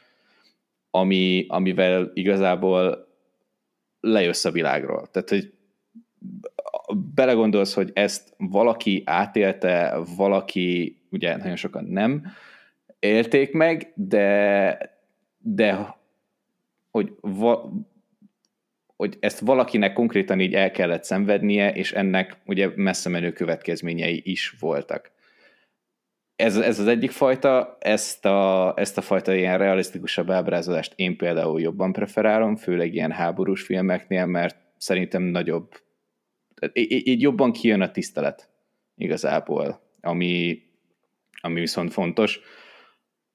ami, 0.90 1.44
amivel 1.48 2.10
igazából 2.12 3.08
lejössz 4.00 4.44
a 4.44 4.50
világról. 4.50 5.06
Tehát, 5.10 5.28
hogy 5.28 5.52
belegondolsz, 7.14 7.74
hogy 7.74 7.90
ezt 7.94 8.34
valaki 8.38 9.02
átélte, 9.06 10.00
valaki, 10.16 10.98
ugye 11.10 11.36
nagyon 11.36 11.56
sokan 11.56 11.84
nem 11.84 12.26
élték 12.98 13.52
meg, 13.52 13.92
de, 13.94 14.78
de 15.38 15.96
hogy 16.90 17.12
va, 17.20 17.72
hogy 18.96 19.16
ezt 19.20 19.40
valakinek 19.40 19.92
konkrétan 19.92 20.40
így 20.40 20.54
el 20.54 20.70
kellett 20.70 21.04
szenvednie, 21.04 21.72
és 21.72 21.92
ennek 21.92 22.36
ugye 22.46 22.70
messze 22.74 23.08
menő 23.08 23.32
következményei 23.32 24.22
is 24.24 24.54
voltak. 24.60 25.12
Ez, 26.36 26.56
ez 26.56 26.78
az 26.78 26.86
egyik 26.86 27.10
fajta, 27.10 27.76
ezt 27.80 28.24
a, 28.24 28.72
ezt 28.76 28.98
a 28.98 29.00
fajta 29.00 29.34
ilyen 29.34 29.58
realisztikusabb 29.58 30.30
ábrázolást 30.30 30.92
én 30.96 31.16
például 31.16 31.60
jobban 31.60 31.92
preferálom, 31.92 32.56
főleg 32.56 32.94
ilyen 32.94 33.12
háborús 33.12 33.62
filmeknél, 33.62 34.26
mert 34.26 34.56
szerintem 34.76 35.22
nagyobb, 35.22 35.82
így 36.72 37.20
jobban 37.20 37.52
kijön 37.52 37.80
a 37.80 37.90
tisztelet 37.90 38.48
igazából, 38.96 39.80
ami, 40.00 40.62
ami 41.40 41.60
viszont 41.60 41.92
fontos, 41.92 42.40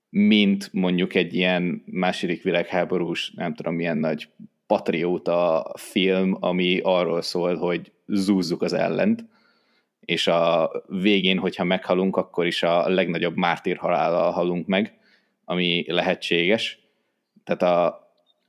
mint 0.10 0.74
mondjuk 0.74 1.16
egy 1.16 1.34
ilyen 1.34 1.84
második 1.86 2.43
világháborús, 2.43 3.32
nem 3.36 3.53
tudom 3.53 3.76
milyen 3.76 3.97
nagy 3.97 4.30
patrióta 4.70 5.72
film, 5.76 6.38
ami 6.40 6.80
arról 6.84 7.22
szól, 7.22 7.56
hogy 7.56 7.92
zúzzuk 8.06 8.62
az 8.62 8.74
ellent, 8.74 9.26
és 10.00 10.28
a 10.28 10.72
végén, 10.88 11.38
hogyha 11.38 11.64
meghalunk, 11.64 12.18
akkor 12.18 12.46
is 12.46 12.64
a 12.64 12.90
legnagyobb 12.90 13.36
mártír 13.36 13.78
halállal 13.78 14.32
halunk 14.32 14.68
meg, 14.68 14.98
ami 15.46 15.86
lehetséges. 15.88 16.80
Tehát 17.44 17.62
a, 17.62 18.00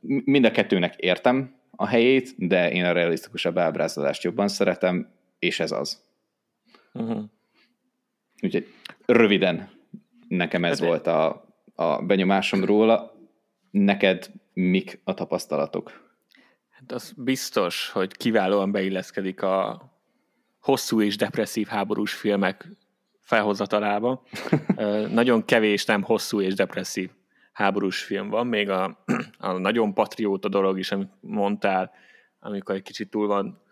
mind 0.01 0.45
a 0.45 0.51
kettőnek 0.51 0.95
értem 0.97 1.55
a 1.71 1.87
helyét, 1.87 2.35
de 2.37 2.73
én 2.73 2.85
a 2.85 2.93
realisztikusabb 2.93 3.59
ábrázolást 3.59 4.23
jobban 4.23 4.49
szeretem, 4.49 5.13
és 5.39 5.61
ez 5.61 5.73
az. 5.73 6.05
Uh-huh. 6.93 7.25
Úgyhogy 8.43 8.67
röviden 9.07 9.71
nekem 10.29 10.65
ez 10.65 10.79
hát 10.79 10.89
volt 10.89 11.07
a, 11.07 11.45
a 11.75 12.03
benyomásom 12.03 12.65
róla. 12.65 13.15
Neked 13.71 14.31
mik 14.53 15.01
a 15.05 15.15
tapasztalatok? 15.15 16.10
Hát 16.81 16.93
az 16.93 17.13
biztos, 17.17 17.91
hogy 17.91 18.17
kiválóan 18.17 18.73
beilleszkedik 18.73 19.43
a 19.43 19.83
hosszú 20.61 21.01
és 21.01 21.17
depresszív 21.17 21.67
háborús 21.67 22.15
filmek 22.15 22.69
felhozatalába. 23.21 24.23
Nagyon 25.21 25.45
kevés 25.45 25.85
nem 25.85 26.03
hosszú 26.03 26.41
és 26.41 26.55
depresszív 26.55 27.11
háborús 27.53 28.03
film 28.03 28.29
van, 28.29 28.47
még 28.47 28.71
a, 28.71 29.05
a 29.39 29.53
nagyon 29.53 29.95
patrióta 29.95 30.49
dolog 30.49 30.79
is, 30.79 30.93
amit 30.93 31.11
mondtál, 31.21 31.91
amikor 32.39 32.75
egy 32.75 32.83
kicsit 32.83 33.11
túl 33.11 33.27
van 33.27 33.63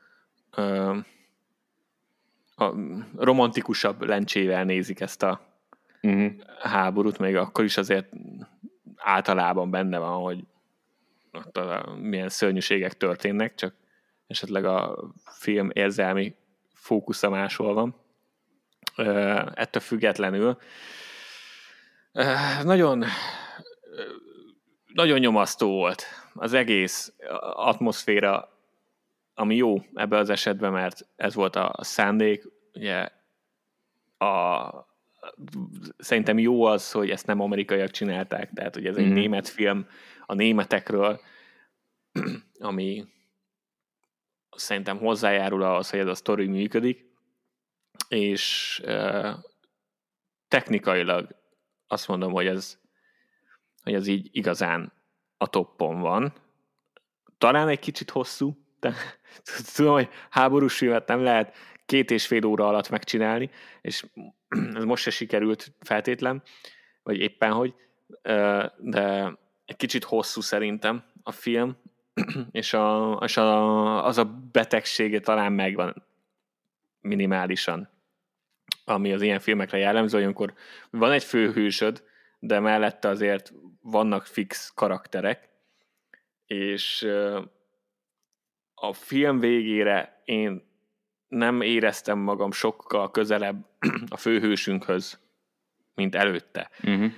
ö, 0.57 0.97
a 2.55 2.75
romantikusabb 3.17 4.03
lencsével 4.03 4.65
nézik 4.65 5.01
ezt 5.01 5.23
a 5.23 5.41
uh-huh. 6.03 6.33
háborút, 6.61 7.19
még 7.19 7.37
akkor 7.37 7.65
is 7.65 7.77
azért 7.77 8.13
általában 8.97 9.71
benne 9.71 9.99
van, 9.99 10.23
hogy 10.23 10.45
ott 11.47 11.57
a, 11.57 11.97
milyen 12.01 12.29
szörnyűségek 12.29 12.97
történnek, 12.97 13.55
csak 13.55 13.75
esetleg 14.27 14.65
a 14.65 15.05
film 15.25 15.71
érzelmi 15.73 16.35
fókusza 16.75 17.31
máshol 17.31 17.75
van. 17.75 17.97
Ettől 19.55 19.83
függetlenül 19.83 20.59
nagyon 22.63 23.05
nagyon 24.95 25.19
nyomasztó 25.19 25.71
volt 25.71 26.05
az 26.35 26.53
egész 26.53 27.13
atmoszféra, 27.55 28.49
ami 29.35 29.57
jó 29.57 29.83
ebbe 29.95 30.17
az 30.17 30.31
esetben, 30.31 30.73
mert 30.73 31.07
ez 31.17 31.35
volt 31.35 31.57
a 31.57 31.75
szándék, 31.81 32.45
ugye 32.75 33.09
a, 34.19 34.71
szerintem 35.99 36.39
jó 36.39 36.63
az, 36.63 36.93
hogy 36.93 37.11
ezt 37.11 37.27
nem 37.27 37.41
amerikaiak 37.41 37.91
csinálták, 37.91 38.51
tehát 38.55 38.75
hogy 38.75 38.87
ez 38.87 38.97
egy 38.97 39.07
mm. 39.07 39.13
német 39.13 39.49
film 39.49 39.87
a 40.31 40.35
németekről, 40.35 41.21
ami 42.59 43.05
szerintem 44.51 44.99
hozzájárul 44.99 45.63
ahhoz, 45.63 45.91
hogy 45.91 45.99
ez 45.99 46.07
a 46.07 46.15
sztori 46.15 46.47
működik, 46.47 47.05
és 48.09 48.83
technikailag 50.49 51.37
azt 51.87 52.09
mondom, 52.09 52.33
hogy 52.33 52.47
ez, 52.47 52.79
hogy 53.83 53.95
ez 53.95 54.07
így 54.07 54.29
igazán 54.33 54.93
a 55.37 55.49
toppon 55.49 56.01
van. 56.01 56.33
Talán 57.39 57.69
egy 57.69 57.79
kicsit 57.79 58.11
hosszú, 58.11 58.57
de 58.81 58.95
tudom, 59.75 59.93
hogy 59.93 60.09
háborús 60.31 60.77
filmet 60.77 61.09
nem 61.09 61.23
lehet 61.23 61.57
két 61.87 62.11
és 62.11 62.27
fél 62.27 62.45
óra 62.45 62.69
alatt 62.69 62.89
megcsinálni, 62.89 63.51
és 63.81 64.07
ez 64.75 64.85
most 64.85 65.03
se 65.03 65.11
sikerült 65.11 65.73
feltétlen, 65.81 66.43
vagy 67.03 67.19
éppen 67.19 67.53
hogy, 67.53 67.75
de 68.79 69.37
egy 69.69 69.77
kicsit 69.77 70.05
hosszú 70.05 70.41
szerintem 70.41 71.05
a 71.23 71.33
film, 71.33 71.77
és, 72.51 72.73
a, 72.73 73.19
és 73.25 73.37
a, 73.37 74.05
az 74.05 74.19
a 74.19 74.25
betegsége 74.53 75.21
talán 75.21 75.53
megvan 75.53 76.07
minimálisan, 77.01 77.91
ami 78.85 79.13
az 79.13 79.23
ilyen 79.23 79.39
filmekre 79.39 79.79
jellemző, 79.79 80.17
hogy 80.17 80.25
amikor 80.25 80.55
van 80.91 81.13
egy 81.13 81.25
főhősöd, 81.25 82.05
de 82.39 82.61
mellette 82.61 83.09
azért 83.09 83.53
vannak 83.81 84.27
fix 84.27 84.73
karakterek, 84.75 85.49
és 86.47 87.09
a 88.75 88.93
film 88.93 89.41
végére 89.41 90.23
én 90.25 90.63
nem 91.29 91.61
éreztem 91.61 92.19
magam 92.19 92.53
sokkal 92.53 93.11
közelebb 93.11 93.67
a 94.09 94.17
főhősünkhöz, 94.17 95.21
mint 95.95 96.15
előtte. 96.15 96.71
Uh-huh. 96.83 97.13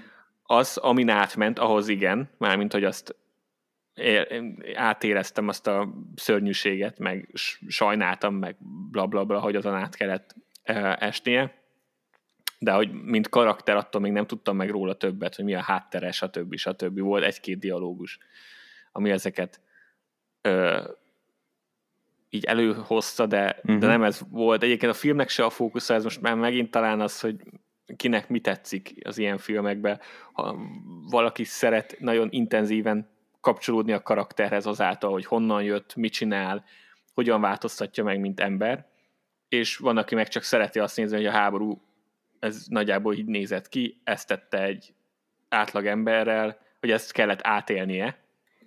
Az, 0.52 0.76
amin 0.76 1.08
átment, 1.08 1.58
ahhoz 1.58 1.88
igen, 1.88 2.30
mármint, 2.38 2.72
hogy 2.72 2.84
azt 2.84 3.16
átéreztem 4.74 5.48
azt 5.48 5.66
a 5.66 5.94
szörnyűséget, 6.14 6.98
meg 6.98 7.28
sajnáltam, 7.68 8.34
meg 8.34 8.56
bla 8.90 9.06
bla 9.06 9.24
bla, 9.24 9.40
hogy 9.40 9.56
azon 9.56 9.74
át 9.74 9.94
kellett 9.94 10.34
esnie. 10.98 11.62
De 12.58 12.72
hogy 12.72 12.92
mint 12.92 13.28
karakter, 13.28 13.76
attól 13.76 14.00
még 14.00 14.12
nem 14.12 14.26
tudtam 14.26 14.56
meg 14.56 14.70
róla 14.70 14.94
többet, 14.94 15.34
hogy 15.34 15.44
mi 15.44 15.54
a 15.54 15.62
háttere, 15.62 16.10
stb. 16.10 16.56
stb. 16.56 17.00
Volt 17.00 17.24
egy-két 17.24 17.58
dialógus, 17.58 18.18
ami 18.92 19.10
ezeket 19.10 19.60
ö, 20.40 20.82
így 22.28 22.44
előhozta, 22.44 23.26
de, 23.26 23.44
uh-huh. 23.44 23.78
de 23.78 23.86
mhm. 23.86 23.86
nem 23.86 24.02
ez 24.02 24.20
volt. 24.30 24.62
Egyébként 24.62 24.92
a 24.92 24.94
filmnek 24.94 25.28
se 25.28 25.44
a 25.44 25.50
fókusza, 25.50 25.94
ez 25.94 26.04
most 26.04 26.20
már 26.20 26.34
megint 26.34 26.70
talán 26.70 27.00
az, 27.00 27.20
hogy 27.20 27.36
kinek 27.96 28.28
mi 28.28 28.40
tetszik 28.40 28.94
az 29.04 29.18
ilyen 29.18 29.38
filmekben. 29.38 30.00
Ha 30.32 30.56
valaki 31.10 31.44
szeret 31.44 31.96
nagyon 31.98 32.28
intenzíven 32.30 33.08
kapcsolódni 33.40 33.92
a 33.92 34.02
karakterhez 34.02 34.66
azáltal, 34.66 35.10
hogy 35.10 35.24
honnan 35.24 35.62
jött, 35.62 35.94
mit 35.96 36.12
csinál, 36.12 36.64
hogyan 37.14 37.40
változtatja 37.40 38.04
meg, 38.04 38.20
mint 38.20 38.40
ember, 38.40 38.86
és 39.48 39.76
van, 39.76 39.96
aki 39.96 40.14
meg 40.14 40.28
csak 40.28 40.42
szereti 40.42 40.78
azt 40.78 40.96
nézni, 40.96 41.16
hogy 41.16 41.26
a 41.26 41.30
háború 41.30 41.82
ez 42.38 42.64
nagyjából 42.68 43.14
így 43.14 43.26
nézett 43.26 43.68
ki, 43.68 44.00
ezt 44.04 44.26
tette 44.28 44.62
egy 44.62 44.94
átlag 45.48 45.86
emberrel, 45.86 46.58
hogy 46.80 46.90
ezt 46.90 47.12
kellett 47.12 47.40
átélnie, 47.42 48.18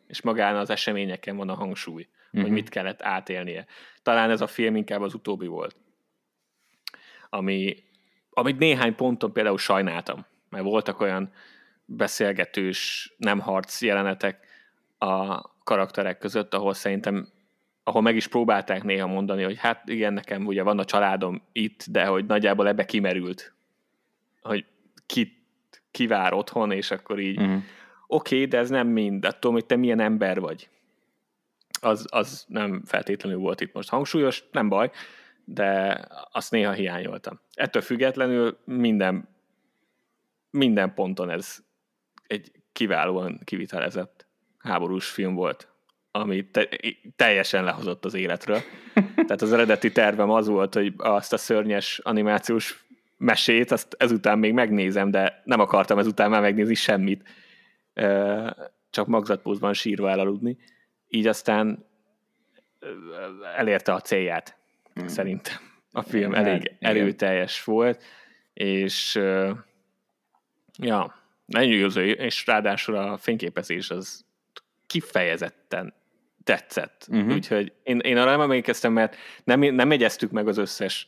és 0.07 0.21
magán 0.21 0.55
az 0.55 0.69
eseményeken 0.69 1.35
van 1.35 1.49
a 1.49 1.53
hangsúly 1.53 2.07
uh-huh. 2.33 2.41
hogy 2.41 2.51
mhm. 2.51 2.53
mit 2.53 2.69
kellett 2.69 3.01
átélnie. 3.01 3.65
Talán 4.01 4.29
ez 4.29 4.41
a 4.41 4.47
film 4.47 4.75
inkább 4.75 5.01
az 5.01 5.13
utóbbi 5.13 5.47
volt. 5.47 5.75
Ami, 7.29 7.83
amit 8.33 8.57
néhány 8.57 8.95
ponton 8.95 9.33
például 9.33 9.57
sajnáltam, 9.57 10.25
mert 10.49 10.63
voltak 10.63 10.99
olyan 10.99 11.31
beszélgetős, 11.85 13.13
nem 13.17 13.39
harc 13.39 13.81
jelenetek 13.81 14.45
a 14.97 15.41
karakterek 15.63 16.17
között, 16.17 16.53
ahol 16.53 16.73
szerintem 16.73 17.27
ahol 17.83 18.01
meg 18.01 18.15
is 18.15 18.27
próbálták 18.27 18.83
néha 18.83 19.07
mondani, 19.07 19.43
hogy 19.43 19.57
hát 19.57 19.89
igen, 19.89 20.13
nekem 20.13 20.45
ugye 20.45 20.63
van 20.63 20.79
a 20.79 20.85
családom 20.85 21.41
itt, 21.51 21.85
de 21.89 22.05
hogy 22.05 22.25
nagyjából 22.25 22.67
ebbe 22.67 22.85
kimerült, 22.85 23.53
hogy 24.41 24.65
ki, 25.05 25.45
ki 25.91 26.07
vár 26.07 26.33
otthon, 26.33 26.71
és 26.71 26.91
akkor 26.91 27.19
így 27.19 27.39
uh-huh. 27.39 27.61
oké, 28.07 28.35
okay, 28.35 28.47
de 28.47 28.57
ez 28.57 28.69
nem 28.69 28.87
mind, 28.87 29.25
attól, 29.25 29.51
hogy 29.51 29.65
te 29.65 29.75
milyen 29.75 29.99
ember 29.99 30.39
vagy 30.39 30.69
az, 31.81 32.05
az 32.09 32.45
nem 32.47 32.81
feltétlenül 32.85 33.39
volt 33.39 33.61
itt 33.61 33.73
most 33.73 33.89
hangsúlyos, 33.89 34.43
nem 34.51 34.69
baj, 34.69 34.91
de 35.45 35.99
azt 36.31 36.51
néha 36.51 36.71
hiányoltam. 36.71 37.39
Ettől 37.53 37.81
függetlenül 37.81 38.57
minden, 38.65 39.27
minden 40.49 40.93
ponton 40.93 41.29
ez 41.29 41.57
egy 42.27 42.51
kiválóan 42.71 43.39
kivitelezett 43.43 44.25
háborús 44.57 45.09
film 45.09 45.33
volt, 45.33 45.67
ami 46.11 46.49
te, 46.49 46.69
teljesen 47.15 47.63
lehozott 47.63 48.05
az 48.05 48.13
életről. 48.13 48.59
Tehát 49.15 49.41
az 49.41 49.53
eredeti 49.53 49.91
tervem 49.91 50.29
az 50.29 50.47
volt, 50.47 50.73
hogy 50.73 50.93
azt 50.97 51.33
a 51.33 51.37
szörnyes 51.37 51.99
animációs 51.99 52.85
mesét, 53.17 53.71
azt 53.71 53.95
ezután 53.99 54.39
még 54.39 54.53
megnézem, 54.53 55.11
de 55.11 55.41
nem 55.45 55.59
akartam 55.59 55.99
ezután 55.99 56.29
már 56.29 56.41
megnézni 56.41 56.73
semmit. 56.73 57.29
Csak 58.89 59.07
magzatpózban 59.07 59.73
sírva 59.73 60.09
elaludni 60.09 60.57
így 61.13 61.27
aztán 61.27 61.85
elérte 63.55 63.93
a 63.93 63.99
célját, 63.99 64.57
hmm. 64.93 65.07
szerintem. 65.07 65.55
A 65.91 66.01
film 66.01 66.33
elég 66.33 66.61
igen. 66.61 66.77
erőteljes 66.79 67.63
volt, 67.63 68.03
és 68.53 69.19
ja, 70.77 71.15
jó, 71.47 71.87
és 72.01 72.45
ráadásul 72.45 72.95
a 72.95 73.17
fényképezés 73.17 73.89
az 73.89 74.25
kifejezetten 74.87 75.93
tetszett. 76.43 77.07
Uh-huh. 77.09 77.33
Úgyhogy 77.33 77.73
én, 77.83 77.99
én 77.99 78.17
arra 78.17 78.29
nem 78.29 78.41
emlékeztem, 78.41 78.93
mert 78.93 79.15
nem, 79.43 79.59
nem 79.59 79.91
egyeztük 79.91 80.31
meg 80.31 80.47
az 80.47 80.57
összes 80.57 81.07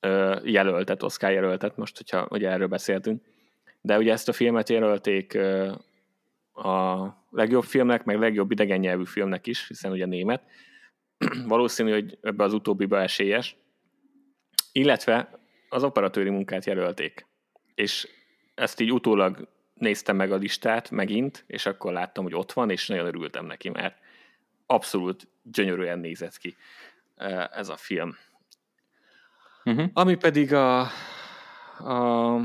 ö, 0.00 0.36
jelöltet, 0.44 1.02
Oscar 1.02 1.32
jelöltet, 1.32 1.76
most, 1.76 1.96
hogyha 1.96 2.26
ugye 2.30 2.50
erről 2.50 2.66
beszéltünk. 2.66 3.22
De 3.80 3.98
ugye 3.98 4.12
ezt 4.12 4.28
a 4.28 4.32
filmet 4.32 4.68
jelölték 4.68 5.34
ö, 5.34 5.72
a 6.52 7.06
legjobb 7.30 7.64
filmnek, 7.64 8.04
meg 8.04 8.18
legjobb 8.18 8.50
idegen 8.50 8.78
nyelvű 8.78 9.04
filmnek 9.04 9.46
is, 9.46 9.66
hiszen 9.68 9.92
ugye 9.92 10.06
német. 10.06 10.42
Valószínű, 11.46 11.92
hogy 11.92 12.18
ebbe 12.22 12.44
az 12.44 12.52
utóbbiba 12.52 13.00
esélyes. 13.00 13.56
Illetve 14.72 15.40
az 15.68 15.84
operatőri 15.84 16.30
munkát 16.30 16.64
jelölték. 16.64 17.26
És 17.74 18.08
ezt 18.54 18.80
így 18.80 18.92
utólag 18.92 19.48
néztem 19.74 20.16
meg 20.16 20.32
a 20.32 20.36
listát 20.36 20.90
megint, 20.90 21.44
és 21.46 21.66
akkor 21.66 21.92
láttam, 21.92 22.24
hogy 22.24 22.34
ott 22.34 22.52
van, 22.52 22.70
és 22.70 22.88
nagyon 22.88 23.06
örültem 23.06 23.46
neki, 23.46 23.68
mert 23.68 23.98
abszolút 24.66 25.28
gyönyörűen 25.42 25.98
nézett 25.98 26.36
ki 26.36 26.56
e, 27.16 27.50
ez 27.52 27.68
a 27.68 27.76
film. 27.76 28.16
Uh-huh. 29.64 29.90
Ami 29.92 30.16
pedig 30.16 30.52
a, 30.52 30.80
a 31.78 32.40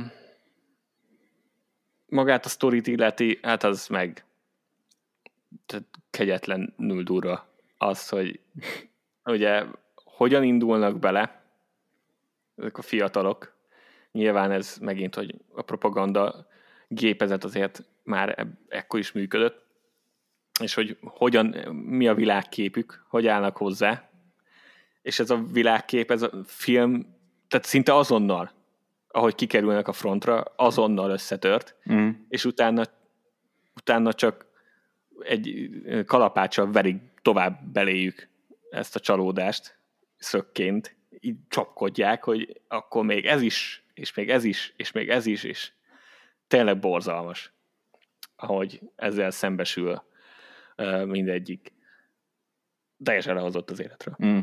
magát 2.06 2.46
a 2.46 2.50
sztorit 2.50 2.88
illeti, 2.88 3.40
hát 3.42 3.64
az 3.64 3.88
meg 3.88 4.26
tehát 5.66 5.86
kegyetlenül 6.10 7.04
durva 7.04 7.51
az, 7.82 8.10
hogy 8.10 8.40
ugye 9.26 9.64
hogyan 9.96 10.44
indulnak 10.44 11.00
bele 11.00 11.44
ezek 12.56 12.78
a 12.78 12.82
fiatalok. 12.82 13.54
Nyilván 14.12 14.52
ez 14.52 14.78
megint, 14.82 15.16
hogy 15.16 15.36
a 15.54 15.62
propaganda 15.62 16.48
gépezet 16.88 17.44
azért 17.44 17.84
már 18.04 18.48
ekkor 18.68 19.00
is 19.00 19.12
működött, 19.12 19.66
és 20.60 20.74
hogy 20.74 20.98
hogyan, 21.02 21.46
mi 21.74 22.08
a 22.08 22.16
világképük, 22.16 23.06
hogy 23.10 23.28
állnak 23.28 23.58
hozzá, 23.58 24.10
és 25.02 25.20
ez 25.20 25.30
a 25.30 25.44
világkép, 25.52 26.12
ez 26.12 26.22
a 26.22 26.32
film, 26.46 27.16
tehát 27.48 27.66
szinte 27.66 27.96
azonnal 27.96 28.52
ahogy 29.14 29.36
kikerülnek 29.36 29.88
a 29.88 29.94
frontra, 29.94 30.44
azonnal 30.56 31.10
összetört, 31.10 31.76
mm. 31.92 32.10
és 32.30 32.46
utána 32.46 32.84
utána 33.76 34.14
csak 34.14 34.46
egy 35.24 35.70
kalapáccsal 36.06 36.72
verik 36.72 37.02
tovább 37.22 37.72
beléjük 37.72 38.30
ezt 38.70 38.96
a 38.96 39.00
csalódást 39.00 39.80
szökként, 40.18 40.96
így 41.20 41.38
csapkodják, 41.48 42.24
hogy 42.24 42.62
akkor 42.68 43.06
még 43.06 43.26
ez 43.26 43.42
is, 43.42 43.84
és 43.94 44.14
még 44.14 44.30
ez 44.30 44.44
is, 44.44 44.74
és 44.78 44.92
még 44.92 45.10
ez 45.10 45.26
is, 45.26 45.44
és 45.44 45.72
tényleg 46.48 46.80
borzalmas, 46.80 47.54
ahogy 48.36 48.82
ezzel 48.96 49.32
szembesül 49.32 50.04
mindegyik. 51.06 51.74
Teljesen 53.04 53.36
lehozott 53.36 53.72
az 53.72 53.80
életről. 53.80 54.16
Mm. 54.26 54.40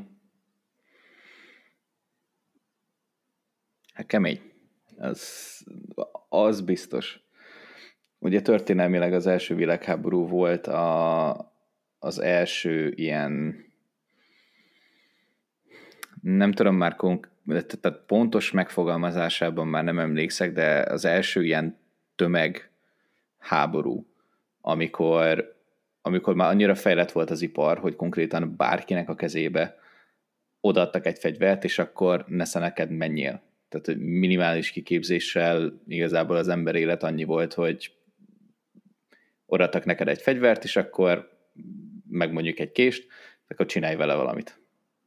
Hát 3.95 4.07
kemény. 4.07 4.53
Az, 4.97 5.66
az 6.29 6.61
biztos. 6.61 7.20
Ugye 8.19 8.41
történelmileg 8.41 9.12
az 9.12 9.27
első 9.27 9.55
világháború 9.55 10.27
volt 10.27 10.66
a, 10.66 11.53
az 11.99 12.19
első 12.19 12.93
ilyen 12.97 13.64
nem 16.23 16.53
tudom 16.53 16.75
már 16.75 16.97
konk- 16.97 17.31
tehát 17.47 18.01
pontos 18.07 18.51
megfogalmazásában 18.51 19.66
már 19.66 19.85
nem 19.85 19.99
emlékszek, 19.99 20.53
de 20.53 20.81
az 20.81 21.05
első 21.05 21.45
ilyen 21.45 21.79
tömeg 22.16 22.71
háború, 23.39 24.07
amikor, 24.61 25.57
amikor 26.03 26.35
már 26.35 26.51
annyira 26.51 26.75
fejlett 26.75 27.12
volt 27.12 27.31
az 27.31 27.43
ipar, 27.43 27.79
hogy 27.79 27.97
konkrétan 27.97 28.55
bárkinek 28.57 29.09
a 29.09 29.14
kezébe 29.14 29.79
odaadtak 30.61 31.07
egy 31.07 31.19
fegyvert, 31.19 31.64
és 31.64 31.79
akkor 31.79 32.25
nesze 32.29 32.59
neked 32.59 32.91
menjél. 32.91 33.43
Tehát 33.69 33.99
minimális 34.01 34.71
kiképzéssel 34.71 35.81
igazából 35.87 36.37
az 36.37 36.49
ember 36.49 36.75
élet 36.75 37.03
annyi 37.03 37.25
volt, 37.25 37.55
hogy 37.55 37.93
odaadtak 39.51 39.85
neked 39.85 40.09
egy 40.09 40.23
fegyvert, 40.23 40.65
és 40.65 40.77
akkor 40.77 41.31
meg 42.09 42.33
mondjuk 42.33 42.59
egy 42.59 42.73
kést, 42.73 43.07
akkor 43.49 43.67
csinálj 43.67 43.97
vele 43.97 44.15
valamit. 44.15 44.61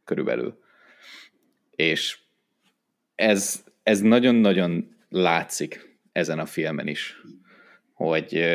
Körülbelül. 0.03 0.59
És 1.69 2.19
ez, 3.15 3.63
ez 3.83 4.01
nagyon-nagyon 4.01 4.95
látszik 5.09 5.97
ezen 6.11 6.39
a 6.39 6.45
filmen 6.45 6.87
is, 6.87 7.21
hogy, 7.93 8.45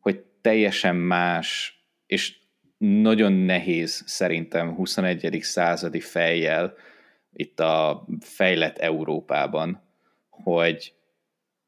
hogy 0.00 0.24
teljesen 0.40 0.96
más, 0.96 1.80
és 2.06 2.36
nagyon 2.78 3.32
nehéz 3.32 4.02
szerintem 4.06 4.74
21. 4.74 5.38
századi 5.40 6.00
fejjel 6.00 6.74
itt 7.32 7.60
a 7.60 8.06
fejlett 8.20 8.78
Európában, 8.78 9.82
hogy 10.28 10.94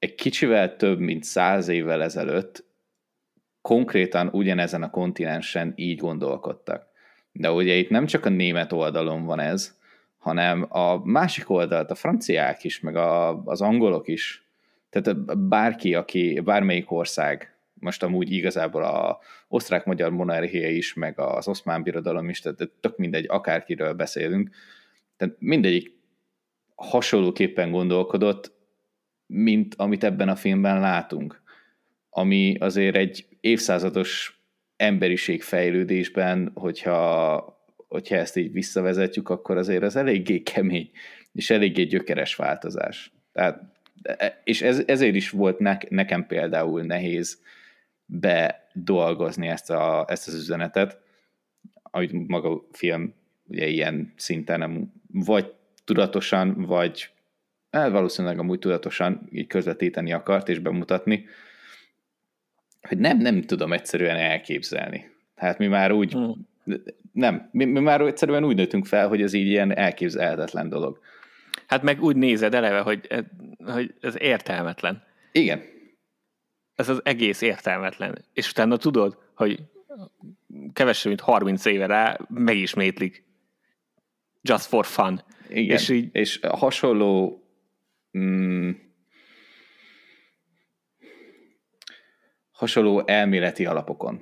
egy 0.01 0.15
kicsivel 0.15 0.77
több, 0.77 0.99
mint 0.99 1.25
száz 1.25 1.69
évvel 1.69 2.03
ezelőtt 2.03 2.65
konkrétan 3.61 4.29
ugyanezen 4.33 4.83
a 4.83 4.91
kontinensen 4.91 5.73
így 5.77 5.99
gondolkodtak. 5.99 6.87
De 7.33 7.53
ugye 7.53 7.75
itt 7.75 7.91
nem 7.91 8.07
csak 8.07 8.25
a 8.25 8.29
német 8.29 8.73
oldalon 8.73 9.25
van 9.25 9.41
ez, 9.41 9.79
hanem 10.19 10.67
a 10.69 11.05
másik 11.05 11.51
oldalt, 11.51 11.91
a 11.91 11.95
franciák 11.95 12.65
is, 12.65 12.81
meg 12.81 12.97
a, 12.97 13.43
az 13.45 13.61
angolok 13.61 14.09
is. 14.09 14.45
Tehát 14.91 15.39
bárki, 15.39 15.95
aki, 15.95 16.41
bármelyik 16.41 16.91
ország, 16.91 17.55
most 17.75 18.03
amúgy 18.03 18.33
igazából 18.33 18.83
a 18.83 19.19
osztrák-magyar 19.49 20.11
monarchia 20.11 20.69
is, 20.69 20.95
meg 20.95 21.19
az 21.19 21.49
oszmán 21.49 21.83
birodalom 21.83 22.29
is, 22.29 22.41
tehát 22.41 22.71
tök 22.81 22.97
mindegy, 22.97 23.27
akárkiről 23.29 23.93
beszélünk, 23.93 24.51
tehát 25.17 25.37
mindegyik 25.39 25.99
hasonlóképpen 26.75 27.71
gondolkodott, 27.71 28.60
mint 29.33 29.75
amit 29.75 30.05
ebben 30.05 30.29
a 30.29 30.37
filmben 30.37 30.81
látunk. 30.81 31.43
Ami 32.11 32.57
azért 32.59 32.97
egy 32.97 33.27
évszázados 33.41 34.41
emberiség 34.77 35.43
fejlődésben, 35.43 36.51
hogyha, 36.55 37.63
hogyha 37.89 38.17
ezt 38.17 38.37
így 38.37 38.53
visszavezetjük, 38.53 39.29
akkor 39.29 39.57
azért 39.57 39.83
az 39.83 39.97
eléggé 39.97 40.43
kemény, 40.43 40.91
és 41.33 41.51
eléggé 41.51 41.83
gyökeres 41.83 42.35
változás. 42.35 43.13
Tehát, 43.33 43.63
és 44.45 44.63
ez, 44.63 44.83
ezért 44.87 45.15
is 45.15 45.31
volt 45.31 45.59
ne, 45.59 45.77
nekem 45.89 46.27
például 46.27 46.83
nehéz 46.83 47.43
bedolgozni 48.07 49.49
ezt, 49.49 49.71
a, 49.71 50.05
ezt 50.09 50.29
az 50.29 50.35
üzenetet, 50.35 50.99
ahogy 51.83 52.13
maga 52.13 52.51
a 52.51 52.67
film 52.73 53.15
ugye 53.49 53.67
ilyen 53.67 54.13
szinten 54.17 54.59
nem, 54.59 54.93
vagy 55.13 55.53
tudatosan, 55.85 56.65
vagy 56.65 57.11
hát 57.71 57.91
valószínűleg 57.91 58.39
amúgy 58.39 58.59
tudatosan 58.59 59.29
így 59.33 59.47
közvetíteni 59.47 60.13
akart 60.13 60.49
és 60.49 60.59
bemutatni, 60.59 61.27
hogy 62.89 62.99
nem, 62.99 63.19
nem 63.19 63.43
tudom 63.43 63.73
egyszerűen 63.73 64.17
elképzelni. 64.17 65.11
Tehát 65.35 65.59
mi 65.59 65.67
már 65.67 65.93
úgy, 65.93 66.13
hmm. 66.13 66.49
nem, 67.13 67.49
mi, 67.53 67.65
mi 67.65 67.81
már 67.81 68.01
egyszerűen 68.01 68.45
úgy 68.45 68.57
nőttünk 68.57 68.87
fel, 68.87 69.09
hogy 69.09 69.23
ez 69.23 69.33
így 69.33 69.47
ilyen 69.47 69.77
elképzelhetetlen 69.77 70.69
dolog. 70.69 71.01
Hát 71.67 71.83
meg 71.83 72.03
úgy 72.03 72.17
nézed 72.17 72.55
eleve, 72.55 72.81
hogy, 72.81 73.25
hogy 73.65 73.95
ez 74.01 74.21
értelmetlen. 74.21 75.03
Igen. 75.33 75.63
Ez 76.75 76.89
az 76.89 77.01
egész 77.05 77.41
értelmetlen. 77.41 78.25
És 78.33 78.51
utána 78.51 78.77
tudod, 78.77 79.19
hogy 79.35 79.59
kevesebb, 80.73 81.09
mint 81.09 81.21
30 81.21 81.65
éve 81.65 81.87
rá 81.87 82.19
megismétlik. 82.29 83.25
Just 84.43 84.65
for 84.65 84.87
fun. 84.87 85.23
Igen, 85.49 85.77
és, 85.77 85.89
így... 85.89 86.09
és 86.13 86.41
hasonló 86.43 87.40
mm, 88.19 88.71
hasonló 92.51 93.03
elméleti 93.07 93.67
alapokon, 93.67 94.21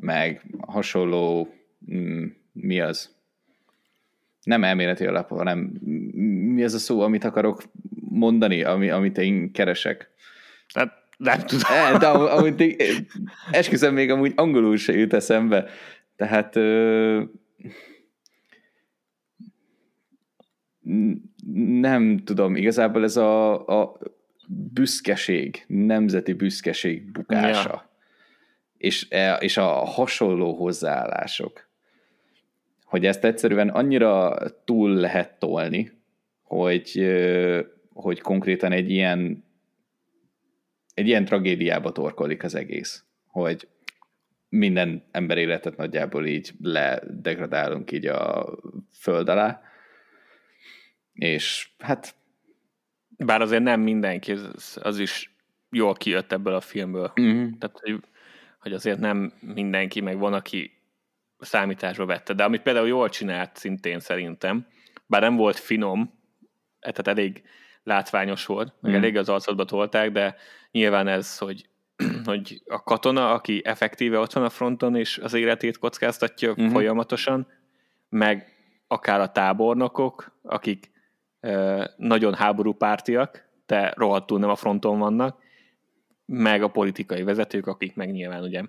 meg 0.00 0.46
hasonló, 0.66 1.54
mm, 1.94 2.24
mi 2.52 2.80
az? 2.80 3.18
Nem 4.42 4.64
elméleti 4.64 5.06
alap, 5.06 5.28
hanem 5.28 5.58
mi 6.54 6.64
az 6.64 6.74
a 6.74 6.78
szó, 6.78 7.00
amit 7.00 7.24
akarok 7.24 7.62
mondani, 8.10 8.62
ami, 8.62 8.90
amit 8.90 9.18
én 9.18 9.52
keresek? 9.52 10.10
Hát 10.74 11.00
nem 11.16 11.40
tudom. 11.40 11.72
E, 11.72 11.98
de 11.98 12.06
amit 12.06 12.60
én, 12.60 13.06
esküszöm, 13.50 13.94
még 13.94 14.10
amúgy 14.10 14.32
angolul 14.36 14.76
se 14.76 14.92
jut 14.92 15.12
eszembe. 15.12 15.68
Tehát 16.16 16.56
ö, 16.56 17.22
nem 21.66 22.18
tudom, 22.24 22.56
igazából 22.56 23.02
ez 23.02 23.16
a, 23.16 23.66
a 23.66 23.98
büszkeség, 24.48 25.64
nemzeti 25.66 26.32
büszkeség 26.32 27.12
bukása. 27.12 27.68
Ja. 27.68 27.90
És, 28.76 29.06
e, 29.10 29.34
és 29.34 29.56
a 29.56 29.68
hasonló 29.68 30.54
hozzáállások. 30.54 31.68
Hogy 32.84 33.06
ezt 33.06 33.24
egyszerűen 33.24 33.68
annyira 33.68 34.36
túl 34.64 34.90
lehet 34.90 35.38
tolni, 35.38 35.92
hogy, 36.42 37.06
hogy 37.92 38.20
konkrétan 38.20 38.72
egy 38.72 38.90
ilyen 38.90 39.44
egy 40.94 41.06
ilyen 41.06 41.24
tragédiába 41.24 41.92
torkolik 41.92 42.44
az 42.44 42.54
egész, 42.54 43.04
hogy 43.26 43.68
minden 44.48 45.04
ember 45.10 45.38
életet 45.38 45.76
nagyjából 45.76 46.26
így 46.26 46.52
ledegradálunk 46.62 47.92
így 47.92 48.06
a 48.06 48.48
föld 48.92 49.28
alá, 49.28 49.62
és 51.20 51.68
hát 51.78 52.14
bár 53.16 53.40
azért 53.40 53.62
nem 53.62 53.80
mindenki, 53.80 54.32
az, 54.32 54.78
az 54.82 54.98
is 54.98 55.34
jól 55.70 55.94
kijött 55.94 56.32
ebből 56.32 56.54
a 56.54 56.60
filmből. 56.60 57.12
Uh-huh. 57.16 57.58
Tehát, 57.58 57.78
hogy, 57.80 58.00
hogy 58.58 58.72
azért 58.72 58.98
nem 58.98 59.32
mindenki, 59.40 60.00
meg 60.00 60.18
van, 60.18 60.32
aki 60.32 60.80
számításba 61.38 62.06
vette. 62.06 62.32
De 62.32 62.44
amit 62.44 62.62
például 62.62 62.86
jól 62.86 63.08
csinált 63.08 63.56
szintén 63.56 64.00
szerintem, 64.00 64.66
bár 65.06 65.20
nem 65.20 65.36
volt 65.36 65.58
finom, 65.58 66.12
tehát 66.80 67.08
elég 67.08 67.42
látványos 67.82 68.46
volt, 68.46 68.68
meg 68.80 68.92
uh-huh. 68.92 69.04
elég 69.04 69.16
az 69.16 69.28
arcodba 69.28 69.64
tolták, 69.64 70.10
de 70.10 70.36
nyilván 70.70 71.08
ez, 71.08 71.38
hogy, 71.38 71.68
hogy 72.24 72.62
a 72.66 72.82
katona, 72.82 73.32
aki 73.32 73.62
effektíve 73.64 74.18
ott 74.18 74.32
van 74.32 74.44
a 74.44 74.50
fronton, 74.50 74.96
és 74.96 75.18
az 75.18 75.34
életét 75.34 75.78
kockáztatja 75.78 76.50
uh-huh. 76.50 76.70
folyamatosan, 76.70 77.46
meg 78.08 78.54
akár 78.86 79.20
a 79.20 79.32
tábornokok, 79.32 80.38
akik 80.42 80.89
nagyon 81.96 82.34
háborúpártiak, 82.34 83.48
de 83.66 83.92
rohadtul 83.96 84.38
nem 84.38 84.50
a 84.50 84.56
fronton 84.56 84.98
vannak, 84.98 85.42
meg 86.26 86.62
a 86.62 86.68
politikai 86.68 87.22
vezetők, 87.22 87.66
akik 87.66 87.94
meg 87.94 88.10
nyilván 88.10 88.42
ugye 88.42 88.62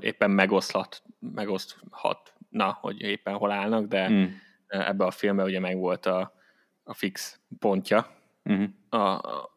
éppen 0.00 0.30
megoszthat, 0.30 1.02
megoszthat, 1.34 2.34
na, 2.48 2.78
hogy 2.80 3.00
éppen 3.00 3.34
hol 3.34 3.50
állnak, 3.50 3.86
de 3.86 4.08
mm. 4.08 4.24
ebbe 4.68 5.04
a 5.04 5.10
filmbe 5.10 5.42
ugye 5.42 5.60
meg 5.60 5.76
volt 5.76 6.06
a, 6.06 6.32
a 6.84 6.94
fix 6.94 7.40
pontja. 7.58 8.06
Mm. 8.52 8.64
A, 8.88 8.96
a, 8.96 9.50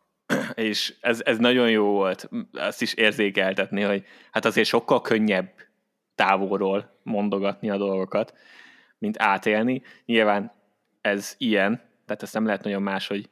és 0.54 0.98
ez, 1.02 1.22
ez 1.26 1.38
nagyon 1.38 1.70
jó 1.70 1.92
volt, 1.92 2.30
ezt 2.54 2.82
is 2.82 2.94
érzékeltetni, 2.94 3.82
hogy 3.82 4.06
hát 4.32 4.46
azért 4.46 4.68
sokkal 4.68 5.02
könnyebb 5.02 5.52
távolról 6.16 7.00
mondogatni 7.04 7.70
a 7.70 7.78
dolgokat, 7.78 8.34
mint 8.98 9.20
átélni. 9.20 9.82
Nyilván 10.06 10.52
ez 11.02 11.36
ilyen, 11.38 11.82
tehát 12.06 12.24
ezt 12.24 12.34
nem 12.34 12.46
lehet 12.46 12.64
nagyon 12.64 12.82
máshogy 12.82 13.30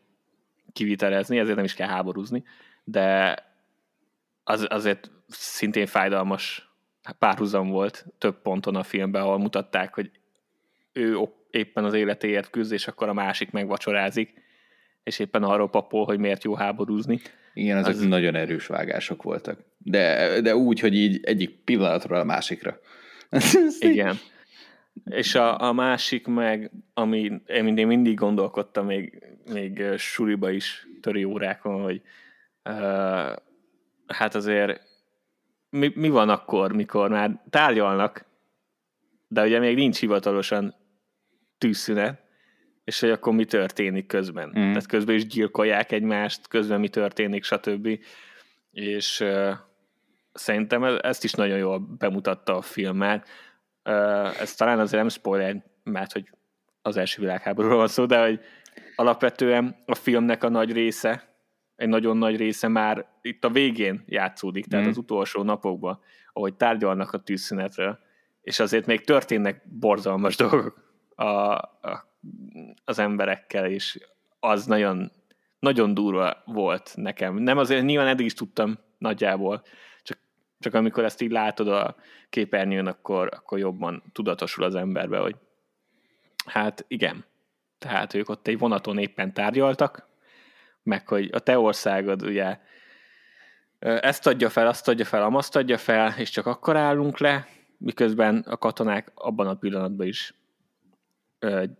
kivitelezni, 0.74 1.39
ezért 1.39 1.55
nem 1.55 1.65
is 1.65 1.74
kell 1.74 1.88
háborúzni, 1.88 2.43
de 2.84 3.36
az, 4.43 4.65
azért 4.70 5.11
szintén 5.28 5.86
fájdalmas 5.86 6.72
párhuzam 7.20 7.70
volt 7.70 8.05
több 8.18 8.41
ponton 8.41 8.76
a 8.76 8.84
filmben, 8.84 9.22
ahol 9.22 9.38
mutatták, 9.38 9.93
hogy 9.93 10.11
ő 10.93 11.18
éppen 11.49 11.84
az 11.84 11.93
életéért 11.93 12.49
küzd, 12.49 12.72
és 12.72 12.88
akkor 12.88 13.07
a 13.09 13.13
másik 13.13 13.51
megvacsorázik, 13.51 14.34
és 15.03 15.20
éppen 15.20 15.43
arról 15.43 15.70
papol, 15.70 16.05
hogy 16.05 16.20
miért 16.20 16.43
jó 16.43 16.55
háborúzni. 16.55 17.20
Igen, 17.53 17.78
ezek 17.78 17.93
az... 17.93 18.01
nagyon 18.01 18.36
erős 18.36 18.68
vágások 18.68 19.24
voltak. 19.24 19.59
De, 19.78 20.41
de 20.41 20.55
úgy, 20.55 20.80
hogy 20.80 20.95
így 20.95 21.20
egyik 21.24 21.55
pillanatról 21.63 22.20
a 22.20 22.24
másikra. 22.24 22.80
Igen. 23.80 24.15
És 25.05 25.35
a, 25.35 25.61
a 25.61 25.73
másik 25.73 26.27
meg, 26.27 26.71
ami 26.93 27.41
én, 27.47 27.87
mindig 27.87 28.15
gondolkodtam 28.15 28.85
még, 28.85 29.23
még 29.51 29.83
suriba 29.97 30.49
is 30.51 30.87
töri 31.01 31.23
órákon, 31.23 31.81
hogy 31.81 32.01
uh, 32.63 33.35
hát 34.07 34.35
azért 34.35 34.81
mi, 35.69 35.91
mi 35.95 36.09
van 36.09 36.29
akkor, 36.29 36.73
mikor 36.73 37.09
már 37.09 37.41
tárgyalnak, 37.49 38.25
de 39.27 39.43
ugye 39.43 39.59
még 39.59 39.75
nincs 39.75 39.99
hivatalosan 39.99 40.75
tűzszünet, 41.57 42.21
és 42.83 42.99
hogy 42.99 43.09
akkor 43.09 43.33
mi 43.33 43.45
történik 43.45 44.07
közben. 44.07 44.47
Mm. 44.47 44.51
Tehát 44.53 44.85
közben 44.85 45.15
is 45.15 45.25
gyilkolják 45.25 45.91
egymást, 45.91 46.47
közben 46.47 46.79
mi 46.79 46.89
történik, 46.89 47.43
stb. 47.43 47.99
És 48.71 49.19
uh, 49.19 49.51
szerintem 50.33 50.83
ezt 50.83 51.23
is 51.23 51.33
nagyon 51.33 51.57
jól 51.57 51.79
bemutatta 51.79 52.57
a 52.57 52.61
film, 52.61 52.97
mert 52.97 53.27
uh, 53.27 53.46
ez 54.39 54.55
talán 54.55 54.79
azért 54.79 55.01
nem 55.01 55.09
spoiler, 55.09 55.63
mert 55.83 56.11
hogy 56.11 56.29
az 56.81 56.97
első 56.97 57.21
világháborúról 57.21 57.77
van 57.77 57.88
szó, 57.88 58.05
de 58.05 58.21
hogy 58.25 58.39
alapvetően 58.95 59.83
a 59.85 59.95
filmnek 59.95 60.43
a 60.43 60.49
nagy 60.49 60.71
része, 60.71 61.35
egy 61.75 61.88
nagyon 61.88 62.17
nagy 62.17 62.35
része 62.35 62.67
már 62.67 63.05
itt 63.21 63.45
a 63.45 63.49
végén 63.49 64.03
játszódik, 64.05 64.65
tehát 64.65 64.85
mm. 64.85 64.89
az 64.89 64.97
utolsó 64.97 65.43
napokban, 65.43 65.99
ahogy 66.33 66.55
tárgyalnak 66.55 67.13
a 67.13 67.17
tűzszünetről, 67.17 67.99
és 68.41 68.59
azért 68.59 68.85
még 68.85 69.05
történnek 69.05 69.61
borzalmas 69.79 70.35
dolgok 70.45 70.83
a, 71.15 71.23
a, 71.23 72.11
az 72.85 72.99
emberekkel, 72.99 73.65
és 73.65 73.99
az 74.39 74.65
nagyon, 74.65 75.11
nagyon 75.59 75.93
durva 75.93 76.41
volt 76.45 76.91
nekem. 76.95 77.35
Nem 77.35 77.57
azért, 77.57 77.83
nyilván 77.83 78.07
eddig 78.07 78.25
is 78.25 78.33
tudtam 78.33 78.77
nagyjából, 78.97 79.63
csak, 80.59 80.73
amikor 80.73 81.03
ezt 81.03 81.21
így 81.21 81.31
látod 81.31 81.67
a 81.67 81.95
képernyőn, 82.29 82.87
akkor, 82.87 83.29
akkor 83.33 83.59
jobban 83.59 84.03
tudatosul 84.11 84.63
az 84.63 84.75
emberbe, 84.75 85.17
hogy 85.17 85.35
hát 86.45 86.85
igen, 86.87 87.25
tehát 87.77 88.13
ők 88.13 88.29
ott 88.29 88.47
egy 88.47 88.57
vonaton 88.57 88.97
éppen 88.97 89.33
tárgyaltak, 89.33 90.07
meg 90.83 91.07
hogy 91.07 91.29
a 91.31 91.39
te 91.39 91.59
országod 91.59 92.23
ugye 92.23 92.59
ezt 93.79 94.27
adja 94.27 94.49
fel, 94.49 94.67
azt 94.67 94.87
adja 94.87 95.05
fel, 95.05 95.23
amazt 95.23 95.55
adja 95.55 95.77
fel, 95.77 96.13
és 96.17 96.29
csak 96.29 96.45
akkor 96.45 96.75
állunk 96.75 97.17
le, 97.17 97.47
miközben 97.77 98.43
a 98.47 98.57
katonák 98.57 99.11
abban 99.15 99.47
a 99.47 99.55
pillanatban 99.55 100.07
is 100.07 100.33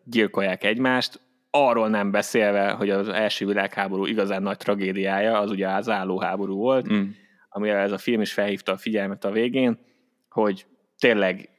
gyilkolják 0.04 0.64
egymást, 0.64 1.20
arról 1.52 1.90
nem 1.90 2.12
beszélve, 2.12 2.72
hogy 2.72 2.90
az 2.90 3.10
első 3.10 3.46
világháború 3.46 4.06
igazán 4.06 4.42
nagy 4.42 4.58
tragédiája, 4.58 5.40
az 5.40 5.52
ugye 5.52 5.68
az 5.68 5.90
állóháború 5.90 6.56
volt, 6.56 6.92
mm. 6.92 7.10
Amire 7.58 7.78
ez 7.78 7.92
a 7.92 7.98
film 7.98 8.22
is 8.22 8.34
felhívta 8.34 8.72
a 8.72 8.78
figyelmet 8.78 9.24
a 9.24 9.32
végén, 9.32 9.80
hogy 10.30 10.66
tényleg 10.98 11.50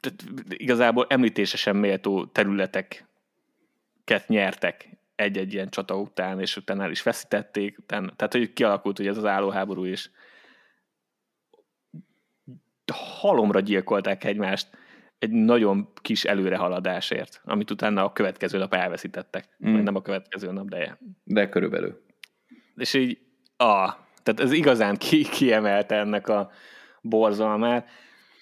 tehát 0.00 0.24
igazából 0.48 1.06
említése 1.08 1.56
sem 1.56 1.76
méltó 1.76 2.26
területeket 2.26 3.06
nyertek 4.26 4.88
egy-egy 5.14 5.52
ilyen 5.52 5.68
csata 5.68 5.96
után, 5.96 6.40
és 6.40 6.56
utána 6.56 6.82
el 6.82 6.90
is 6.90 7.02
veszítették, 7.02 7.78
utána, 7.78 8.14
tehát 8.16 8.32
hogy 8.32 8.52
kialakult 8.52 8.96
hogy 8.96 9.06
ez 9.06 9.16
az 9.16 9.24
állóháború 9.24 9.84
is. 9.84 10.10
Halomra 12.92 13.60
gyilkolták 13.60 14.24
egymást 14.24 14.68
egy 15.18 15.30
nagyon 15.30 15.92
kis 16.02 16.24
előrehaladásért, 16.24 17.40
amit 17.44 17.70
utána 17.70 18.04
a 18.04 18.12
következő 18.12 18.58
nap 18.58 18.74
elveszítettek. 18.74 19.56
Mm. 19.68 19.82
nem 19.82 19.94
a 19.94 20.02
következő 20.02 20.52
nap, 20.52 20.68
de... 20.68 20.98
De 21.24 21.48
körülbelül. 21.48 22.02
És 22.76 22.94
így, 22.94 23.18
ah, 23.56 23.94
tehát 24.34 24.52
ez 24.52 24.58
igazán 24.58 24.96
ki, 24.96 25.22
kiemelte 25.22 25.96
ennek 25.96 26.28
a 26.28 26.50
borzalmát, 27.00 27.88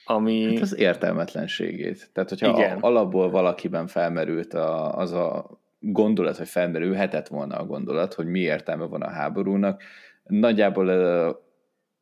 ami... 0.05 0.53
Hát 0.53 0.62
az 0.62 0.76
értelmetlenségét. 0.76 2.11
Tehát, 2.12 2.28
hogyha 2.28 2.49
Igen. 2.49 2.78
alapból 2.78 3.30
valakiben 3.30 3.87
felmerült 3.87 4.55
a, 4.55 4.99
az 4.99 5.12
a 5.12 5.59
gondolat, 5.78 6.37
hogy 6.37 6.49
felmerülhetett 6.49 7.28
volna 7.28 7.57
a 7.57 7.66
gondolat, 7.66 8.14
hogy 8.14 8.26
mi 8.26 8.41
értelme 8.41 8.84
van 8.84 9.03
a 9.03 9.11
háborúnak, 9.11 9.82
nagyjából 10.22 10.89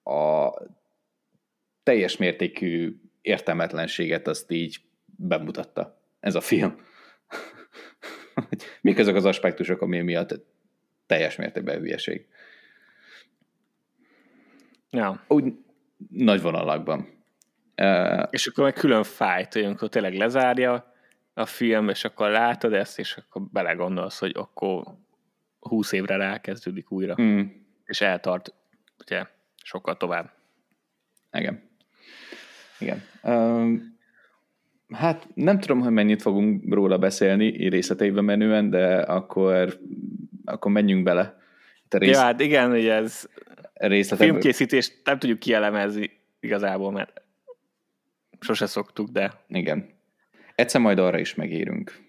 a 0.05 0.53
teljes 1.82 2.16
mértékű 2.16 3.01
értelmetlenséget 3.20 4.28
azt 4.28 4.51
így 4.51 4.80
bemutatta 5.16 6.01
ez 6.20 6.35
a 6.35 6.41
film. 6.41 6.76
Mik 8.80 8.99
azok 8.99 9.16
az 9.16 9.24
aspektusok, 9.24 9.80
ami 9.80 10.01
miatt 10.01 10.45
teljes 11.07 11.37
mértékben 11.37 11.78
hülyeség? 11.78 12.26
Ja. 14.95 15.24
Úgy 15.28 15.53
nagy 16.09 16.42
vonalakban. 16.42 17.01
Uh, 17.82 18.22
és 18.30 18.47
akkor 18.47 18.64
meg 18.64 18.72
külön 18.72 19.03
fájt, 19.03 19.53
hogy 19.53 19.64
amikor 19.64 19.88
tényleg 19.88 20.14
lezárja 20.14 20.95
a 21.34 21.47
film, 21.47 21.88
és 21.88 22.05
akkor 22.05 22.30
látod 22.30 22.72
ezt, 22.72 22.99
és 22.99 23.16
akkor 23.16 23.42
belegondolsz, 23.42 24.18
hogy 24.18 24.32
akkor 24.36 24.84
húsz 25.61 25.92
évre 25.92 26.16
rákezdődik 26.16 26.90
újra. 26.90 27.14
Mm. 27.22 27.40
És 27.84 28.01
eltart 28.01 28.55
ugye, 29.01 29.26
sokkal 29.62 29.97
tovább. 29.97 30.30
Igen. 31.32 31.62
Igen. 32.78 33.03
Um, 33.22 33.97
hát 34.92 35.28
nem 35.34 35.61
tudom, 35.61 35.80
hogy 35.80 35.92
mennyit 35.92 36.22
fogunk 36.22 36.74
róla 36.74 36.99
beszélni 36.99 37.68
részleteiben 37.68 38.24
menően, 38.24 38.70
de 38.70 38.97
akkor, 38.97 39.78
akkor 40.45 40.72
menjünk 40.72 41.03
bele. 41.03 41.38
Te 41.88 41.99
rész... 41.99 42.16
Ja, 42.16 42.20
hát 42.20 42.40
igen, 42.40 42.70
hogy 42.70 42.86
ez 42.86 43.28
részletekből... 43.87 44.28
filmkészítést 44.28 45.01
nem 45.05 45.18
tudjuk 45.18 45.39
kielemezni 45.39 46.11
igazából, 46.41 46.93
mert 46.93 47.22
sose 48.41 48.66
szoktuk, 48.66 49.09
de... 49.09 49.32
Igen. 49.49 49.89
Egyszer 50.55 50.80
majd 50.80 50.99
arra 50.99 51.18
is 51.18 51.35
megérünk. 51.35 52.03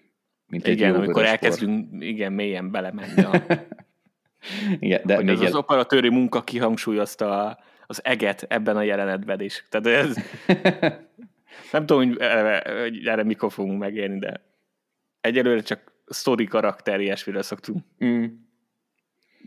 Mint 0.46 0.66
igen, 0.66 0.94
egy 0.94 0.96
amikor 0.96 1.24
elkezdünk 1.24 2.02
igen, 2.02 2.32
mélyen 2.32 2.70
belemenni 2.70 3.22
a... 3.22 3.42
igen, 4.78 5.00
de 5.04 5.14
hogy 5.16 5.28
az, 5.28 5.40
az 5.40 5.54
operatőri 5.54 6.08
munka 6.08 6.42
kihangsúlyozta 6.42 7.44
a 7.44 7.58
az 7.86 8.04
eget 8.04 8.42
ebben 8.48 8.76
a 8.76 8.82
jelenetben 8.82 9.40
is. 9.40 9.64
Tehát 9.68 9.86
ez... 9.86 10.16
nem 11.72 11.86
tudom, 11.86 12.08
hogy 12.08 12.16
erre, 12.20 12.80
hogy 12.80 13.06
erre 13.06 13.22
mikor 13.22 13.52
fogunk 13.52 13.78
megérni, 13.78 14.18
de 14.18 14.40
egyelőre 15.20 15.60
csak 15.60 15.92
story 16.08 16.44
karakter, 16.44 17.00
ilyesmiről 17.00 17.42
szoktunk 17.42 17.84
mm. 18.04 18.24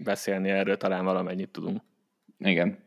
beszélni 0.03 0.49
erről, 0.49 0.77
talán 0.77 1.03
valamennyit 1.03 1.49
tudunk. 1.49 1.81
Igen. 2.39 2.77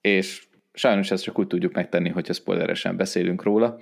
És 0.00 0.46
sajnos 0.72 1.10
ezt 1.10 1.22
csak 1.22 1.38
úgy 1.38 1.46
tudjuk 1.46 1.72
megtenni, 1.72 2.08
hogyha 2.08 2.32
spoileresen 2.32 2.96
beszélünk 2.96 3.42
róla, 3.42 3.78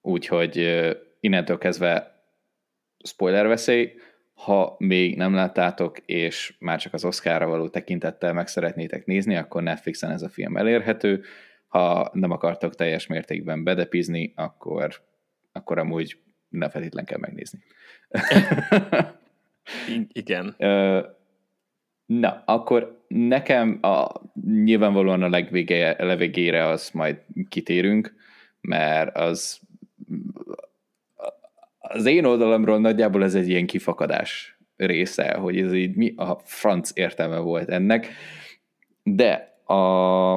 úgyhogy 0.00 0.86
innentől 1.20 1.58
kezdve 1.58 2.22
spoiler 3.04 3.46
veszély, 3.46 3.92
ha 4.34 4.74
még 4.78 5.16
nem 5.16 5.34
láttátok, 5.34 5.98
és 5.98 6.56
már 6.58 6.80
csak 6.80 6.92
az 6.92 7.04
Oscarra 7.04 7.46
való 7.46 7.68
tekintettel 7.68 8.32
meg 8.32 8.46
szeretnétek 8.46 9.04
nézni, 9.04 9.36
akkor 9.36 9.62
Netflixen 9.62 10.10
ez 10.10 10.22
a 10.22 10.28
film 10.28 10.56
elérhető. 10.56 11.22
Ha 11.66 12.10
nem 12.12 12.30
akartok 12.30 12.74
teljes 12.74 13.06
mértékben 13.06 13.64
bedepizni, 13.64 14.32
akkor, 14.36 15.02
akkor 15.52 15.78
amúgy 15.78 16.18
ne 16.48 16.70
feltétlen 16.70 17.04
kell 17.04 17.18
megnézni. 17.18 17.58
Igen. 20.12 20.54
Na, 22.06 22.42
akkor 22.46 22.97
nekem 23.08 23.78
a, 23.82 24.06
nyilvánvalóan 24.44 25.22
a 25.22 25.28
legvége, 25.28 25.96
legvégére 25.98 26.66
az 26.66 26.90
majd 26.90 27.16
kitérünk, 27.48 28.14
mert 28.60 29.16
az 29.16 29.60
az 31.78 32.06
én 32.06 32.24
oldalamról 32.24 32.78
nagyjából 32.78 33.24
ez 33.24 33.34
egy 33.34 33.48
ilyen 33.48 33.66
kifakadás 33.66 34.58
része, 34.76 35.34
hogy 35.34 35.58
ez 35.58 35.72
így 35.72 35.94
mi 35.94 36.14
a 36.16 36.40
franc 36.44 36.90
értelme 36.94 37.38
volt 37.38 37.68
ennek, 37.68 38.08
de 39.02 39.60
a, 39.72 40.34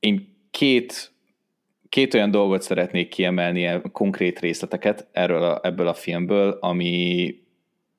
én 0.00 0.36
két, 0.50 1.12
két 1.88 2.14
olyan 2.14 2.30
dolgot 2.30 2.62
szeretnék 2.62 3.08
kiemelni, 3.08 3.80
konkrét 3.92 4.40
részleteket 4.40 5.08
erről 5.12 5.42
a, 5.42 5.60
ebből 5.62 5.88
a 5.88 5.94
filmből, 5.94 6.58
ami, 6.60 7.34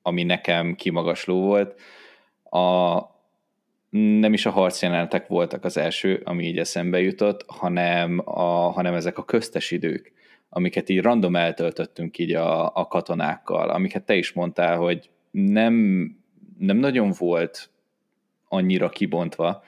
ami 0.02 0.22
nekem 0.22 0.74
kimagasló 0.74 1.40
volt. 1.40 1.80
A, 2.42 2.98
nem 3.90 4.32
is 4.32 4.46
a 4.46 4.50
harcjelenetek 4.50 5.26
voltak 5.26 5.64
az 5.64 5.76
első, 5.76 6.20
ami 6.24 6.44
így 6.44 6.58
eszembe 6.58 7.00
jutott, 7.00 7.44
hanem, 7.46 8.22
a, 8.24 8.70
hanem 8.70 8.94
ezek 8.94 9.18
a 9.18 9.24
köztes 9.24 9.70
idők 9.70 10.12
amiket 10.48 10.88
így 10.88 11.00
random 11.00 11.36
eltöltöttünk 11.36 12.18
így 12.18 12.34
a, 12.34 12.76
a 12.76 12.86
katonákkal, 12.86 13.70
amiket 13.70 14.02
te 14.02 14.14
is 14.14 14.32
mondtál, 14.32 14.76
hogy 14.76 15.10
nem, 15.30 15.74
nem 16.58 16.76
nagyon 16.76 17.12
volt 17.18 17.70
annyira 18.48 18.88
kibontva 18.88 19.64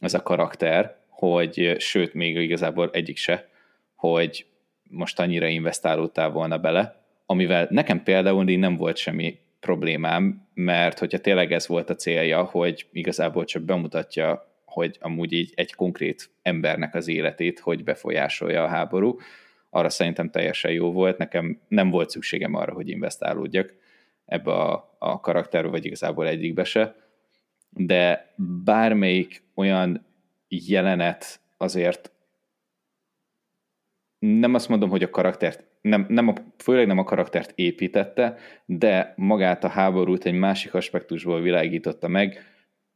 ez 0.00 0.14
a 0.14 0.22
karakter, 0.22 0.96
hogy 1.08 1.76
sőt, 1.78 2.14
még 2.14 2.36
igazából 2.36 2.90
egyik 2.92 3.16
se, 3.16 3.48
hogy 3.94 4.46
most 4.90 5.20
annyira 5.20 5.46
investálódtál 5.46 6.30
volna 6.30 6.58
bele, 6.58 7.02
amivel 7.26 7.66
nekem 7.70 8.02
például 8.02 8.44
nem 8.44 8.76
volt 8.76 8.96
semmi 8.96 9.38
problémám, 9.64 10.48
mert 10.54 10.98
hogyha 10.98 11.18
tényleg 11.18 11.52
ez 11.52 11.66
volt 11.66 11.90
a 11.90 11.94
célja, 11.94 12.42
hogy 12.42 12.86
igazából 12.92 13.44
csak 13.44 13.62
bemutatja, 13.62 14.52
hogy 14.64 14.98
amúgy 15.00 15.32
így 15.32 15.52
egy 15.54 15.74
konkrét 15.74 16.30
embernek 16.42 16.94
az 16.94 17.08
életét, 17.08 17.58
hogy 17.58 17.84
befolyásolja 17.84 18.62
a 18.62 18.68
háború, 18.68 19.18
arra 19.70 19.88
szerintem 19.88 20.30
teljesen 20.30 20.72
jó 20.72 20.92
volt, 20.92 21.18
nekem 21.18 21.60
nem 21.68 21.90
volt 21.90 22.10
szükségem 22.10 22.54
arra, 22.54 22.72
hogy 22.72 22.88
investálódjak 22.88 23.74
ebbe 24.24 24.52
a, 24.52 24.96
a 24.98 25.20
karakterbe, 25.20 25.68
vagy 25.68 25.84
igazából 25.84 26.26
egyikbe 26.26 26.64
se, 26.64 26.96
de 27.70 28.34
bármelyik 28.64 29.42
olyan 29.54 30.06
jelenet 30.48 31.40
azért 31.56 32.12
nem 34.18 34.54
azt 34.54 34.68
mondom, 34.68 34.90
hogy 34.90 35.02
a 35.02 35.10
karaktert, 35.10 35.64
nem, 35.84 36.06
nem 36.08 36.28
a, 36.28 36.32
főleg 36.58 36.86
nem 36.86 36.98
a 36.98 37.04
karaktert 37.04 37.52
építette, 37.54 38.36
de 38.66 39.12
magát 39.16 39.64
a 39.64 39.68
háborút 39.68 40.24
egy 40.24 40.34
másik 40.34 40.74
aspektusból 40.74 41.40
világította 41.40 42.08
meg, 42.08 42.38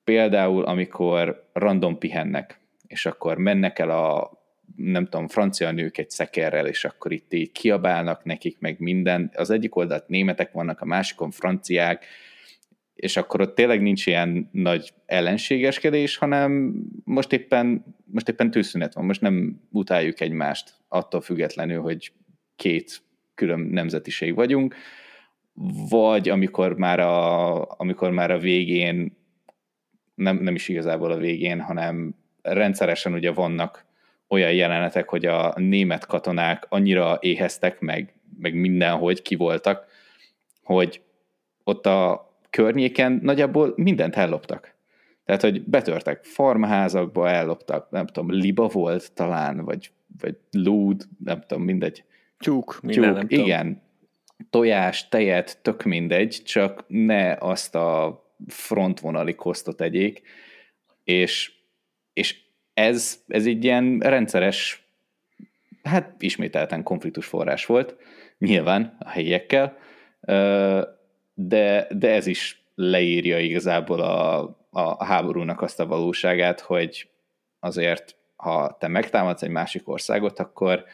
például 0.05 0.65
amikor 0.65 1.49
random 1.53 1.99
pihennek, 1.99 2.61
és 2.87 3.07
akkor 3.07 3.39
mennek 3.39 3.79
el 3.79 3.91
a 3.91 4.31
nem 4.77 5.05
tudom, 5.05 5.29
francia 5.29 5.71
nők 5.71 5.99
egy 5.99 6.11
szekerrel, 6.11 6.67
és 6.67 6.85
akkor 6.85 7.13
itt 7.13 7.33
így 7.33 7.53
kiabálnak 7.53 8.25
nekik, 8.25 8.59
meg 8.59 8.79
minden. 8.79 9.31
Az 9.35 9.51
egyik 9.51 9.77
oldalt 9.77 10.09
németek 10.09 10.53
vannak, 10.53 10.81
a 10.81 10.85
másikon 10.85 11.31
franciák, 11.31 12.05
és 12.95 13.17
akkor 13.17 13.41
ott 13.41 13.55
tényleg 13.55 13.83
nincs 13.83 14.07
ilyen 14.07 14.49
nagy 14.53 14.93
ellenségeskedés, 15.07 16.17
hanem 16.17 16.75
most 17.05 17.33
éppen, 17.33 17.85
most 18.05 18.29
éppen 18.29 18.51
tűzszünet 18.51 18.95
van, 18.95 19.05
most 19.05 19.21
nem 19.21 19.61
utáljuk 19.71 20.21
egymást 20.21 20.75
attól 20.89 21.21
függetlenül, 21.21 21.81
hogy 21.81 22.13
két 22.59 23.03
külön 23.35 23.61
nemzetiség 23.61 24.35
vagyunk, 24.35 24.75
vagy 25.89 26.29
amikor 26.29 26.77
már 26.77 27.01
a, 27.01 27.65
amikor 27.71 28.11
már 28.11 28.31
a 28.31 28.39
végén, 28.39 29.17
nem, 30.15 30.37
nem 30.37 30.55
is 30.55 30.69
igazából 30.69 31.11
a 31.11 31.17
végén, 31.17 31.61
hanem 31.61 32.15
rendszeresen 32.43 33.13
ugye 33.13 33.33
vannak 33.33 33.87
olyan 34.29 34.53
jelenetek, 34.53 35.09
hogy 35.09 35.27
a 35.27 35.55
német 35.57 36.07
katonák 36.07 36.67
annyira 36.69 37.19
éheztek, 37.21 37.81
meg, 37.81 38.15
meg 38.39 38.55
mindenhogy 38.55 39.23
kivoltak, 39.23 39.87
hogy 40.63 41.03
ott 41.65 41.87
a 41.87 42.29
környéken 42.51 43.21
nagyjából 43.23 43.73
mindent 43.77 44.17
elloptak. 44.17 44.75
Tehát, 45.25 45.43
hogy 45.43 45.65
betörtek 45.65 46.25
farmházakba, 46.25 47.29
elloptak, 47.29 47.91
nem 47.91 48.07
tudom, 48.07 48.33
liba 48.33 48.69
volt 48.69 49.13
talán, 49.13 49.65
vagy, 49.65 49.91
vagy 50.21 50.37
lúd, 50.51 51.05
nem 51.25 51.41
tudom, 51.47 51.63
mindegy. 51.63 52.05
Tyúk, 52.39 52.79
minden, 52.83 53.15
Tyúk, 53.15 53.31
nem 53.31 53.45
igen. 53.45 53.83
Tojás, 54.51 55.09
tejet, 55.09 55.59
tök 55.63 55.83
mindegy, 55.83 56.43
csak 56.45 56.85
ne 56.87 57.33
azt 57.33 57.75
a 57.75 58.23
frontvonali 58.47 59.35
kosztot 59.35 59.81
egyék, 59.81 60.23
és, 61.05 61.53
és 62.13 62.41
ez, 62.75 63.23
ez 63.27 63.47
egy 63.47 63.65
ilyen 63.65 63.99
rendszeres, 63.99 64.87
hát 65.83 66.23
ismételten 66.23 66.83
konfliktus 66.83 67.27
forrás 67.27 67.67
volt, 67.67 67.97
nyilván 68.39 68.97
a 68.99 69.09
helyiekkel, 69.09 69.77
de, 71.35 71.87
de 71.91 72.11
ez 72.11 72.27
is 72.27 72.63
leírja 72.75 73.39
igazából 73.39 74.01
a, 74.01 74.39
a 74.71 75.05
háborúnak 75.05 75.63
azt 75.63 75.81
a 75.81 75.87
valóságát, 75.87 76.61
hogy 76.61 77.11
azért, 77.61 78.17
ha 78.37 78.77
te 78.81 78.89
megtámadsz 78.89 79.43
egy 79.43 79.51
másik 79.51 79.89
országot, 79.89 80.39
akkor 80.39 80.85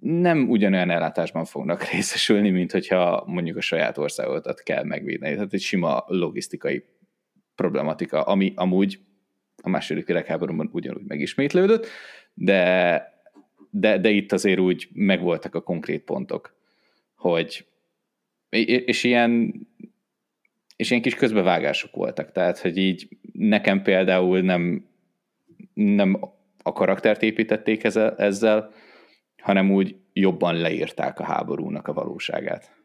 nem 0.00 0.48
ugyanolyan 0.50 0.90
ellátásban 0.90 1.44
fognak 1.44 1.84
részesülni, 1.92 2.50
mint 2.50 2.72
hogyha 2.72 3.24
mondjuk 3.26 3.56
a 3.56 3.60
saját 3.60 3.98
országodat 3.98 4.62
kell 4.62 4.84
megvédeni. 4.84 5.34
Tehát 5.34 5.52
egy 5.52 5.60
sima 5.60 6.04
logisztikai 6.06 6.84
problematika, 7.54 8.22
ami 8.22 8.52
amúgy 8.56 9.00
a 9.62 9.68
második 9.68 10.06
világháborúban 10.06 10.70
ugyanúgy 10.72 11.06
megismétlődött, 11.06 11.86
de, 12.34 13.02
de, 13.70 13.98
de 13.98 14.10
itt 14.10 14.32
azért 14.32 14.58
úgy 14.58 14.88
megvoltak 14.92 15.54
a 15.54 15.60
konkrét 15.60 16.02
pontok, 16.02 16.56
hogy 17.14 17.66
és 18.84 19.04
ilyen 19.04 19.54
és 20.76 20.90
ilyen 20.90 21.02
kis 21.02 21.14
közbevágások 21.14 21.94
voltak, 21.94 22.32
tehát, 22.32 22.58
hogy 22.58 22.76
így 22.76 23.08
nekem 23.32 23.82
például 23.82 24.40
nem, 24.40 24.88
nem 25.74 26.20
a 26.62 26.72
karaktert 26.72 27.22
építették 27.22 27.84
ezzel, 27.84 28.16
ezzel, 28.16 28.72
hanem 29.48 29.70
úgy 29.70 29.96
jobban 30.12 30.54
leírták 30.54 31.18
a 31.20 31.24
háborúnak 31.24 31.88
a 31.88 31.92
valóságát. 31.92 32.76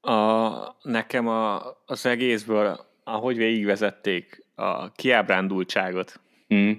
A, 0.00 0.76
nekem 0.82 1.28
a, 1.28 1.62
az 1.86 2.06
egészből 2.06 2.86
ahogy 3.04 3.36
végigvezették 3.36 4.44
a 4.54 4.92
kiábrándultságot, 4.92 6.20
mm. 6.54 6.72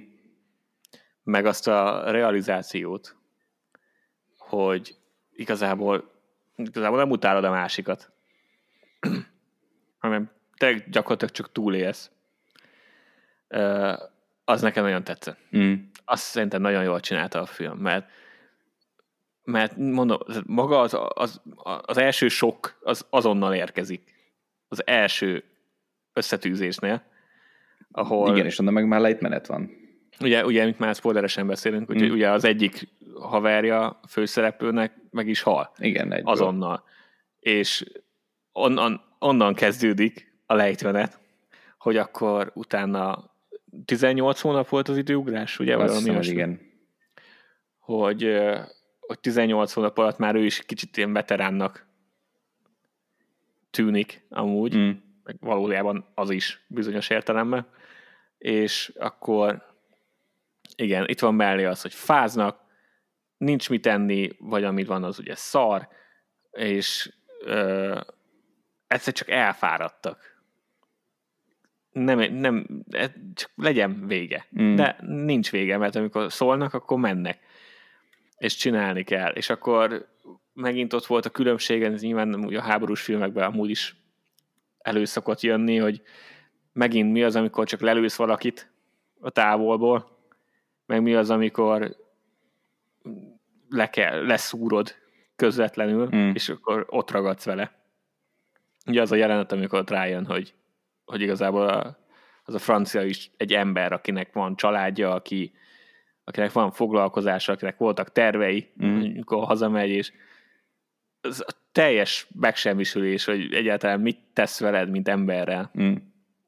meg 1.24 1.46
azt 1.46 1.68
a 1.68 2.12
realizációt, 2.12 3.16
hogy 4.38 4.96
igazából, 5.32 6.12
igazából 6.56 6.98
nem 6.98 7.12
utálod 7.12 7.44
a 7.44 7.52
másikat, 7.52 8.12
hanem 10.04 10.32
te 10.58 10.74
gyakorlatilag 10.74 11.34
csak 11.34 11.52
túlélsz. 11.52 12.12
Az 14.46 14.62
nekem 14.62 14.84
nagyon 14.84 15.04
tetszett. 15.04 15.40
Mm. 15.58 15.74
Azt 16.10 16.24
szerintem 16.24 16.62
nagyon 16.62 16.84
jól 16.84 17.00
csinálta 17.00 17.42
a 17.42 17.46
film, 17.46 17.78
mert 17.78 18.10
mert 19.44 19.78
mondom, 19.78 20.18
maga 20.46 20.80
az, 20.80 20.98
az, 21.14 21.42
az 21.82 21.98
első 21.98 22.28
sok 22.28 22.80
az 22.82 23.06
azonnal 23.10 23.54
érkezik. 23.54 24.14
Az 24.68 24.88
első 24.88 25.44
összetűzésnél, 26.14 27.04
ahol... 27.92 28.34
Igen, 28.34 28.46
és 28.46 28.60
onnan 28.60 28.74
meg 28.74 28.88
már 28.88 29.00
lejtmenet 29.00 29.48
van. 29.48 29.72
Ugye, 30.20 30.46
ugye 30.46 30.64
mint 30.64 30.80
már 30.80 30.96
spoileresen 30.96 31.48
beszélünk, 31.48 31.88
hogy 31.88 32.04
mm. 32.04 32.12
ugye 32.12 32.30
az 32.30 32.44
egyik 32.44 32.88
haverja 33.20 34.00
főszereplőnek 34.10 34.94
meg 35.12 35.28
is 35.28 35.42
hal. 35.42 35.72
Igen, 35.78 36.12
egyből. 36.12 36.32
Azonnal. 36.32 36.84
És 37.40 37.86
onnan, 38.52 39.02
onnan 39.20 39.54
kezdődik 39.54 40.42
a 40.46 40.54
lejtmenet, 40.54 41.20
hogy 41.78 41.98
akkor 41.98 42.52
utána 42.54 43.32
18 43.86 44.42
hónap 44.42 44.68
volt 44.68 44.88
az 44.88 44.98
időugrás, 44.98 45.60
ugye? 45.60 45.78
Azt 45.78 45.88
valami 45.88 46.18
hiszem, 46.18 46.34
igen. 46.34 46.62
Hogy, 47.80 48.38
hogy 49.00 49.20
18 49.20 49.74
hónap 49.74 49.98
alatt 49.98 50.18
már 50.18 50.36
ő 50.36 50.46
is 50.46 50.66
kicsit 50.66 50.98
ilyen 50.98 51.14
veteránnak 51.14 51.88
tűnik 53.70 54.26
amúgy. 54.30 54.78
Mm 54.78 54.92
meg 55.28 55.38
valójában 55.40 56.12
az 56.16 56.30
is 56.30 56.66
bizonyos 56.68 57.10
értelemben, 57.10 57.68
és 58.38 58.94
akkor 59.00 59.66
igen, 60.76 61.08
itt 61.08 61.20
van 61.20 61.36
mellé 61.36 61.66
az, 61.66 61.82
hogy 61.82 61.94
fáznak, 61.94 62.60
nincs 63.38 63.70
mit 63.70 63.86
enni, 63.86 64.30
vagy 64.40 64.64
amit 64.64 64.88
van, 64.88 65.04
az 65.04 65.20
ugye 65.20 65.36
szar, 65.36 65.88
és 66.52 67.14
ö, 67.40 68.00
egyszer 68.88 69.14
csak 69.14 69.30
elfáradtak. 69.30 70.37
Nem, 72.04 72.34
nem, 72.34 72.84
csak 73.34 73.52
legyen 73.56 74.08
vége. 74.08 74.46
Mm. 74.62 74.76
De 74.76 74.98
nincs 75.02 75.52
vége, 75.52 75.78
mert 75.78 75.96
amikor 75.96 76.32
szólnak, 76.32 76.74
akkor 76.74 76.98
mennek. 76.98 77.40
És 78.38 78.56
csinálni 78.56 79.04
kell. 79.04 79.32
És 79.32 79.50
akkor 79.50 80.08
megint 80.54 80.94
ott 80.94 81.06
volt 81.06 81.26
a 81.26 81.30
különbség, 81.30 81.84
ez 81.84 82.02
nyilván 82.02 82.34
a 82.34 82.62
háborús 82.62 83.02
filmekben 83.02 83.44
amúgy 83.44 83.70
is 83.70 83.96
elő 84.78 85.06
szokott 85.06 85.42
jönni, 85.42 85.78
hogy 85.78 86.02
megint 86.74 87.12
mi 87.12 87.24
az, 87.24 87.36
amikor 87.36 87.68
csak 87.68 87.80
lelősz 87.82 88.16
valakit 88.16 88.72
a 89.20 89.30
távolból, 89.30 90.18
meg 90.86 91.02
mi 91.02 91.16
az, 91.16 91.30
amikor 91.30 91.96
le 93.70 93.90
kell, 93.90 94.26
leszúrod 94.26 94.96
közvetlenül, 95.36 96.10
mm. 96.16 96.32
és 96.34 96.50
akkor 96.50 96.86
ott 96.90 97.12
ragadsz 97.12 97.46
vele. 97.46 97.72
Ugye 98.86 99.02
az 99.02 99.12
a 99.12 99.16
jelenet, 99.16 99.52
amikor 99.52 99.80
ott 99.80 99.90
rájön, 99.90 100.26
hogy, 100.26 100.54
hogy 101.08 101.22
igazából 101.22 101.68
a, 101.68 101.98
az 102.44 102.54
a 102.54 102.60
francia 102.60 103.04
is 103.04 103.32
egy 103.38 103.54
ember, 103.54 103.92
akinek 103.92 104.34
van 104.34 104.56
családja, 104.56 105.14
aki, 105.14 105.52
akinek 106.24 106.52
van 106.52 106.72
foglalkozása, 106.72 107.52
akinek 107.52 107.78
voltak 107.78 108.12
tervei, 108.12 108.72
mm. 108.84 109.00
amikor 109.00 109.44
hazamegy, 109.44 109.90
és 109.90 110.12
az 111.22 111.46
teljes 111.72 112.28
megsemmisülés, 112.40 113.26
hogy 113.26 113.54
egyáltalán 113.54 114.00
mit 114.00 114.20
tesz 114.34 114.60
veled, 114.60 114.90
mint 114.90 115.08
emberrel. 115.08 115.72
Mm. 115.82 115.96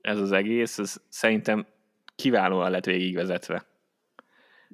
Ez 0.02 0.20
az 0.20 0.32
egész, 0.32 0.78
ez 0.78 1.02
szerintem 1.10 1.68
kiválóan 2.16 2.72
lett 2.72 2.86
végigvezetve. 2.86 3.66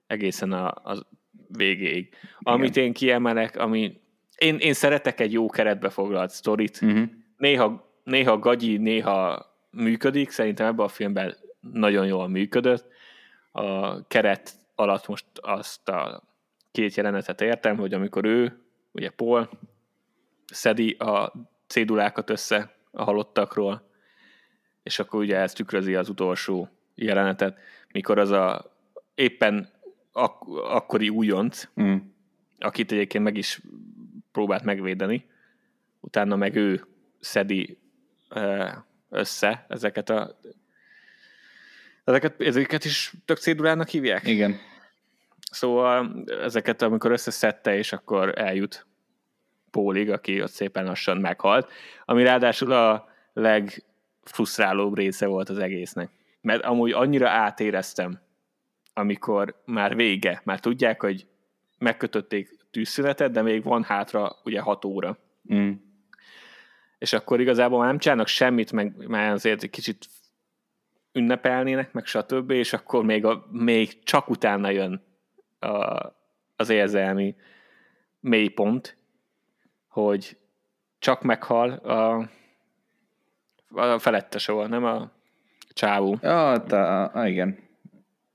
Egészen 0.08 0.52
a, 0.52 0.68
a 0.68 1.08
végéig. 1.48 2.08
Igen. 2.08 2.54
Amit 2.54 2.78
én 2.78 2.94
kiemelek, 2.94 3.58
ami 3.58 4.02
én, 4.38 4.58
én 4.58 4.74
szeretek 4.74 5.20
egy 5.20 5.32
jó 5.32 5.50
keretbe 5.50 5.90
foglalt 5.90 6.30
sztorit. 6.30 6.86
Mm-hmm. 6.86 7.04
Néha, 7.38 7.94
néha 8.04 8.40
gagyi, 8.40 8.78
néha 8.78 9.46
működik, 9.76 10.30
szerintem 10.30 10.68
ebben 10.68 10.86
a 10.86 10.90
filmben 10.90 11.36
nagyon 11.60 12.06
jól 12.06 12.28
működött. 12.28 12.88
A 13.52 14.08
keret 14.08 14.54
alatt 14.76 15.08
most 15.08 15.26
azt 15.34 15.90
a 15.90 16.24
két 16.72 16.96
jelenetet 16.96 17.42
értem, 17.42 17.78
hogy 17.78 17.94
amikor 17.94 18.26
ő, 18.26 18.60
ugye 18.92 19.10
Paul, 19.10 19.50
szedi 20.46 20.92
a 20.92 21.34
cédulákat 21.68 22.30
össze 22.30 22.76
a 22.92 23.04
halottakról, 23.04 23.90
és 24.84 25.00
akkor 25.00 25.20
ugye 25.20 25.38
ez 25.38 25.54
tükrözi 25.54 25.96
az 25.96 26.10
utolsó 26.10 26.70
jelenetet, 26.96 27.58
mikor 27.92 28.20
az 28.20 28.32
a 28.32 28.76
éppen 29.16 29.70
ak- 30.12 30.60
akkori 30.64 31.10
újonc, 31.10 31.68
mm. 31.82 31.96
akit 32.60 32.92
egyébként 32.92 33.24
meg 33.24 33.38
is 33.38 33.62
próbált 34.32 34.64
megvédeni, 34.64 35.30
utána 36.00 36.36
meg 36.36 36.56
ő 36.56 36.86
szedi 37.20 37.78
össze 39.16 39.66
ezeket 39.70 40.10
a 40.10 40.40
ezeket, 42.04 42.42
ezeket 42.42 42.86
is 42.86 43.14
tök 43.26 43.38
cédulának 43.38 43.88
hívják? 43.88 44.28
Igen. 44.28 44.60
Szóval 45.52 46.24
ezeket, 46.42 46.82
amikor 46.82 47.12
összeszedte, 47.12 47.78
és 47.78 47.94
akkor 47.94 48.40
eljut 48.40 48.86
Pólig, 49.72 50.10
aki 50.10 50.42
ott 50.42 50.52
szépen 50.52 50.86
lassan 50.86 51.18
meghalt, 51.18 51.72
ami 52.06 52.24
ráadásul 52.24 52.72
a 52.72 53.08
legfrusztrálóbb 53.34 54.98
része 54.98 55.26
volt 55.26 55.50
az 55.50 55.58
egésznek. 55.58 56.10
Mert 56.42 56.64
amúgy 56.64 56.92
annyira 56.92 57.30
átéreztem, 57.30 58.20
amikor 58.94 59.62
már 59.66 59.96
vége, 59.96 60.42
már 60.44 60.60
tudják, 60.60 61.02
hogy 61.02 61.28
megkötötték 61.78 62.58
tűzszünetet, 62.72 63.32
de 63.32 63.42
még 63.42 63.64
van 63.64 63.84
hátra 63.84 64.36
ugye 64.44 64.62
hat 64.62 64.86
óra. 64.86 65.18
Mm. 65.54 65.72
És 67.06 67.14
akkor 67.14 67.40
igazából 67.40 67.80
már 67.80 67.88
nem 67.88 67.98
csinálnak 67.98 68.28
semmit, 68.28 68.72
meg 68.72 69.08
már 69.08 69.32
azért 69.32 69.64
egy 69.64 69.70
kicsit 69.70 70.06
ünnepelnének, 71.12 71.94
meg 71.94 72.06
stb., 72.06 72.52
és 72.52 72.74
akkor 72.74 73.04
még, 73.04 73.26
a, 73.26 73.46
még 73.52 74.04
csak 74.04 74.30
utána 74.30 74.70
jön 74.70 75.04
a, 75.60 76.06
az 76.56 76.70
érzelmi 76.70 77.36
mélypont, 78.20 78.98
hogy 79.88 80.38
csak 81.00 81.22
meghal 81.22 81.72
a, 81.72 82.30
a 83.70 84.00
felettes 84.00 84.46
volt, 84.46 84.70
nem 84.70 84.84
a 84.84 85.12
csávó. 85.74 86.18
Ja, 86.22 86.64
ta, 86.68 87.12
igen. 87.26 87.58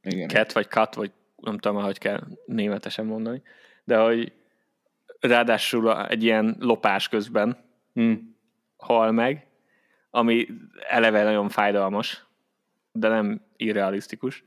igen. 0.03 0.29
Cat 0.29 0.53
vagy 0.53 0.69
kat, 0.69 0.95
vagy 0.95 1.13
nem 1.37 1.59
tudom, 1.59 1.83
hogy 1.83 1.99
kell 1.99 2.21
németesen 2.47 3.07
mondani, 3.07 3.43
de 3.85 3.97
hogy 3.97 4.33
ráadásul 5.21 6.07
egy 6.07 6.23
ilyen 6.23 6.57
lopás 6.59 7.09
közben 7.09 7.69
hmm. 7.93 8.30
Hal 8.81 9.13
meg, 9.13 9.47
ami 10.11 10.47
eleve 10.89 11.23
nagyon 11.23 11.49
fájdalmas, 11.49 12.27
de 12.93 13.09
nem 13.09 13.47
irrealisztikus. 13.57 14.45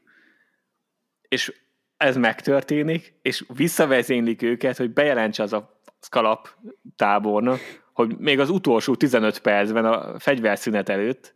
És 1.27 1.53
ez 1.97 2.18
megtörténik, 2.18 3.14
és 3.22 3.45
visszavezénylik 3.47 4.41
őket, 4.41 4.77
hogy 4.77 4.91
bejelentse 4.91 5.43
az 5.43 5.53
a 5.53 5.81
Skalap 5.99 6.49
tábornak, 6.95 7.60
hogy 7.93 8.18
még 8.18 8.39
az 8.39 8.49
utolsó 8.49 8.95
15 8.95 9.39
percben 9.39 9.85
a 9.85 10.19
fegyverszünet 10.19 10.89
előtt 10.89 11.35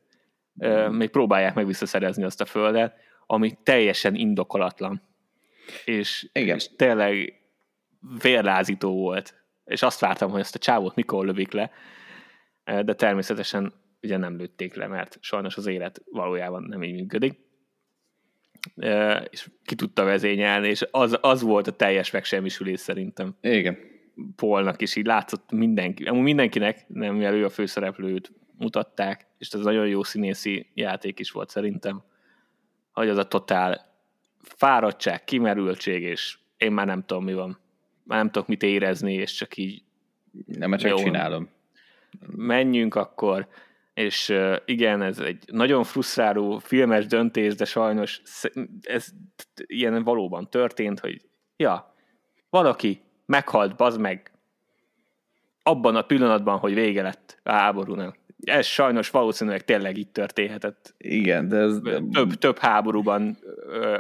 mm. 0.66 0.94
még 0.96 1.10
próbálják 1.10 1.54
meg 1.54 1.66
visszaszerezni 1.66 2.24
azt 2.24 2.42
a 2.42 2.46
földet, 2.46 2.96
ami 3.26 3.58
teljesen 3.64 4.16
indokolatlan. 4.16 5.02
És, 5.86 6.30
Igen. 6.34 6.56
és 6.56 6.70
tényleg 6.76 7.34
vérlázító 8.22 8.92
volt. 8.92 9.36
És 9.66 9.82
azt 9.82 10.00
vártam, 10.00 10.32
hogy 10.32 10.40
ezt 10.40 10.56
a 10.56 10.60
csávót 10.60 10.96
mikor 10.96 11.26
lövik 11.26 11.52
le, 11.52 11.72
de 12.68 12.94
természetesen 12.94 13.74
ugye 14.02 14.18
nem 14.18 14.38
lőtték 14.38 14.76
le, 14.76 14.88
mert 14.88 15.18
sajnos 15.22 15.58
az 15.58 15.66
élet 15.66 16.02
valójában 16.12 16.64
nem 16.64 16.84
így 16.84 16.94
működik. 16.94 17.40
És 19.30 19.50
ki 19.64 19.76
tudta 19.76 20.04
vezényelni, 20.04 20.68
és 20.68 20.88
az, 20.92 21.18
az 21.22 21.42
volt 21.42 21.68
a 21.68 21.72
teljes 21.72 22.12
megsemmisülés 22.12 22.80
szerintem. 22.80 23.36
Igen. 23.42 23.78
Polnak 24.36 24.82
is 24.82 24.96
így 24.96 25.06
látszott 25.06 25.52
mindenki, 25.52 26.04
amúgy 26.04 26.24
mindenkinek, 26.24 26.86
nem 26.88 27.16
mivel 27.16 27.34
ő 27.34 27.46
a 27.46 27.50
főszereplőt 27.50 28.32
mutatták, 28.58 29.28
és 29.38 29.50
ez 29.50 29.60
nagyon 29.60 29.88
jó 29.88 30.04
színészi 30.04 30.72
játék 30.74 31.20
is 31.20 31.32
volt 31.32 31.50
szerintem, 31.50 32.04
hogy 32.92 33.10
az 33.10 33.18
a 33.18 33.28
totál 33.28 33.96
fáradtság, 34.40 35.24
kimerültség, 35.24 36.02
és 36.02 36.38
én 36.58 36.72
már 36.72 36.86
nem 36.86 37.04
tudom, 37.06 37.24
mi 37.24 37.34
van. 37.34 37.60
Már 38.04 38.18
nem 38.18 38.32
tudok 38.32 38.48
mit 38.48 38.64
érezni, 38.64 39.14
és 39.14 39.34
csak 39.34 39.58
így... 39.58 39.84
Nem, 40.46 40.78
csak 40.78 40.90
jó, 40.90 40.98
csinálom. 40.98 41.50
Menjünk 42.36 42.96
akkor, 42.96 43.48
és 43.94 44.34
igen, 44.66 45.02
ez 45.02 45.20
egy 45.20 45.44
nagyon 45.52 45.84
frusztráló 45.84 46.58
filmes 46.58 47.06
döntés, 47.06 47.56
de 47.56 47.66
sajnos 47.66 48.22
ez 48.82 49.08
ilyen 49.56 50.04
valóban 50.04 50.50
történt, 50.50 51.00
hogy 51.00 51.22
ja, 51.56 51.94
valaki 52.50 53.02
meghalt, 53.26 53.76
bazd 53.76 54.00
meg, 54.00 54.32
abban 55.64 55.96
a 55.96 56.02
pillanatban, 56.02 56.58
hogy 56.58 56.74
vége 56.74 57.02
lett 57.02 57.40
a 57.44 57.52
háborúnak. 57.52 58.18
Ez 58.44 58.66
sajnos 58.66 59.10
valószínűleg 59.10 59.66
tényleg 59.66 59.98
itt 59.98 60.14
történhetett. 60.14 60.94
Igen, 60.98 61.48
de 61.48 61.58
ez... 61.58 61.80
Több, 62.12 62.34
több 62.34 62.58
háborúban 62.58 63.38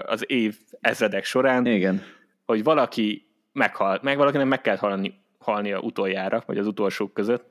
az 0.05 0.23
év 0.31 0.57
ezredek 0.81 1.23
során. 1.23 1.65
Igen. 1.65 2.01
Hogy 2.45 2.63
valaki 2.63 3.27
meghalt, 3.51 4.01
meg 4.01 4.17
valakinek 4.17 4.47
meg 4.47 4.61
kellett 4.61 4.79
halni, 4.79 5.21
halnia 5.39 5.79
utoljára, 5.79 6.43
vagy 6.45 6.57
az 6.57 6.67
utolsók 6.67 7.13
között. 7.13 7.45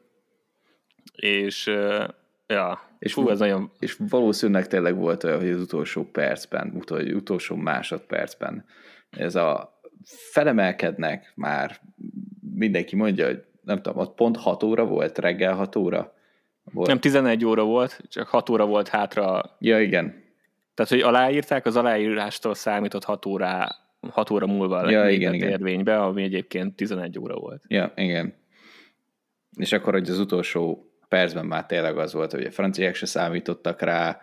És 1.14 1.66
ja, 2.46 2.80
és, 2.98 3.12
Fú, 3.12 3.28
ez 3.28 3.38
nagyon... 3.38 3.70
és 3.78 3.96
valószínűleg 4.08 4.66
tényleg 4.66 4.96
volt 4.96 5.24
olyan, 5.24 5.38
hogy 5.38 5.50
az 5.50 5.60
utolsó 5.60 6.04
percben, 6.04 6.72
utol, 6.74 7.00
utolsó 7.00 7.56
másodpercben 7.56 8.64
ez 9.10 9.34
a 9.34 9.80
felemelkednek 10.04 11.32
már, 11.34 11.80
mindenki 12.54 12.96
mondja, 12.96 13.26
hogy 13.26 13.44
nem 13.62 13.82
tudom, 13.82 13.98
ott 13.98 14.14
pont 14.14 14.36
6 14.36 14.62
óra 14.62 14.84
volt, 14.84 15.18
reggel 15.18 15.54
6 15.54 15.76
óra? 15.76 16.14
Volt. 16.72 16.88
Nem 16.88 17.00
11 17.00 17.44
óra 17.44 17.64
volt, 17.64 18.00
csak 18.08 18.28
6 18.28 18.48
óra 18.48 18.66
volt 18.66 18.88
hátra. 18.88 19.56
Ja, 19.58 19.80
igen. 19.80 20.24
Tehát, 20.74 20.90
hogy 20.90 21.00
aláírták, 21.00 21.66
az 21.66 21.76
aláírástól 21.76 22.54
számított 22.54 23.04
6 23.04 23.26
óra, 23.26 23.66
6 24.10 24.30
óra 24.30 24.46
múlva 24.46 24.90
ja, 24.90 25.08
igen, 25.08 25.34
igen. 25.34 25.48
érvénybe, 25.48 26.02
ami 26.02 26.22
egyébként 26.22 26.76
11 26.76 27.18
óra 27.18 27.34
volt. 27.34 27.62
Ja, 27.68 27.92
igen. 27.96 28.34
És 29.56 29.72
akkor, 29.72 29.92
hogy 29.92 30.10
az 30.10 30.18
utolsó 30.18 30.90
percben 31.08 31.46
már 31.46 31.66
tényleg 31.66 31.98
az 31.98 32.12
volt, 32.12 32.32
hogy 32.32 32.44
a 32.44 32.50
franciák 32.50 32.94
se 32.94 33.06
számítottak 33.06 33.80
rá, 33.80 34.20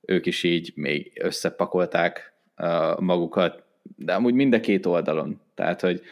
ők 0.00 0.26
is 0.26 0.42
így 0.42 0.72
még 0.74 1.12
összepakolták 1.20 2.32
uh, 2.56 3.00
magukat, 3.00 3.62
de 3.96 4.14
amúgy 4.14 4.34
mind 4.34 4.54
a 4.54 4.60
két 4.60 4.86
oldalon. 4.86 5.40
Tehát, 5.54 5.80
hogy 5.80 6.02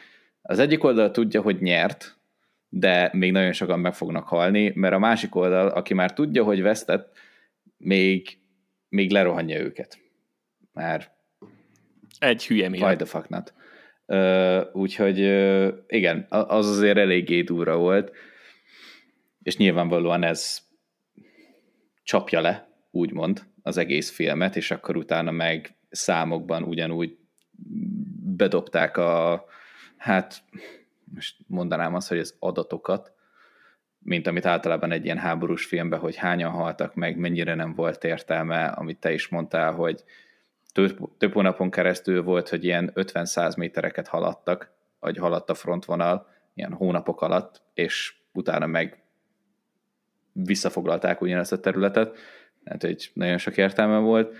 az 0.42 0.58
egyik 0.58 0.84
oldal 0.84 1.10
tudja, 1.10 1.40
hogy 1.40 1.60
nyert, 1.60 2.16
de 2.68 3.10
még 3.12 3.32
nagyon 3.32 3.52
sokan 3.52 3.80
meg 3.80 3.94
fognak 3.94 4.28
halni, 4.28 4.72
mert 4.74 4.94
a 4.94 4.98
másik 4.98 5.34
oldal, 5.34 5.68
aki 5.68 5.94
már 5.94 6.12
tudja, 6.12 6.44
hogy 6.44 6.62
vesztett, 6.62 7.16
még, 7.76 8.38
még 8.88 9.10
lerohanja 9.10 9.60
őket. 9.60 9.98
Már 10.72 11.12
egy 12.18 12.46
hülye 12.46 12.68
miatt. 12.68 12.88
Why 12.88 12.96
the 12.96 13.04
fuck 13.04 13.28
not. 13.28 13.54
Uh, 14.06 14.76
úgyhogy 14.76 15.20
uh, 15.20 15.68
igen, 15.86 16.26
az 16.28 16.68
azért 16.68 16.98
eléggé 16.98 17.42
durva 17.42 17.76
volt, 17.76 18.12
és 19.44 19.56
nyilvánvalóan 19.56 20.22
ez 20.22 20.58
csapja 22.02 22.40
le, 22.40 22.68
úgymond, 22.90 23.46
az 23.62 23.76
egész 23.76 24.10
filmet, 24.10 24.56
és 24.56 24.70
akkor 24.70 24.96
utána 24.96 25.30
meg 25.30 25.76
számokban 25.90 26.62
ugyanúgy 26.62 27.16
bedobták 28.36 28.96
a, 28.96 29.44
hát 29.96 30.42
most 31.04 31.36
mondanám 31.46 31.94
azt, 31.94 32.08
hogy 32.08 32.18
az 32.18 32.36
adatokat, 32.38 33.12
mint 33.98 34.26
amit 34.26 34.46
általában 34.46 34.92
egy 34.92 35.04
ilyen 35.04 35.18
háborús 35.18 35.64
filmben, 35.64 36.00
hogy 36.00 36.16
hányan 36.16 36.50
haltak 36.50 36.94
meg, 36.94 37.16
mennyire 37.16 37.54
nem 37.54 37.74
volt 37.74 38.04
értelme, 38.04 38.66
amit 38.66 38.98
te 38.98 39.12
is 39.12 39.28
mondtál, 39.28 39.72
hogy 39.72 40.04
több, 40.72 40.98
több 41.18 41.32
hónapon 41.32 41.70
keresztül 41.70 42.22
volt, 42.22 42.48
hogy 42.48 42.64
ilyen 42.64 42.92
50-100 42.94 43.56
métereket 43.56 44.08
haladtak, 44.08 44.72
vagy 45.00 45.16
haladt 45.16 45.50
a 45.50 45.54
frontvonal, 45.54 46.26
ilyen 46.54 46.72
hónapok 46.72 47.20
alatt, 47.20 47.62
és 47.74 48.14
utána 48.32 48.66
meg 48.66 49.03
visszafoglalták 50.34 51.20
ugyanezt 51.20 51.52
a 51.52 51.60
területet, 51.60 52.16
tehát 52.64 52.82
hogy 52.82 53.10
nagyon 53.12 53.38
sok 53.38 53.56
értelme 53.56 53.98
volt, 53.98 54.36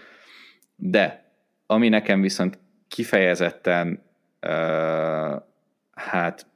de 0.77 1.33
ami 1.67 1.89
nekem 1.89 2.21
viszont 2.21 2.59
kifejezetten 2.89 4.03
uh, 4.43 5.43
hát 5.91 6.47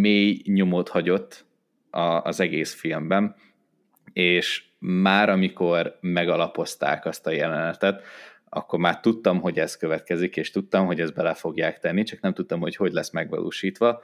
mély 0.00 0.42
nyomot 0.44 0.88
hagyott 0.88 1.44
a, 1.90 2.00
az 2.00 2.40
egész 2.40 2.74
filmben, 2.74 3.36
és 4.12 4.64
már 4.78 5.28
amikor 5.28 5.98
megalapozták 6.00 7.04
azt 7.06 7.26
a 7.26 7.30
jelenetet, 7.30 8.02
akkor 8.48 8.78
már 8.78 9.00
tudtam, 9.00 9.40
hogy 9.40 9.58
ez 9.58 9.76
következik, 9.76 10.36
és 10.36 10.50
tudtam, 10.50 10.86
hogy 10.86 11.00
ezt 11.00 11.14
bele 11.14 11.34
fogják 11.34 11.78
tenni, 11.78 12.02
csak 12.02 12.20
nem 12.20 12.34
tudtam, 12.34 12.60
hogy 12.60 12.76
hogy 12.76 12.92
lesz 12.92 13.10
megvalósítva. 13.10 14.02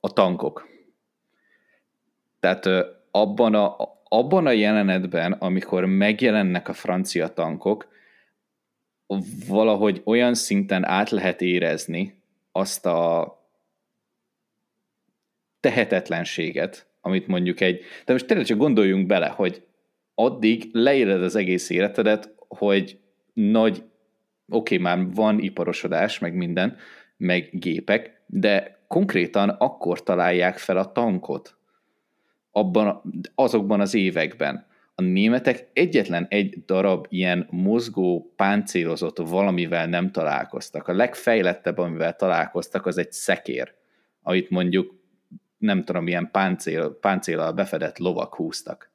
A 0.00 0.12
tankok. 0.12 0.68
Tehát 2.40 2.68
abban 3.10 3.54
a, 3.54 3.76
abban 4.08 4.46
a 4.46 4.50
jelenetben, 4.50 5.32
amikor 5.32 5.84
megjelennek 5.84 6.68
a 6.68 6.72
francia 6.72 7.28
tankok, 7.28 7.88
valahogy 9.48 10.02
olyan 10.04 10.34
szinten 10.34 10.84
át 10.84 11.10
lehet 11.10 11.40
érezni 11.40 12.22
azt 12.52 12.86
a 12.86 13.32
tehetetlenséget, 15.60 16.86
amit 17.00 17.26
mondjuk 17.26 17.60
egy... 17.60 17.80
De 18.04 18.12
most 18.12 18.26
tényleg 18.26 18.46
csak 18.46 18.58
gondoljunk 18.58 19.06
bele, 19.06 19.28
hogy 19.28 19.66
addig 20.14 20.68
leéled 20.72 21.22
az 21.22 21.36
egész 21.36 21.70
életedet, 21.70 22.34
hogy 22.48 22.98
nagy, 23.32 23.82
oké, 24.48 24.74
okay, 24.74 24.78
már 24.78 25.14
van 25.14 25.38
iparosodás, 25.38 26.18
meg 26.18 26.34
minden, 26.34 26.76
meg 27.16 27.48
gépek, 27.52 28.22
de 28.26 28.78
konkrétan 28.86 29.48
akkor 29.48 30.02
találják 30.02 30.58
fel 30.58 30.76
a 30.76 30.92
tankot, 30.92 31.57
abban, 32.58 33.02
azokban 33.34 33.80
az 33.80 33.94
években. 33.94 34.66
A 34.94 35.02
németek 35.02 35.70
egyetlen 35.72 36.26
egy 36.28 36.64
darab 36.64 37.06
ilyen 37.08 37.46
mozgó, 37.50 38.32
páncélozott 38.36 39.18
valamivel 39.18 39.86
nem 39.86 40.10
találkoztak. 40.10 40.88
A 40.88 40.92
legfejlettebb, 40.92 41.78
amivel 41.78 42.16
találkoztak, 42.16 42.86
az 42.86 42.98
egy 42.98 43.12
szekér, 43.12 43.74
amit 44.22 44.50
mondjuk 44.50 44.94
nem 45.58 45.84
tudom, 45.84 46.04
milyen 46.04 46.30
páncél, 46.30 46.98
páncélal 47.00 47.52
befedett 47.52 47.98
lovak 47.98 48.34
húztak. 48.34 48.90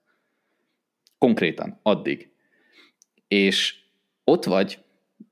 Konkrétan, 1.17 1.79
addig. 1.81 2.31
És 3.27 3.75
ott 4.23 4.43
vagy 4.43 4.83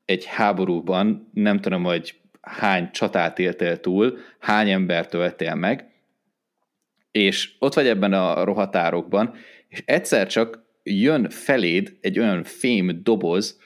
egy 0.05 0.25
háborúban, 0.25 1.29
nem 1.33 1.59
tudom, 1.59 1.83
hogy 1.83 2.19
hány 2.41 2.91
csatát 2.91 3.39
éltél 3.39 3.79
túl, 3.79 4.17
hány 4.39 4.69
embert 4.69 5.13
öltél 5.13 5.55
meg, 5.55 5.90
és 7.11 7.51
ott 7.59 7.73
vagy 7.73 7.87
ebben 7.87 8.13
a 8.13 8.43
rohatárokban, 8.43 9.33
és 9.67 9.83
egyszer 9.85 10.27
csak 10.27 10.63
jön 10.83 11.29
feléd 11.29 11.97
egy 12.01 12.19
olyan 12.19 12.43
fém 12.43 12.99
doboz, 13.03 13.59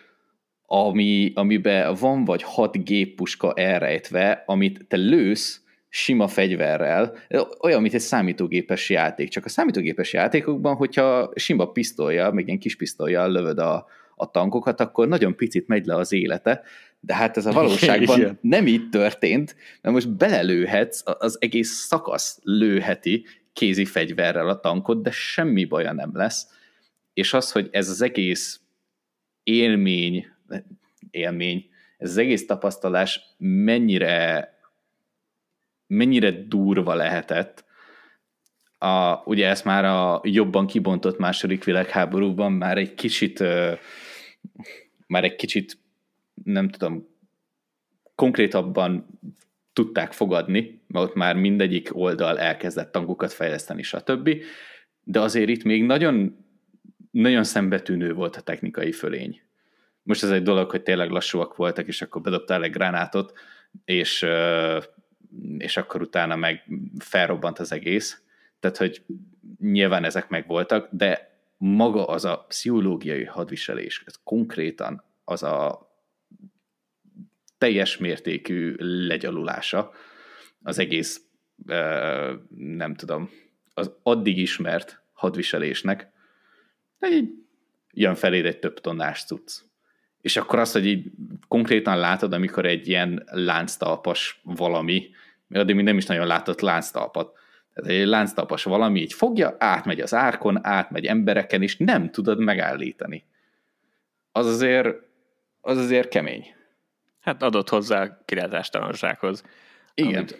ami, 0.66 1.32
amiben 1.36 1.96
van 2.00 2.24
vagy 2.26 2.44
hat 2.44 2.84
géppuska 2.84 3.54
elrejtve, 3.54 4.44
amit 4.46 4.86
te 4.88 4.98
lősz 4.98 5.66
sima 5.90 6.28
fegyverrel, 6.28 7.18
olyan, 7.62 7.82
mint 7.82 7.94
egy 7.94 8.00
számítógépes 8.00 8.90
játék. 8.90 9.30
Csak 9.30 9.46
a 9.46 9.50
számítógépes 9.50 10.14
játékokban, 10.14 10.76
hogyha 10.76 11.32
sima 11.36 11.66
pisztolya, 11.66 12.32
még 12.32 12.46
ilyen 12.48 12.60
kis 12.60 12.76
pisztolya 12.76 13.28
lövöd 13.28 13.60
a, 13.60 13.86
a 14.16 14.32
tankokat, 14.32 14.80
akkor 14.80 15.08
nagyon 15.08 15.36
picit 15.36 15.68
megy 15.68 15.86
le 15.86 15.96
az 15.96 16.14
élete, 16.14 16.62
de 17.06 17.16
hát 17.16 17.38
ez 17.38 17.46
a 17.46 17.52
valóságban 17.52 18.38
nem 18.42 18.68
így 18.68 18.90
történt, 18.90 19.56
mert 19.82 19.96
most 19.96 20.10
belelőhetsz, 20.10 21.02
az 21.06 21.38
egész 21.42 21.70
szakasz 21.70 22.40
lőheti 22.44 23.26
kézi 23.54 23.86
fegyverrel 23.86 24.50
a 24.50 24.60
tankot, 24.60 25.02
de 25.02 25.12
semmi 25.12 25.66
baja 25.66 25.94
nem 25.94 26.10
lesz. 26.14 26.48
És 27.14 27.34
az, 27.34 27.52
hogy 27.52 27.70
ez 27.72 27.90
az 27.90 28.02
egész 28.02 28.60
élmény, 29.44 30.28
élmény, 31.12 31.70
ez 31.98 32.10
az 32.10 32.18
egész 32.18 32.46
tapasztalás 32.46 33.22
mennyire 33.38 34.54
mennyire 35.88 36.32
durva 36.32 36.94
lehetett. 36.96 37.66
A, 38.78 39.22
ugye 39.26 39.48
ezt 39.48 39.66
már 39.66 39.86
a 39.86 40.22
jobban 40.24 40.68
kibontott 40.68 41.18
második 41.18 41.64
világháborúban 41.64 42.52
már 42.52 42.78
egy 42.78 42.94
kicsit 42.94 43.44
már 45.08 45.24
egy 45.24 45.36
kicsit 45.36 45.78
nem 46.44 46.70
tudom, 46.70 47.08
konkrétabban 48.16 49.20
tudták 49.74 50.14
fogadni, 50.14 50.82
mert 50.88 51.06
ott 51.06 51.16
már 51.16 51.36
mindegyik 51.36 51.90
oldal 51.96 52.40
elkezdett 52.40 52.92
tankokat 52.92 53.34
fejleszteni, 53.34 53.82
stb. 53.82 54.30
De 55.04 55.20
azért 55.20 55.50
itt 55.50 55.64
még 55.64 55.84
nagyon, 55.84 56.46
nagyon 57.12 57.44
szembetűnő 57.44 58.14
volt 58.14 58.36
a 58.36 58.42
technikai 58.42 58.92
fölény. 58.92 59.42
Most 60.04 60.24
ez 60.24 60.30
egy 60.30 60.44
dolog, 60.44 60.70
hogy 60.70 60.84
tényleg 60.84 61.10
lassúak 61.10 61.56
voltak, 61.56 61.88
és 61.88 62.02
akkor 62.02 62.22
bedobtál 62.22 62.64
egy 62.64 62.72
gránátot, 62.72 63.34
és, 63.86 64.26
és 65.58 65.78
akkor 65.78 66.02
utána 66.02 66.36
meg 66.36 66.68
felrobbant 67.00 67.60
az 67.60 67.72
egész. 67.72 68.22
Tehát, 68.60 68.78
hogy 68.78 69.04
nyilván 69.60 70.04
ezek 70.04 70.30
meg 70.30 70.48
voltak, 70.48 70.88
de 70.92 71.40
maga 71.58 72.06
az 72.06 72.26
a 72.26 72.46
pszichológiai 72.48 73.24
hadviselés, 73.24 74.04
ez 74.06 74.20
konkrétan 74.24 75.04
az 75.24 75.44
a 75.44 75.85
teljes 77.58 77.98
mértékű 77.98 78.76
legyalulása 79.08 79.92
az 80.64 80.80
egész, 80.80 81.22
nem 82.56 82.96
tudom, 82.96 83.30
az 83.74 83.96
addig 84.04 84.38
ismert 84.38 85.04
hadviselésnek, 85.14 86.08
de 87.00 87.08
így 87.08 87.30
jön 87.92 88.16
feléd 88.16 88.46
egy 88.46 88.60
több 88.60 88.80
tonnás 88.80 89.26
cucc. 89.26 89.62
És 90.22 90.38
akkor 90.38 90.60
azt, 90.60 90.74
hogy 90.74 90.86
így 90.86 91.12
konkrétan 91.48 91.98
látod, 91.98 92.34
amikor 92.34 92.66
egy 92.66 92.88
ilyen 92.88 93.24
lánctalpas 93.26 94.42
valami, 94.44 95.10
mert 95.48 95.64
addig 95.64 95.76
még 95.76 95.86
nem 95.86 95.98
is 95.98 96.06
nagyon 96.06 96.28
látott 96.28 96.62
lánctalpat, 96.62 97.38
tehát 97.74 97.92
egy 97.92 98.06
lánctalpas 98.06 98.64
valami 98.64 99.02
így 99.02 99.14
fogja, 99.14 99.56
átmegy 99.60 100.00
az 100.00 100.14
árkon, 100.14 100.66
átmegy 100.66 101.06
embereken, 101.06 101.62
és 101.62 101.78
nem 101.78 102.12
tudod 102.12 102.40
megállítani. 102.40 103.26
Az 104.32 104.46
azért, 104.46 104.96
az 105.62 105.78
azért 105.78 106.10
kemény. 106.10 106.56
Hát 107.26 107.44
adott 107.44 107.70
hozzá 107.70 108.18
kilátástalansághoz. 108.26 109.44
Igen. 109.94 110.16
Amit, 110.16 110.40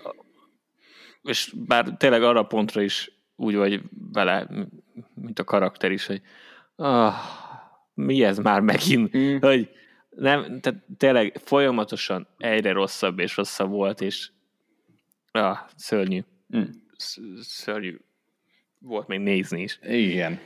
és 1.24 1.54
bár 1.56 1.86
tényleg 1.98 2.24
arra 2.24 2.40
a 2.40 2.46
pontra 2.46 2.82
is 2.82 3.12
úgy 3.36 3.56
vagy 3.56 3.82
vele, 4.12 4.48
mint 5.14 5.40
a 5.40 5.44
karakter 5.44 5.92
is, 5.92 6.06
hogy 6.06 6.22
ah, 6.76 7.14
mi 7.94 8.24
ez 8.24 8.38
már 8.38 8.62
megint, 8.62 9.18
mm. 9.18 9.38
hogy 9.50 9.70
nem, 10.10 10.60
tehát 10.60 10.84
tényleg 10.98 11.38
folyamatosan 11.44 12.28
egyre 12.38 12.72
rosszabb 12.72 13.20
és 13.20 13.36
rosszabb 13.36 13.70
volt, 13.70 14.02
és 14.02 14.30
ah, 15.32 15.58
szörnyű. 15.76 16.24
Mm. 16.58 16.64
Szörnyű 17.42 18.00
volt 18.80 19.08
még 19.08 19.20
nézni 19.20 19.62
is. 19.62 19.80
Igen. 19.82 20.40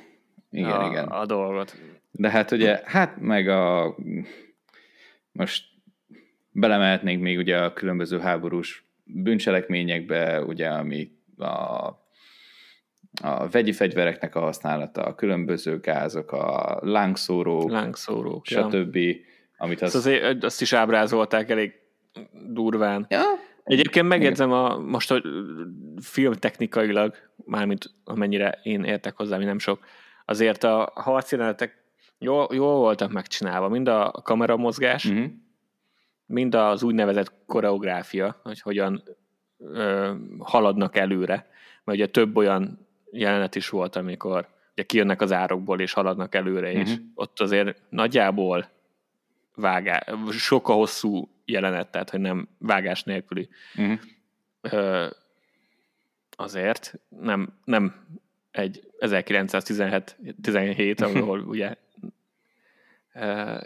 Igen, 0.51 0.71
a, 0.71 0.89
igen. 0.89 1.07
A 1.07 1.25
dolgot. 1.25 1.77
De 2.11 2.29
hát 2.29 2.51
ugye, 2.51 2.81
hát 2.85 3.19
meg 3.19 3.47
a 3.47 3.95
most 5.31 5.68
belemehetnénk 6.51 7.21
még 7.21 7.37
ugye 7.37 7.57
a 7.57 7.73
különböző 7.73 8.19
háborús 8.19 8.85
bűncselekményekbe, 9.03 10.41
ugye, 10.41 10.67
ami 10.67 11.11
a, 11.37 11.87
a 13.21 13.47
vegyi 13.51 13.71
fegyvereknek 13.71 14.35
a 14.35 14.39
használata, 14.39 15.03
a 15.03 15.15
különböző 15.15 15.79
gázok, 15.79 16.31
a 16.31 16.77
lángszórók, 16.81 17.69
lángszórók 17.71 18.45
stb. 18.45 18.95
Ja. 18.95 19.15
Amit 19.57 19.81
az... 19.81 19.95
Azért, 19.95 20.43
azt 20.43 20.61
is 20.61 20.73
ábrázolták 20.73 21.49
elég 21.49 21.73
durván. 22.47 23.05
Ja, 23.09 23.23
Egyébként 23.63 24.07
megjegyzem 24.07 24.51
a, 24.51 24.77
most 24.77 25.11
a 25.11 25.21
filmtechnikailag, 26.01 27.15
mármint 27.45 27.93
amennyire 28.03 28.59
én 28.63 28.83
értek 28.83 29.15
hozzá, 29.15 29.37
mi 29.37 29.43
nem 29.43 29.59
sok, 29.59 29.79
azért 30.25 30.63
a 30.63 30.91
harcjelenetek 30.95 31.83
jól, 32.19 32.47
jól 32.51 32.75
voltak 32.75 33.11
megcsinálva, 33.11 33.69
mind 33.69 33.87
a 33.87 34.11
kameramozgás, 34.11 35.05
uh-huh 35.05 35.31
mind 36.29 36.55
az 36.55 36.83
úgynevezett 36.83 37.33
koreográfia, 37.45 38.39
hogy 38.43 38.61
hogyan 38.61 39.03
ö, 39.57 40.13
haladnak 40.39 40.97
előre, 40.97 41.47
mert 41.83 41.97
ugye 41.97 42.07
több 42.07 42.37
olyan 42.37 42.87
jelenet 43.11 43.55
is 43.55 43.69
volt, 43.69 43.95
amikor 43.95 44.47
ugye 44.71 44.83
kijönnek 44.83 45.21
az 45.21 45.31
árokból 45.31 45.79
és 45.79 45.93
haladnak 45.93 46.35
előre, 46.35 46.67
uh-huh. 46.67 46.81
és 46.81 46.95
mhm. 46.95 47.03
ott 47.15 47.39
azért 47.39 47.81
nagyjából 47.89 48.69
vágá, 49.55 50.03
sokkal 50.31 50.75
hosszú 50.75 51.29
jelenet, 51.45 51.91
tehát 51.91 52.09
hogy 52.09 52.19
nem 52.19 52.47
vágás 52.57 53.03
nélküli. 53.03 53.49
Uh-huh. 53.75 53.99
Ö, 54.61 55.07
azért 56.29 56.93
nem, 57.09 57.59
nem 57.63 58.05
egy 58.51 58.91
1917, 58.99 60.17
17, 60.41 61.01
ahol 61.01 61.39
ugye 61.53 61.75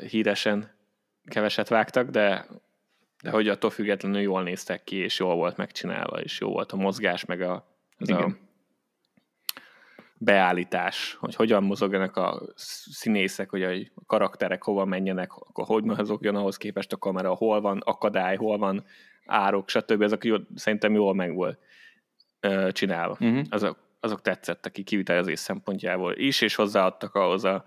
híresen 0.10 0.72
keveset 1.26 1.68
vágtak, 1.68 2.10
de, 2.10 2.48
de 3.22 3.30
hogy 3.30 3.48
attól 3.48 3.70
függetlenül 3.70 4.22
jól 4.22 4.44
néztek 4.44 4.84
ki, 4.84 4.95
és 4.95 5.20
jól 5.20 5.36
volt 5.36 5.58
megcsinálva, 5.58 6.20
és 6.20 6.40
jó 6.40 6.50
volt 6.50 6.72
a 6.72 6.76
mozgás, 6.76 7.26
meg 7.26 7.41
a, 7.41 7.66
az 7.98 8.10
a 8.10 8.36
beállítás, 10.18 11.18
hogy 11.20 11.36
hogyan 11.36 11.64
mozogjanak 11.64 12.18
a 12.18 12.41
színészek, 12.91 13.50
hogy 13.50 13.64
a 13.64 14.04
karakterek 14.06 14.64
hova 14.64 14.86
menjenek, 14.86 15.34
akkor 15.34 15.66
hogy 15.66 15.84
mozogjon 15.84 16.36
ahhoz 16.36 16.58
képest 16.58 16.94
a 16.94 16.98
kamera, 16.98 17.34
hol 17.34 17.62
van 17.62 17.82
akadály, 17.86 18.36
hol 18.36 18.58
van 18.58 18.86
árok, 19.26 19.70
stb. 19.70 20.02
Ezek 20.02 20.24
jó, 20.24 20.36
szerintem 20.56 20.94
jól 20.94 21.14
meg 21.14 21.34
volt 21.34 21.60
csinálva. 22.72 23.18
Uh-huh. 23.20 23.41
Azok, 23.50 23.78
azok 24.00 24.22
tetszettek 24.22 24.72
ki 24.72 24.84
kivitelezés 24.84 25.40
szempontjából 25.40 26.14
is, 26.16 26.41
és 26.41 26.56
hozzáadtak 26.56 27.16
ahhoz 27.16 27.44
a 27.44 27.66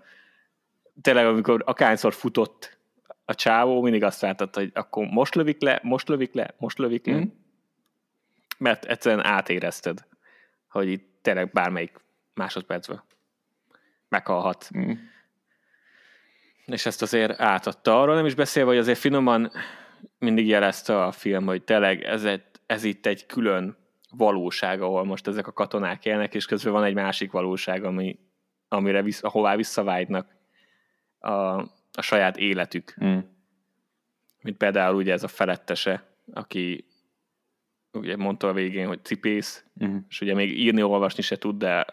tényleg, 1.01 1.25
amikor 1.25 1.63
akárszor 1.65 2.13
futott 2.13 2.76
a 3.29 3.35
csávó 3.35 3.81
mindig 3.81 4.03
azt 4.03 4.21
váltott, 4.21 4.55
hogy 4.55 4.71
akkor 4.73 5.05
most 5.05 5.35
lövik 5.35 5.61
le, 5.61 5.79
most 5.83 6.07
lövik 6.07 6.33
le, 6.33 6.53
most 6.57 6.77
lövik 6.77 7.05
le. 7.05 7.15
Mm. 7.15 7.23
Mert 8.57 8.85
egyszerűen 8.85 9.25
átérezted, 9.25 10.07
hogy 10.69 10.87
itt 10.87 11.19
tényleg 11.21 11.51
bármelyik 11.51 11.97
másodpercben 12.33 13.03
meghalhat. 14.09 14.69
Mm. 14.77 14.91
És 16.65 16.85
ezt 16.85 17.01
azért 17.01 17.39
átadta. 17.39 18.01
Arról 18.01 18.15
nem 18.15 18.25
is 18.25 18.35
beszélve, 18.35 18.69
hogy 18.69 18.79
azért 18.79 18.97
finoman 18.97 19.51
mindig 20.19 20.47
jelezte 20.47 21.03
a 21.03 21.11
film, 21.11 21.45
hogy 21.45 21.63
tényleg 21.63 22.03
ez, 22.03 22.27
ez 22.65 22.83
itt 22.83 23.05
egy 23.05 23.25
külön 23.25 23.77
valóság, 24.11 24.81
ahol 24.81 25.03
most 25.03 25.27
ezek 25.27 25.47
a 25.47 25.53
katonák 25.53 26.05
élnek, 26.05 26.35
és 26.35 26.45
közben 26.45 26.73
van 26.73 26.83
egy 26.83 26.93
másik 26.93 27.31
valóság, 27.31 27.83
ami, 27.83 28.19
amire 28.67 29.01
visz, 29.01 29.23
ahová 29.23 29.55
visszavágynak 29.55 30.35
a, 31.19 31.63
a 31.97 32.01
saját 32.01 32.37
életük. 32.37 32.95
Mm. 33.03 33.17
Mint 34.41 34.57
például 34.57 34.95
ugye 34.95 35.13
ez 35.13 35.23
a 35.23 35.27
felettese, 35.27 36.03
aki 36.33 36.85
ugye 37.91 38.15
mondta 38.15 38.47
a 38.47 38.53
végén, 38.53 38.87
hogy 38.87 39.03
cipész, 39.03 39.65
uh-huh. 39.75 39.99
és 40.09 40.21
ugye 40.21 40.33
még 40.33 40.59
írni, 40.59 40.81
olvasni 40.81 41.23
se 41.23 41.37
tud, 41.37 41.57
de 41.57 41.85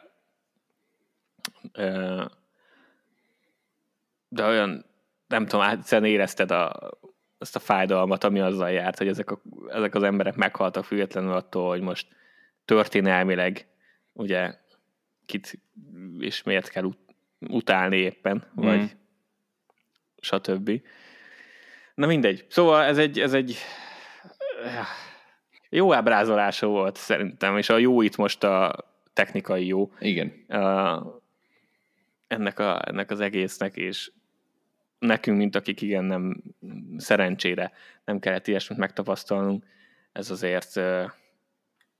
de 4.28 4.44
olyan, 4.44 4.84
nem 5.26 5.46
tudom, 5.46 5.68
egyszerűen 5.68 6.10
érezted 6.10 6.50
a, 6.50 6.90
azt 7.38 7.56
a 7.56 7.58
fájdalmat, 7.58 8.24
ami 8.24 8.40
azzal 8.40 8.70
járt, 8.70 8.98
hogy 8.98 9.08
ezek, 9.08 9.30
a, 9.30 9.42
ezek 9.68 9.94
az 9.94 10.02
emberek 10.02 10.36
meghaltak 10.36 10.84
függetlenül 10.84 11.32
attól, 11.32 11.68
hogy 11.68 11.80
most 11.80 12.08
történelmileg 12.64 13.66
ugye 14.12 14.54
kit 15.26 15.60
és 16.18 16.42
miért 16.42 16.68
kell 16.68 16.84
ut- 16.84 17.14
utálni 17.40 17.96
éppen, 17.96 18.50
vagy 18.54 18.78
mm. 18.78 18.84
Stb. 20.24 20.80
Na 21.94 22.06
mindegy. 22.06 22.44
Szóval 22.48 22.82
ez 22.82 22.98
egy, 22.98 23.20
ez 23.20 23.32
egy 23.32 23.56
jó 25.68 25.94
ábrázolása 25.94 26.66
volt 26.66 26.96
szerintem, 26.96 27.58
és 27.58 27.68
a 27.68 27.78
jó 27.78 28.02
itt 28.02 28.16
most 28.16 28.44
a 28.44 28.76
technikai 29.12 29.66
jó. 29.66 29.92
Igen. 29.98 30.44
Uh, 30.48 31.06
ennek, 32.26 32.58
a, 32.58 32.88
ennek 32.88 33.10
az 33.10 33.20
egésznek, 33.20 33.76
és 33.76 34.10
nekünk, 34.98 35.36
mint 35.36 35.56
akik 35.56 35.80
igen, 35.80 36.04
nem 36.04 36.42
szerencsére 36.96 37.72
nem 38.04 38.18
kellett 38.18 38.46
ilyesmit 38.46 38.78
megtapasztalnunk, 38.78 39.64
ez 40.12 40.30
azért 40.30 40.76
uh, 40.76 41.10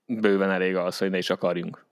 bőven 0.07 0.51
elég 0.51 0.77
az, 0.77 0.99
hogy 0.99 1.11
ne 1.11 1.19
is 1.19 1.31
akarjunk. 1.31 1.85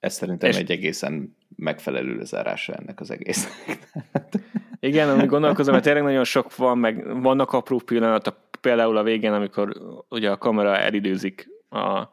Ez 0.00 0.14
szerintem 0.14 0.50
és... 0.50 0.56
egy 0.56 0.70
egészen 0.70 1.36
megfelelő 1.56 2.16
lezárása 2.16 2.72
ennek 2.72 3.00
az 3.00 3.10
egésznek. 3.10 3.78
Igen, 4.80 5.08
amit 5.08 5.26
gondolkozom, 5.26 5.72
mert 5.72 5.84
tényleg 5.84 6.02
nagyon 6.02 6.24
sok 6.24 6.56
van, 6.56 6.78
meg 6.78 7.20
vannak 7.22 7.52
apró 7.52 7.78
pillanatok, 7.78 8.36
például 8.60 8.96
a 8.96 9.02
végén, 9.02 9.32
amikor 9.32 9.76
ugye 10.08 10.30
a 10.30 10.38
kamera 10.38 10.76
elidőzik 10.78 11.48
a, 11.68 12.08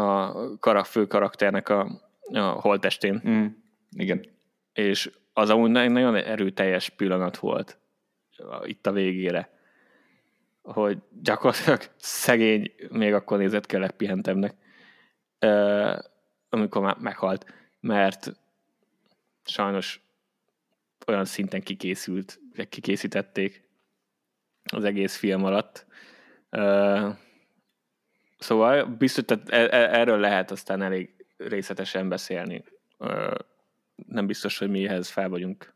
a 0.00 0.34
karak, 0.58 0.86
fő 0.86 1.06
karakternek 1.06 1.68
a, 1.68 2.00
a 2.32 2.40
holtestén. 2.40 3.22
Mm, 3.28 3.46
igen. 3.90 4.24
És 4.72 5.10
az 5.32 5.50
amúgy 5.50 5.70
nagyon 5.70 6.14
erőteljes 6.14 6.88
pillanat 6.88 7.36
volt 7.36 7.78
itt 8.64 8.86
a 8.86 8.92
végére, 8.92 9.50
hogy 10.62 10.98
gyakorlatilag 11.22 11.80
szegény, 11.96 12.72
még 12.90 13.14
akkor 13.14 13.38
nézett 13.38 13.66
ki 13.66 13.76
a 13.76 13.78
legpihentebbnek, 13.78 14.54
amikor 16.48 16.82
már 16.82 16.96
meghalt, 17.00 17.57
mert 17.80 18.32
sajnos 19.44 20.00
olyan 21.06 21.24
szinten 21.24 21.62
kikészült, 21.62 22.40
kikészítették 22.68 23.68
az 24.72 24.84
egész 24.84 25.16
film 25.16 25.44
alatt. 25.44 25.86
Szóval 28.38 28.84
biztos, 28.84 29.24
tehát 29.24 29.48
e, 29.48 29.76
e, 29.76 29.98
erről 29.98 30.18
lehet 30.18 30.50
aztán 30.50 30.82
elég 30.82 31.26
részletesen 31.36 32.08
beszélni. 32.08 32.64
Nem 34.06 34.26
biztos, 34.26 34.58
hogy 34.58 34.70
mi 34.70 34.86
ehhez 34.86 35.08
fel 35.08 35.28
vagyunk 35.28 35.74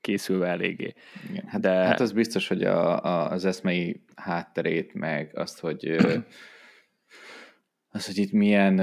készülve 0.00 0.46
eléggé. 0.46 0.94
Igen, 1.30 1.46
hát, 1.46 1.60
De... 1.60 1.70
hát 1.70 2.00
az 2.00 2.12
biztos, 2.12 2.48
hogy 2.48 2.64
a, 2.64 3.04
a, 3.04 3.30
az 3.30 3.44
eszmei 3.44 4.04
hátterét, 4.16 4.94
meg 4.94 5.30
azt, 5.34 5.60
hogy 5.60 5.88
az, 7.94 8.06
hogy 8.06 8.18
itt 8.18 8.32
milyen, 8.32 8.74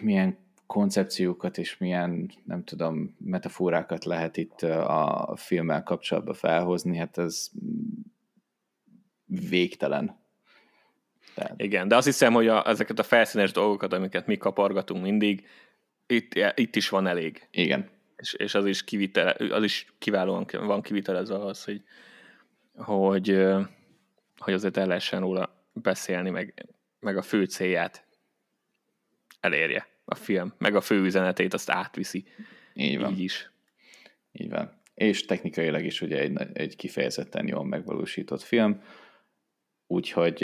milyen 0.00 0.45
koncepciókat 0.66 1.58
és 1.58 1.78
milyen, 1.78 2.30
nem 2.44 2.64
tudom, 2.64 3.16
metaforákat 3.18 4.04
lehet 4.04 4.36
itt 4.36 4.62
a 4.62 5.34
filmmel 5.36 5.82
kapcsolatban 5.82 6.34
felhozni, 6.34 6.96
hát 6.96 7.18
ez 7.18 7.50
végtelen. 9.24 10.18
Tehát... 11.34 11.60
Igen, 11.62 11.88
de 11.88 11.96
azt 11.96 12.06
hiszem, 12.06 12.32
hogy 12.32 12.48
a, 12.48 12.68
ezeket 12.68 12.98
a 12.98 13.02
felszínes 13.02 13.52
dolgokat, 13.52 13.92
amiket 13.92 14.26
mi 14.26 14.36
kapargatunk 14.36 15.02
mindig, 15.02 15.46
itt, 16.06 16.34
itt 16.54 16.76
is 16.76 16.88
van 16.88 17.06
elég. 17.06 17.48
Igen. 17.50 17.90
És, 18.16 18.32
és 18.32 18.54
az, 18.54 18.66
is 18.66 18.84
kivitele, 18.84 19.54
az 19.54 19.62
is 19.62 19.94
kiválóan 19.98 20.46
van 20.52 20.82
kivitelezve 20.82 21.44
az, 21.44 21.64
hogy, 21.64 21.82
hogy, 22.74 23.44
hogy 24.38 24.54
azért 24.54 24.76
el 24.76 24.86
lehessen 24.86 25.20
róla 25.20 25.64
beszélni, 25.72 26.30
meg, 26.30 26.66
meg 27.00 27.16
a 27.16 27.22
fő 27.22 27.44
célját 27.44 28.04
elérje 29.40 29.95
a 30.08 30.14
film, 30.14 30.54
meg 30.58 30.74
a 30.74 30.80
fő 30.80 31.00
üzenetét 31.02 31.54
azt 31.54 31.70
átviszi. 31.70 32.24
Így 32.74 32.98
van. 32.98 33.12
Így 33.12 33.20
is. 33.20 33.50
Így 34.32 34.50
van. 34.50 34.80
És 34.94 35.24
technikailag 35.24 35.84
is 35.84 36.00
ugye 36.00 36.18
egy, 36.18 36.38
egy 36.52 36.76
kifejezetten 36.76 37.48
jól 37.48 37.64
megvalósított 37.64 38.42
film, 38.42 38.82
úgyhogy 39.86 40.42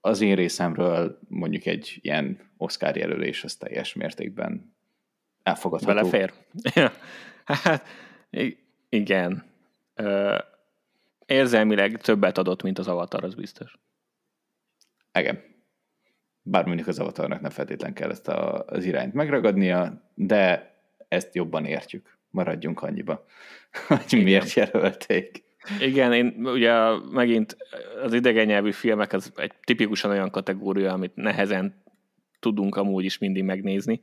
az 0.00 0.20
én 0.20 0.34
részemről 0.34 1.18
mondjuk 1.28 1.66
egy 1.66 1.98
ilyen 2.00 2.50
Oscar 2.56 2.96
jelölés 2.96 3.44
az 3.44 3.56
teljes 3.56 3.94
mértékben 3.94 4.76
elfogadható. 5.42 5.94
Belefér? 5.94 6.32
hát 7.44 7.86
igen. 8.88 9.44
Érzelmileg 11.26 12.00
többet 12.00 12.38
adott, 12.38 12.62
mint 12.62 12.78
az 12.78 12.88
Avatar, 12.88 13.24
az 13.24 13.34
biztos. 13.34 13.78
Igen 15.12 15.48
bár 16.50 16.64
mondjuk 16.64 16.88
az 16.88 16.98
avatarnak 16.98 17.40
nem 17.40 17.50
feltétlen 17.50 17.92
kell 17.92 18.10
ezt 18.10 18.28
a, 18.28 18.64
az 18.66 18.84
irányt 18.84 19.12
megragadnia, 19.14 20.10
de 20.14 20.74
ezt 21.08 21.34
jobban 21.34 21.64
értjük. 21.64 22.18
Maradjunk 22.30 22.82
annyiba, 22.82 23.24
hogy 23.86 24.02
Igen. 24.08 24.24
miért 24.24 24.52
jelölték. 24.52 25.44
Igen, 25.80 26.12
én 26.12 26.46
ugye 26.46 26.72
megint 27.10 27.56
az 28.02 28.12
idegen 28.12 28.46
nyelvű 28.46 28.70
filmek 28.70 29.12
az 29.12 29.32
egy 29.36 29.52
tipikusan 29.64 30.10
olyan 30.10 30.30
kategória, 30.30 30.92
amit 30.92 31.14
nehezen 31.14 31.82
tudunk 32.40 32.76
amúgy 32.76 33.04
is 33.04 33.18
mindig 33.18 33.42
megnézni, 33.42 34.00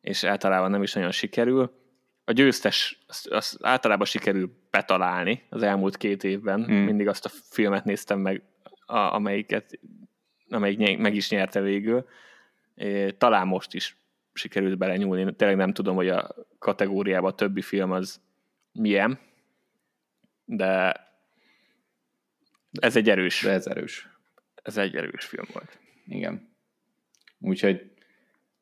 és 0.00 0.24
általában 0.24 0.70
nem 0.70 0.82
is 0.82 0.92
nagyon 0.92 1.10
sikerül. 1.10 1.84
A 2.24 2.32
győztes, 2.32 3.04
az, 3.06 3.26
az 3.30 3.58
általában 3.60 4.06
sikerül 4.06 4.50
betalálni 4.70 5.42
az 5.48 5.62
elmúlt 5.62 5.96
két 5.96 6.24
évben. 6.24 6.64
Hmm. 6.64 6.76
Mindig 6.76 7.08
azt 7.08 7.24
a 7.24 7.30
filmet 7.50 7.84
néztem 7.84 8.18
meg, 8.18 8.42
a, 8.86 8.98
amelyiket 8.98 9.78
amelyik 10.50 10.98
meg 10.98 11.14
is 11.14 11.30
nyerte 11.30 11.60
végül. 11.60 12.08
Talán 13.18 13.46
most 13.46 13.74
is 13.74 13.96
sikerült 14.32 14.78
bele 14.78 14.96
nyúlni. 14.96 15.34
Tényleg 15.34 15.56
nem 15.56 15.72
tudom, 15.72 15.96
hogy 15.96 16.08
a 16.08 16.34
kategóriában 16.58 17.30
a 17.30 17.34
többi 17.34 17.62
film 17.62 17.92
az 17.92 18.20
milyen, 18.72 19.18
de 20.44 21.00
ez 22.80 22.96
egy 22.96 23.10
erős. 23.10 23.42
De 23.42 23.50
ez 23.50 23.66
erős. 23.66 24.08
Ez 24.62 24.76
egy 24.76 24.96
erős 24.96 25.24
film 25.24 25.46
volt. 25.52 25.78
Igen. 26.06 26.54
Úgyhogy 27.38 27.90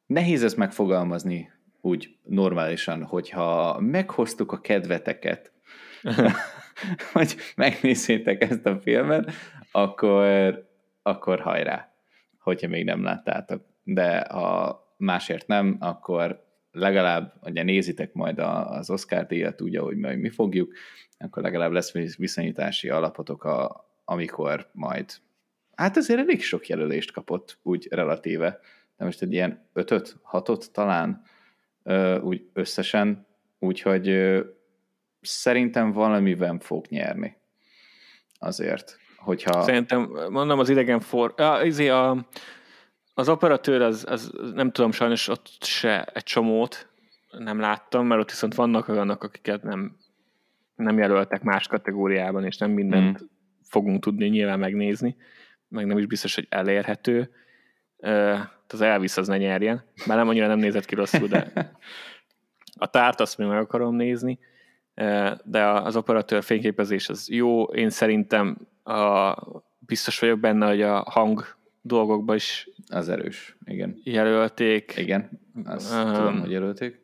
nehéz 0.06 0.44
ezt 0.44 0.56
megfogalmazni 0.56 1.52
úgy 1.80 2.16
normálisan, 2.22 3.04
hogyha 3.04 3.80
meghoztuk 3.80 4.52
a 4.52 4.60
kedveteket, 4.60 5.52
hogy 7.12 7.36
megnézzétek 7.56 8.42
ezt 8.42 8.66
a 8.66 8.80
filmet, 8.80 9.32
akkor 9.72 10.24
akkor 11.06 11.40
hajrá, 11.40 11.94
hogyha 12.38 12.68
még 12.68 12.84
nem 12.84 13.02
láttátok. 13.02 13.62
De 13.82 14.26
ha 14.30 14.82
másért 14.96 15.46
nem, 15.46 15.76
akkor 15.80 16.44
legalább, 16.70 17.34
ugye 17.42 17.62
nézitek 17.62 18.12
majd 18.12 18.38
az 18.38 18.90
Oscar 18.90 19.26
díjat, 19.26 19.60
úgy, 19.60 19.76
ahogy 19.76 19.96
majd 19.96 20.18
mi 20.18 20.30
fogjuk, 20.30 20.72
akkor 21.18 21.42
legalább 21.42 21.72
lesz 21.72 21.92
viszonyítási 22.16 22.88
alapotok, 22.88 23.44
a, 23.44 23.88
amikor 24.04 24.70
majd, 24.72 25.10
hát 25.74 25.96
azért 25.96 26.20
elég 26.20 26.42
sok 26.42 26.66
jelölést 26.66 27.12
kapott, 27.12 27.58
úgy 27.62 27.88
relatíve, 27.90 28.60
de 28.96 29.04
most 29.04 29.22
egy 29.22 29.32
ilyen 29.32 29.68
ötöt, 29.72 30.16
hatot 30.22 30.72
talán, 30.72 31.22
úgy 32.20 32.48
összesen, 32.52 33.26
úgyhogy 33.58 34.38
szerintem 35.20 35.92
valamiben 35.92 36.58
fog 36.58 36.86
nyerni. 36.88 37.36
Azért 38.38 38.98
hogyha... 39.24 39.62
Szerintem, 39.62 40.10
mondom, 40.30 40.58
az 40.58 40.68
idegen 40.68 41.00
for... 41.00 41.34
Ja, 41.36 41.60
izé 41.62 41.88
a, 41.88 42.26
az 43.14 43.28
operatőr, 43.28 43.82
az, 43.82 44.04
az, 44.08 44.32
nem 44.54 44.70
tudom, 44.70 44.92
sajnos 44.92 45.28
ott 45.28 45.48
se 45.60 46.04
egy 46.04 46.22
csomót 46.22 46.88
nem 47.38 47.60
láttam, 47.60 48.06
mert 48.06 48.20
ott 48.20 48.30
viszont 48.30 48.54
vannak 48.54 48.88
olyanok, 48.88 49.22
akiket 49.22 49.62
nem, 49.62 49.96
nem 50.76 50.98
jelöltek 50.98 51.42
más 51.42 51.66
kategóriában, 51.66 52.44
és 52.44 52.56
nem 52.56 52.70
mindent 52.70 53.22
mm. 53.22 53.26
fogunk 53.62 54.02
tudni 54.02 54.28
nyilván 54.28 54.58
megnézni, 54.58 55.16
meg 55.68 55.86
nem 55.86 55.98
is 55.98 56.06
biztos, 56.06 56.34
hogy 56.34 56.46
elérhető. 56.48 57.30
az 58.68 58.80
Elvis 58.80 59.16
az 59.16 59.28
ne 59.28 59.36
nyerjen, 59.36 59.84
mert 60.06 60.18
nem 60.18 60.28
annyira 60.28 60.46
nem 60.46 60.58
nézett 60.58 60.84
ki 60.84 60.94
rosszul, 60.94 61.28
de 61.28 61.52
a 62.76 62.86
tárt 62.86 63.20
azt 63.20 63.38
még 63.38 63.48
meg 63.48 63.58
akarom 63.58 63.94
nézni, 63.94 64.38
de 65.44 65.66
az 65.66 65.96
operatőr 65.96 66.42
fényképezés 66.42 67.08
az 67.08 67.28
jó, 67.30 67.62
én 67.64 67.90
szerintem 67.90 68.56
a, 68.82 69.34
biztos 69.78 70.18
vagyok 70.18 70.38
benne, 70.38 70.66
hogy 70.66 70.82
a 70.82 71.10
hang 71.10 71.56
dolgokba 71.82 72.34
is 72.34 72.68
az 72.88 73.08
erős, 73.08 73.56
igen. 73.64 74.00
Jelölték. 74.04 74.94
Igen, 74.96 75.40
azt 75.64 75.94
um, 75.94 76.12
tudom, 76.12 76.40
hogy 76.40 76.50
jelölték. 76.50 77.02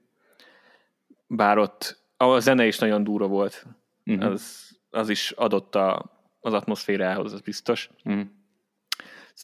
Bár 1.26 1.58
ott 1.58 2.02
a 2.16 2.38
zene 2.38 2.66
is 2.66 2.78
nagyon 2.78 3.04
durva 3.04 3.26
volt. 3.26 3.66
Uh-huh. 4.06 4.30
Az, 4.30 4.70
az 4.90 5.08
is 5.08 5.30
adott 5.30 5.74
a, 5.74 6.12
az 6.40 6.52
atmoszférához, 6.52 7.32
az 7.32 7.40
biztos. 7.40 7.90
Uh-huh. 8.04 8.26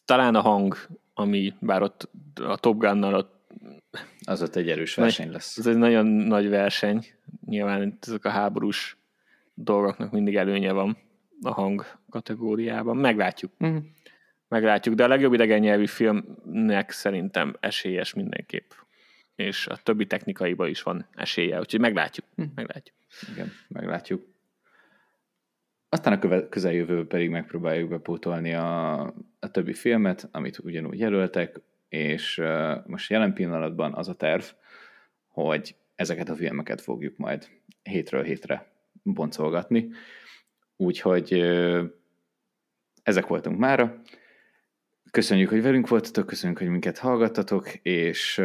Talán 0.05 0.35
a 0.35 0.41
hang, 0.41 0.77
ami 1.13 1.53
bár 1.59 1.81
ott 1.81 2.09
a 2.35 2.57
Top 2.57 2.77
Gun-nal 2.77 3.13
ott 3.13 3.36
az 4.25 4.41
ott 4.41 4.55
egy 4.55 4.69
erős 4.69 4.95
verseny 4.95 5.31
lesz. 5.31 5.57
Ez 5.57 5.67
egy 5.67 5.77
nagyon 5.77 6.05
nagy 6.05 6.49
verseny. 6.49 7.05
Nyilván 7.45 7.97
ezek 8.01 8.25
a 8.25 8.29
háborús 8.29 8.97
dolgoknak 9.53 10.11
mindig 10.11 10.35
előnye 10.35 10.71
van 10.71 10.97
a 11.41 11.51
hang 11.51 11.85
kategóriában. 12.09 12.97
Meglátjuk. 12.97 13.51
Uh-huh 13.59 13.83
meglátjuk, 14.47 14.95
de 14.95 15.03
a 15.03 15.07
legjobb 15.07 15.33
idegen 15.33 15.59
nyelvű 15.59 15.85
filmnek 15.85 16.91
szerintem 16.91 17.55
esélyes 17.59 18.13
mindenképp. 18.13 18.71
És 19.35 19.67
a 19.67 19.77
többi 19.83 20.05
technikaiba 20.05 20.67
is 20.67 20.83
van 20.83 21.07
esélye, 21.13 21.59
úgyhogy 21.59 21.79
meglátjuk. 21.79 22.25
Hm. 22.35 22.43
Meglátjuk. 22.55 22.95
Igen, 23.31 23.51
meglátjuk. 23.67 24.25
Aztán 25.89 26.13
a 26.13 26.49
közeljövő 26.49 27.07
pedig 27.07 27.29
megpróbáljuk 27.29 27.89
bepótolni 27.89 28.53
a, 28.53 29.01
a 29.39 29.51
többi 29.51 29.73
filmet, 29.73 30.29
amit 30.31 30.59
ugyanúgy 30.59 30.99
jelöltek, 30.99 31.59
és 31.89 32.41
most 32.85 33.09
jelen 33.09 33.33
pillanatban 33.33 33.93
az 33.93 34.07
a 34.07 34.15
terv, 34.15 34.43
hogy 35.27 35.75
ezeket 35.95 36.29
a 36.29 36.35
filmeket 36.35 36.81
fogjuk 36.81 37.17
majd 37.17 37.47
hétről 37.83 38.23
hétre 38.23 38.71
boncolgatni. 39.03 39.89
Úgyhogy 40.75 41.33
ezek 43.03 43.27
voltunk 43.27 43.57
mára. 43.59 44.01
Köszönjük, 45.11 45.49
hogy 45.49 45.61
velünk 45.61 45.87
voltatok, 45.87 46.25
köszönjük, 46.25 46.59
hogy 46.59 46.69
minket 46.69 46.97
hallgattatok, 46.97 47.73
és 47.73 48.41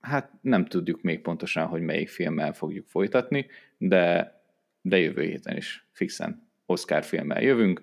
hát 0.00 0.32
nem 0.40 0.64
tudjuk 0.64 1.02
még 1.02 1.20
pontosan, 1.20 1.66
hogy 1.66 1.80
melyik 1.80 2.08
filmmel 2.08 2.52
fogjuk 2.52 2.86
folytatni, 2.86 3.46
de, 3.78 4.34
de 4.80 4.98
jövő 4.98 5.22
héten 5.22 5.56
is 5.56 5.86
fixen 5.92 6.48
Oscar 6.66 7.04
filmmel 7.04 7.42
jövünk, 7.42 7.80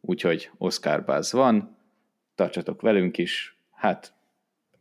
úgyhogy 0.00 0.50
Oscar 0.58 1.04
Buzz 1.04 1.32
van, 1.32 1.76
tartsatok 2.34 2.80
velünk 2.80 3.18
is, 3.18 3.57
hát 3.78 4.12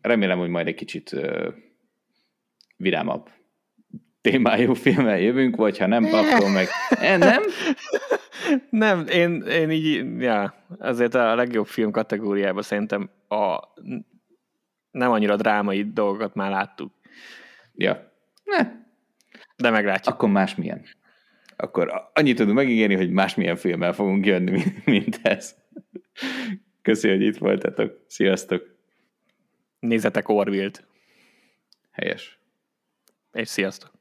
remélem, 0.01 0.37
hogy 0.37 0.49
majd 0.49 0.67
egy 0.67 0.75
kicsit 0.75 1.11
uh, 1.11 1.53
virámabb 2.75 3.29
témájú 4.21 4.73
filmmel 4.83 5.19
jövünk, 5.19 5.55
vagy 5.55 5.77
ha 5.77 5.87
nem, 5.87 6.03
akkor 6.03 6.51
meg... 6.53 6.67
E, 6.89 7.17
nem? 7.17 7.43
Nem, 8.69 9.07
én, 9.07 9.41
én 9.41 9.69
így, 9.69 10.21
ja, 10.21 10.65
azért 10.79 11.13
a 11.13 11.35
legjobb 11.35 11.65
film 11.65 11.91
kategóriában 11.91 12.61
szerintem 12.61 13.09
a 13.27 13.59
nem 14.91 15.11
annyira 15.11 15.35
drámai 15.35 15.91
dolgokat 15.93 16.35
már 16.35 16.51
láttuk. 16.51 16.91
Ja. 17.73 18.11
Ne. 18.43 18.71
De 19.55 19.69
meglátjuk. 19.69 20.13
Akkor 20.13 20.29
másmilyen. 20.29 20.85
Akkor 21.55 22.09
annyit 22.13 22.37
tudunk 22.37 22.55
megígérni, 22.55 22.95
hogy 22.95 23.09
másmilyen 23.09 23.55
filmmel 23.55 23.93
fogunk 23.93 24.25
jönni, 24.25 24.63
mint 24.85 25.19
ez. 25.23 25.55
Köszönjük, 26.81 27.19
hogy 27.19 27.27
itt 27.27 27.37
voltatok. 27.37 28.03
Sziasztok! 28.07 28.76
Nézzetek 29.79 30.29
Orville-t. 30.29 30.87
Helyes. 31.91 32.39
És 33.31 33.47
sziasztok! 33.47 33.96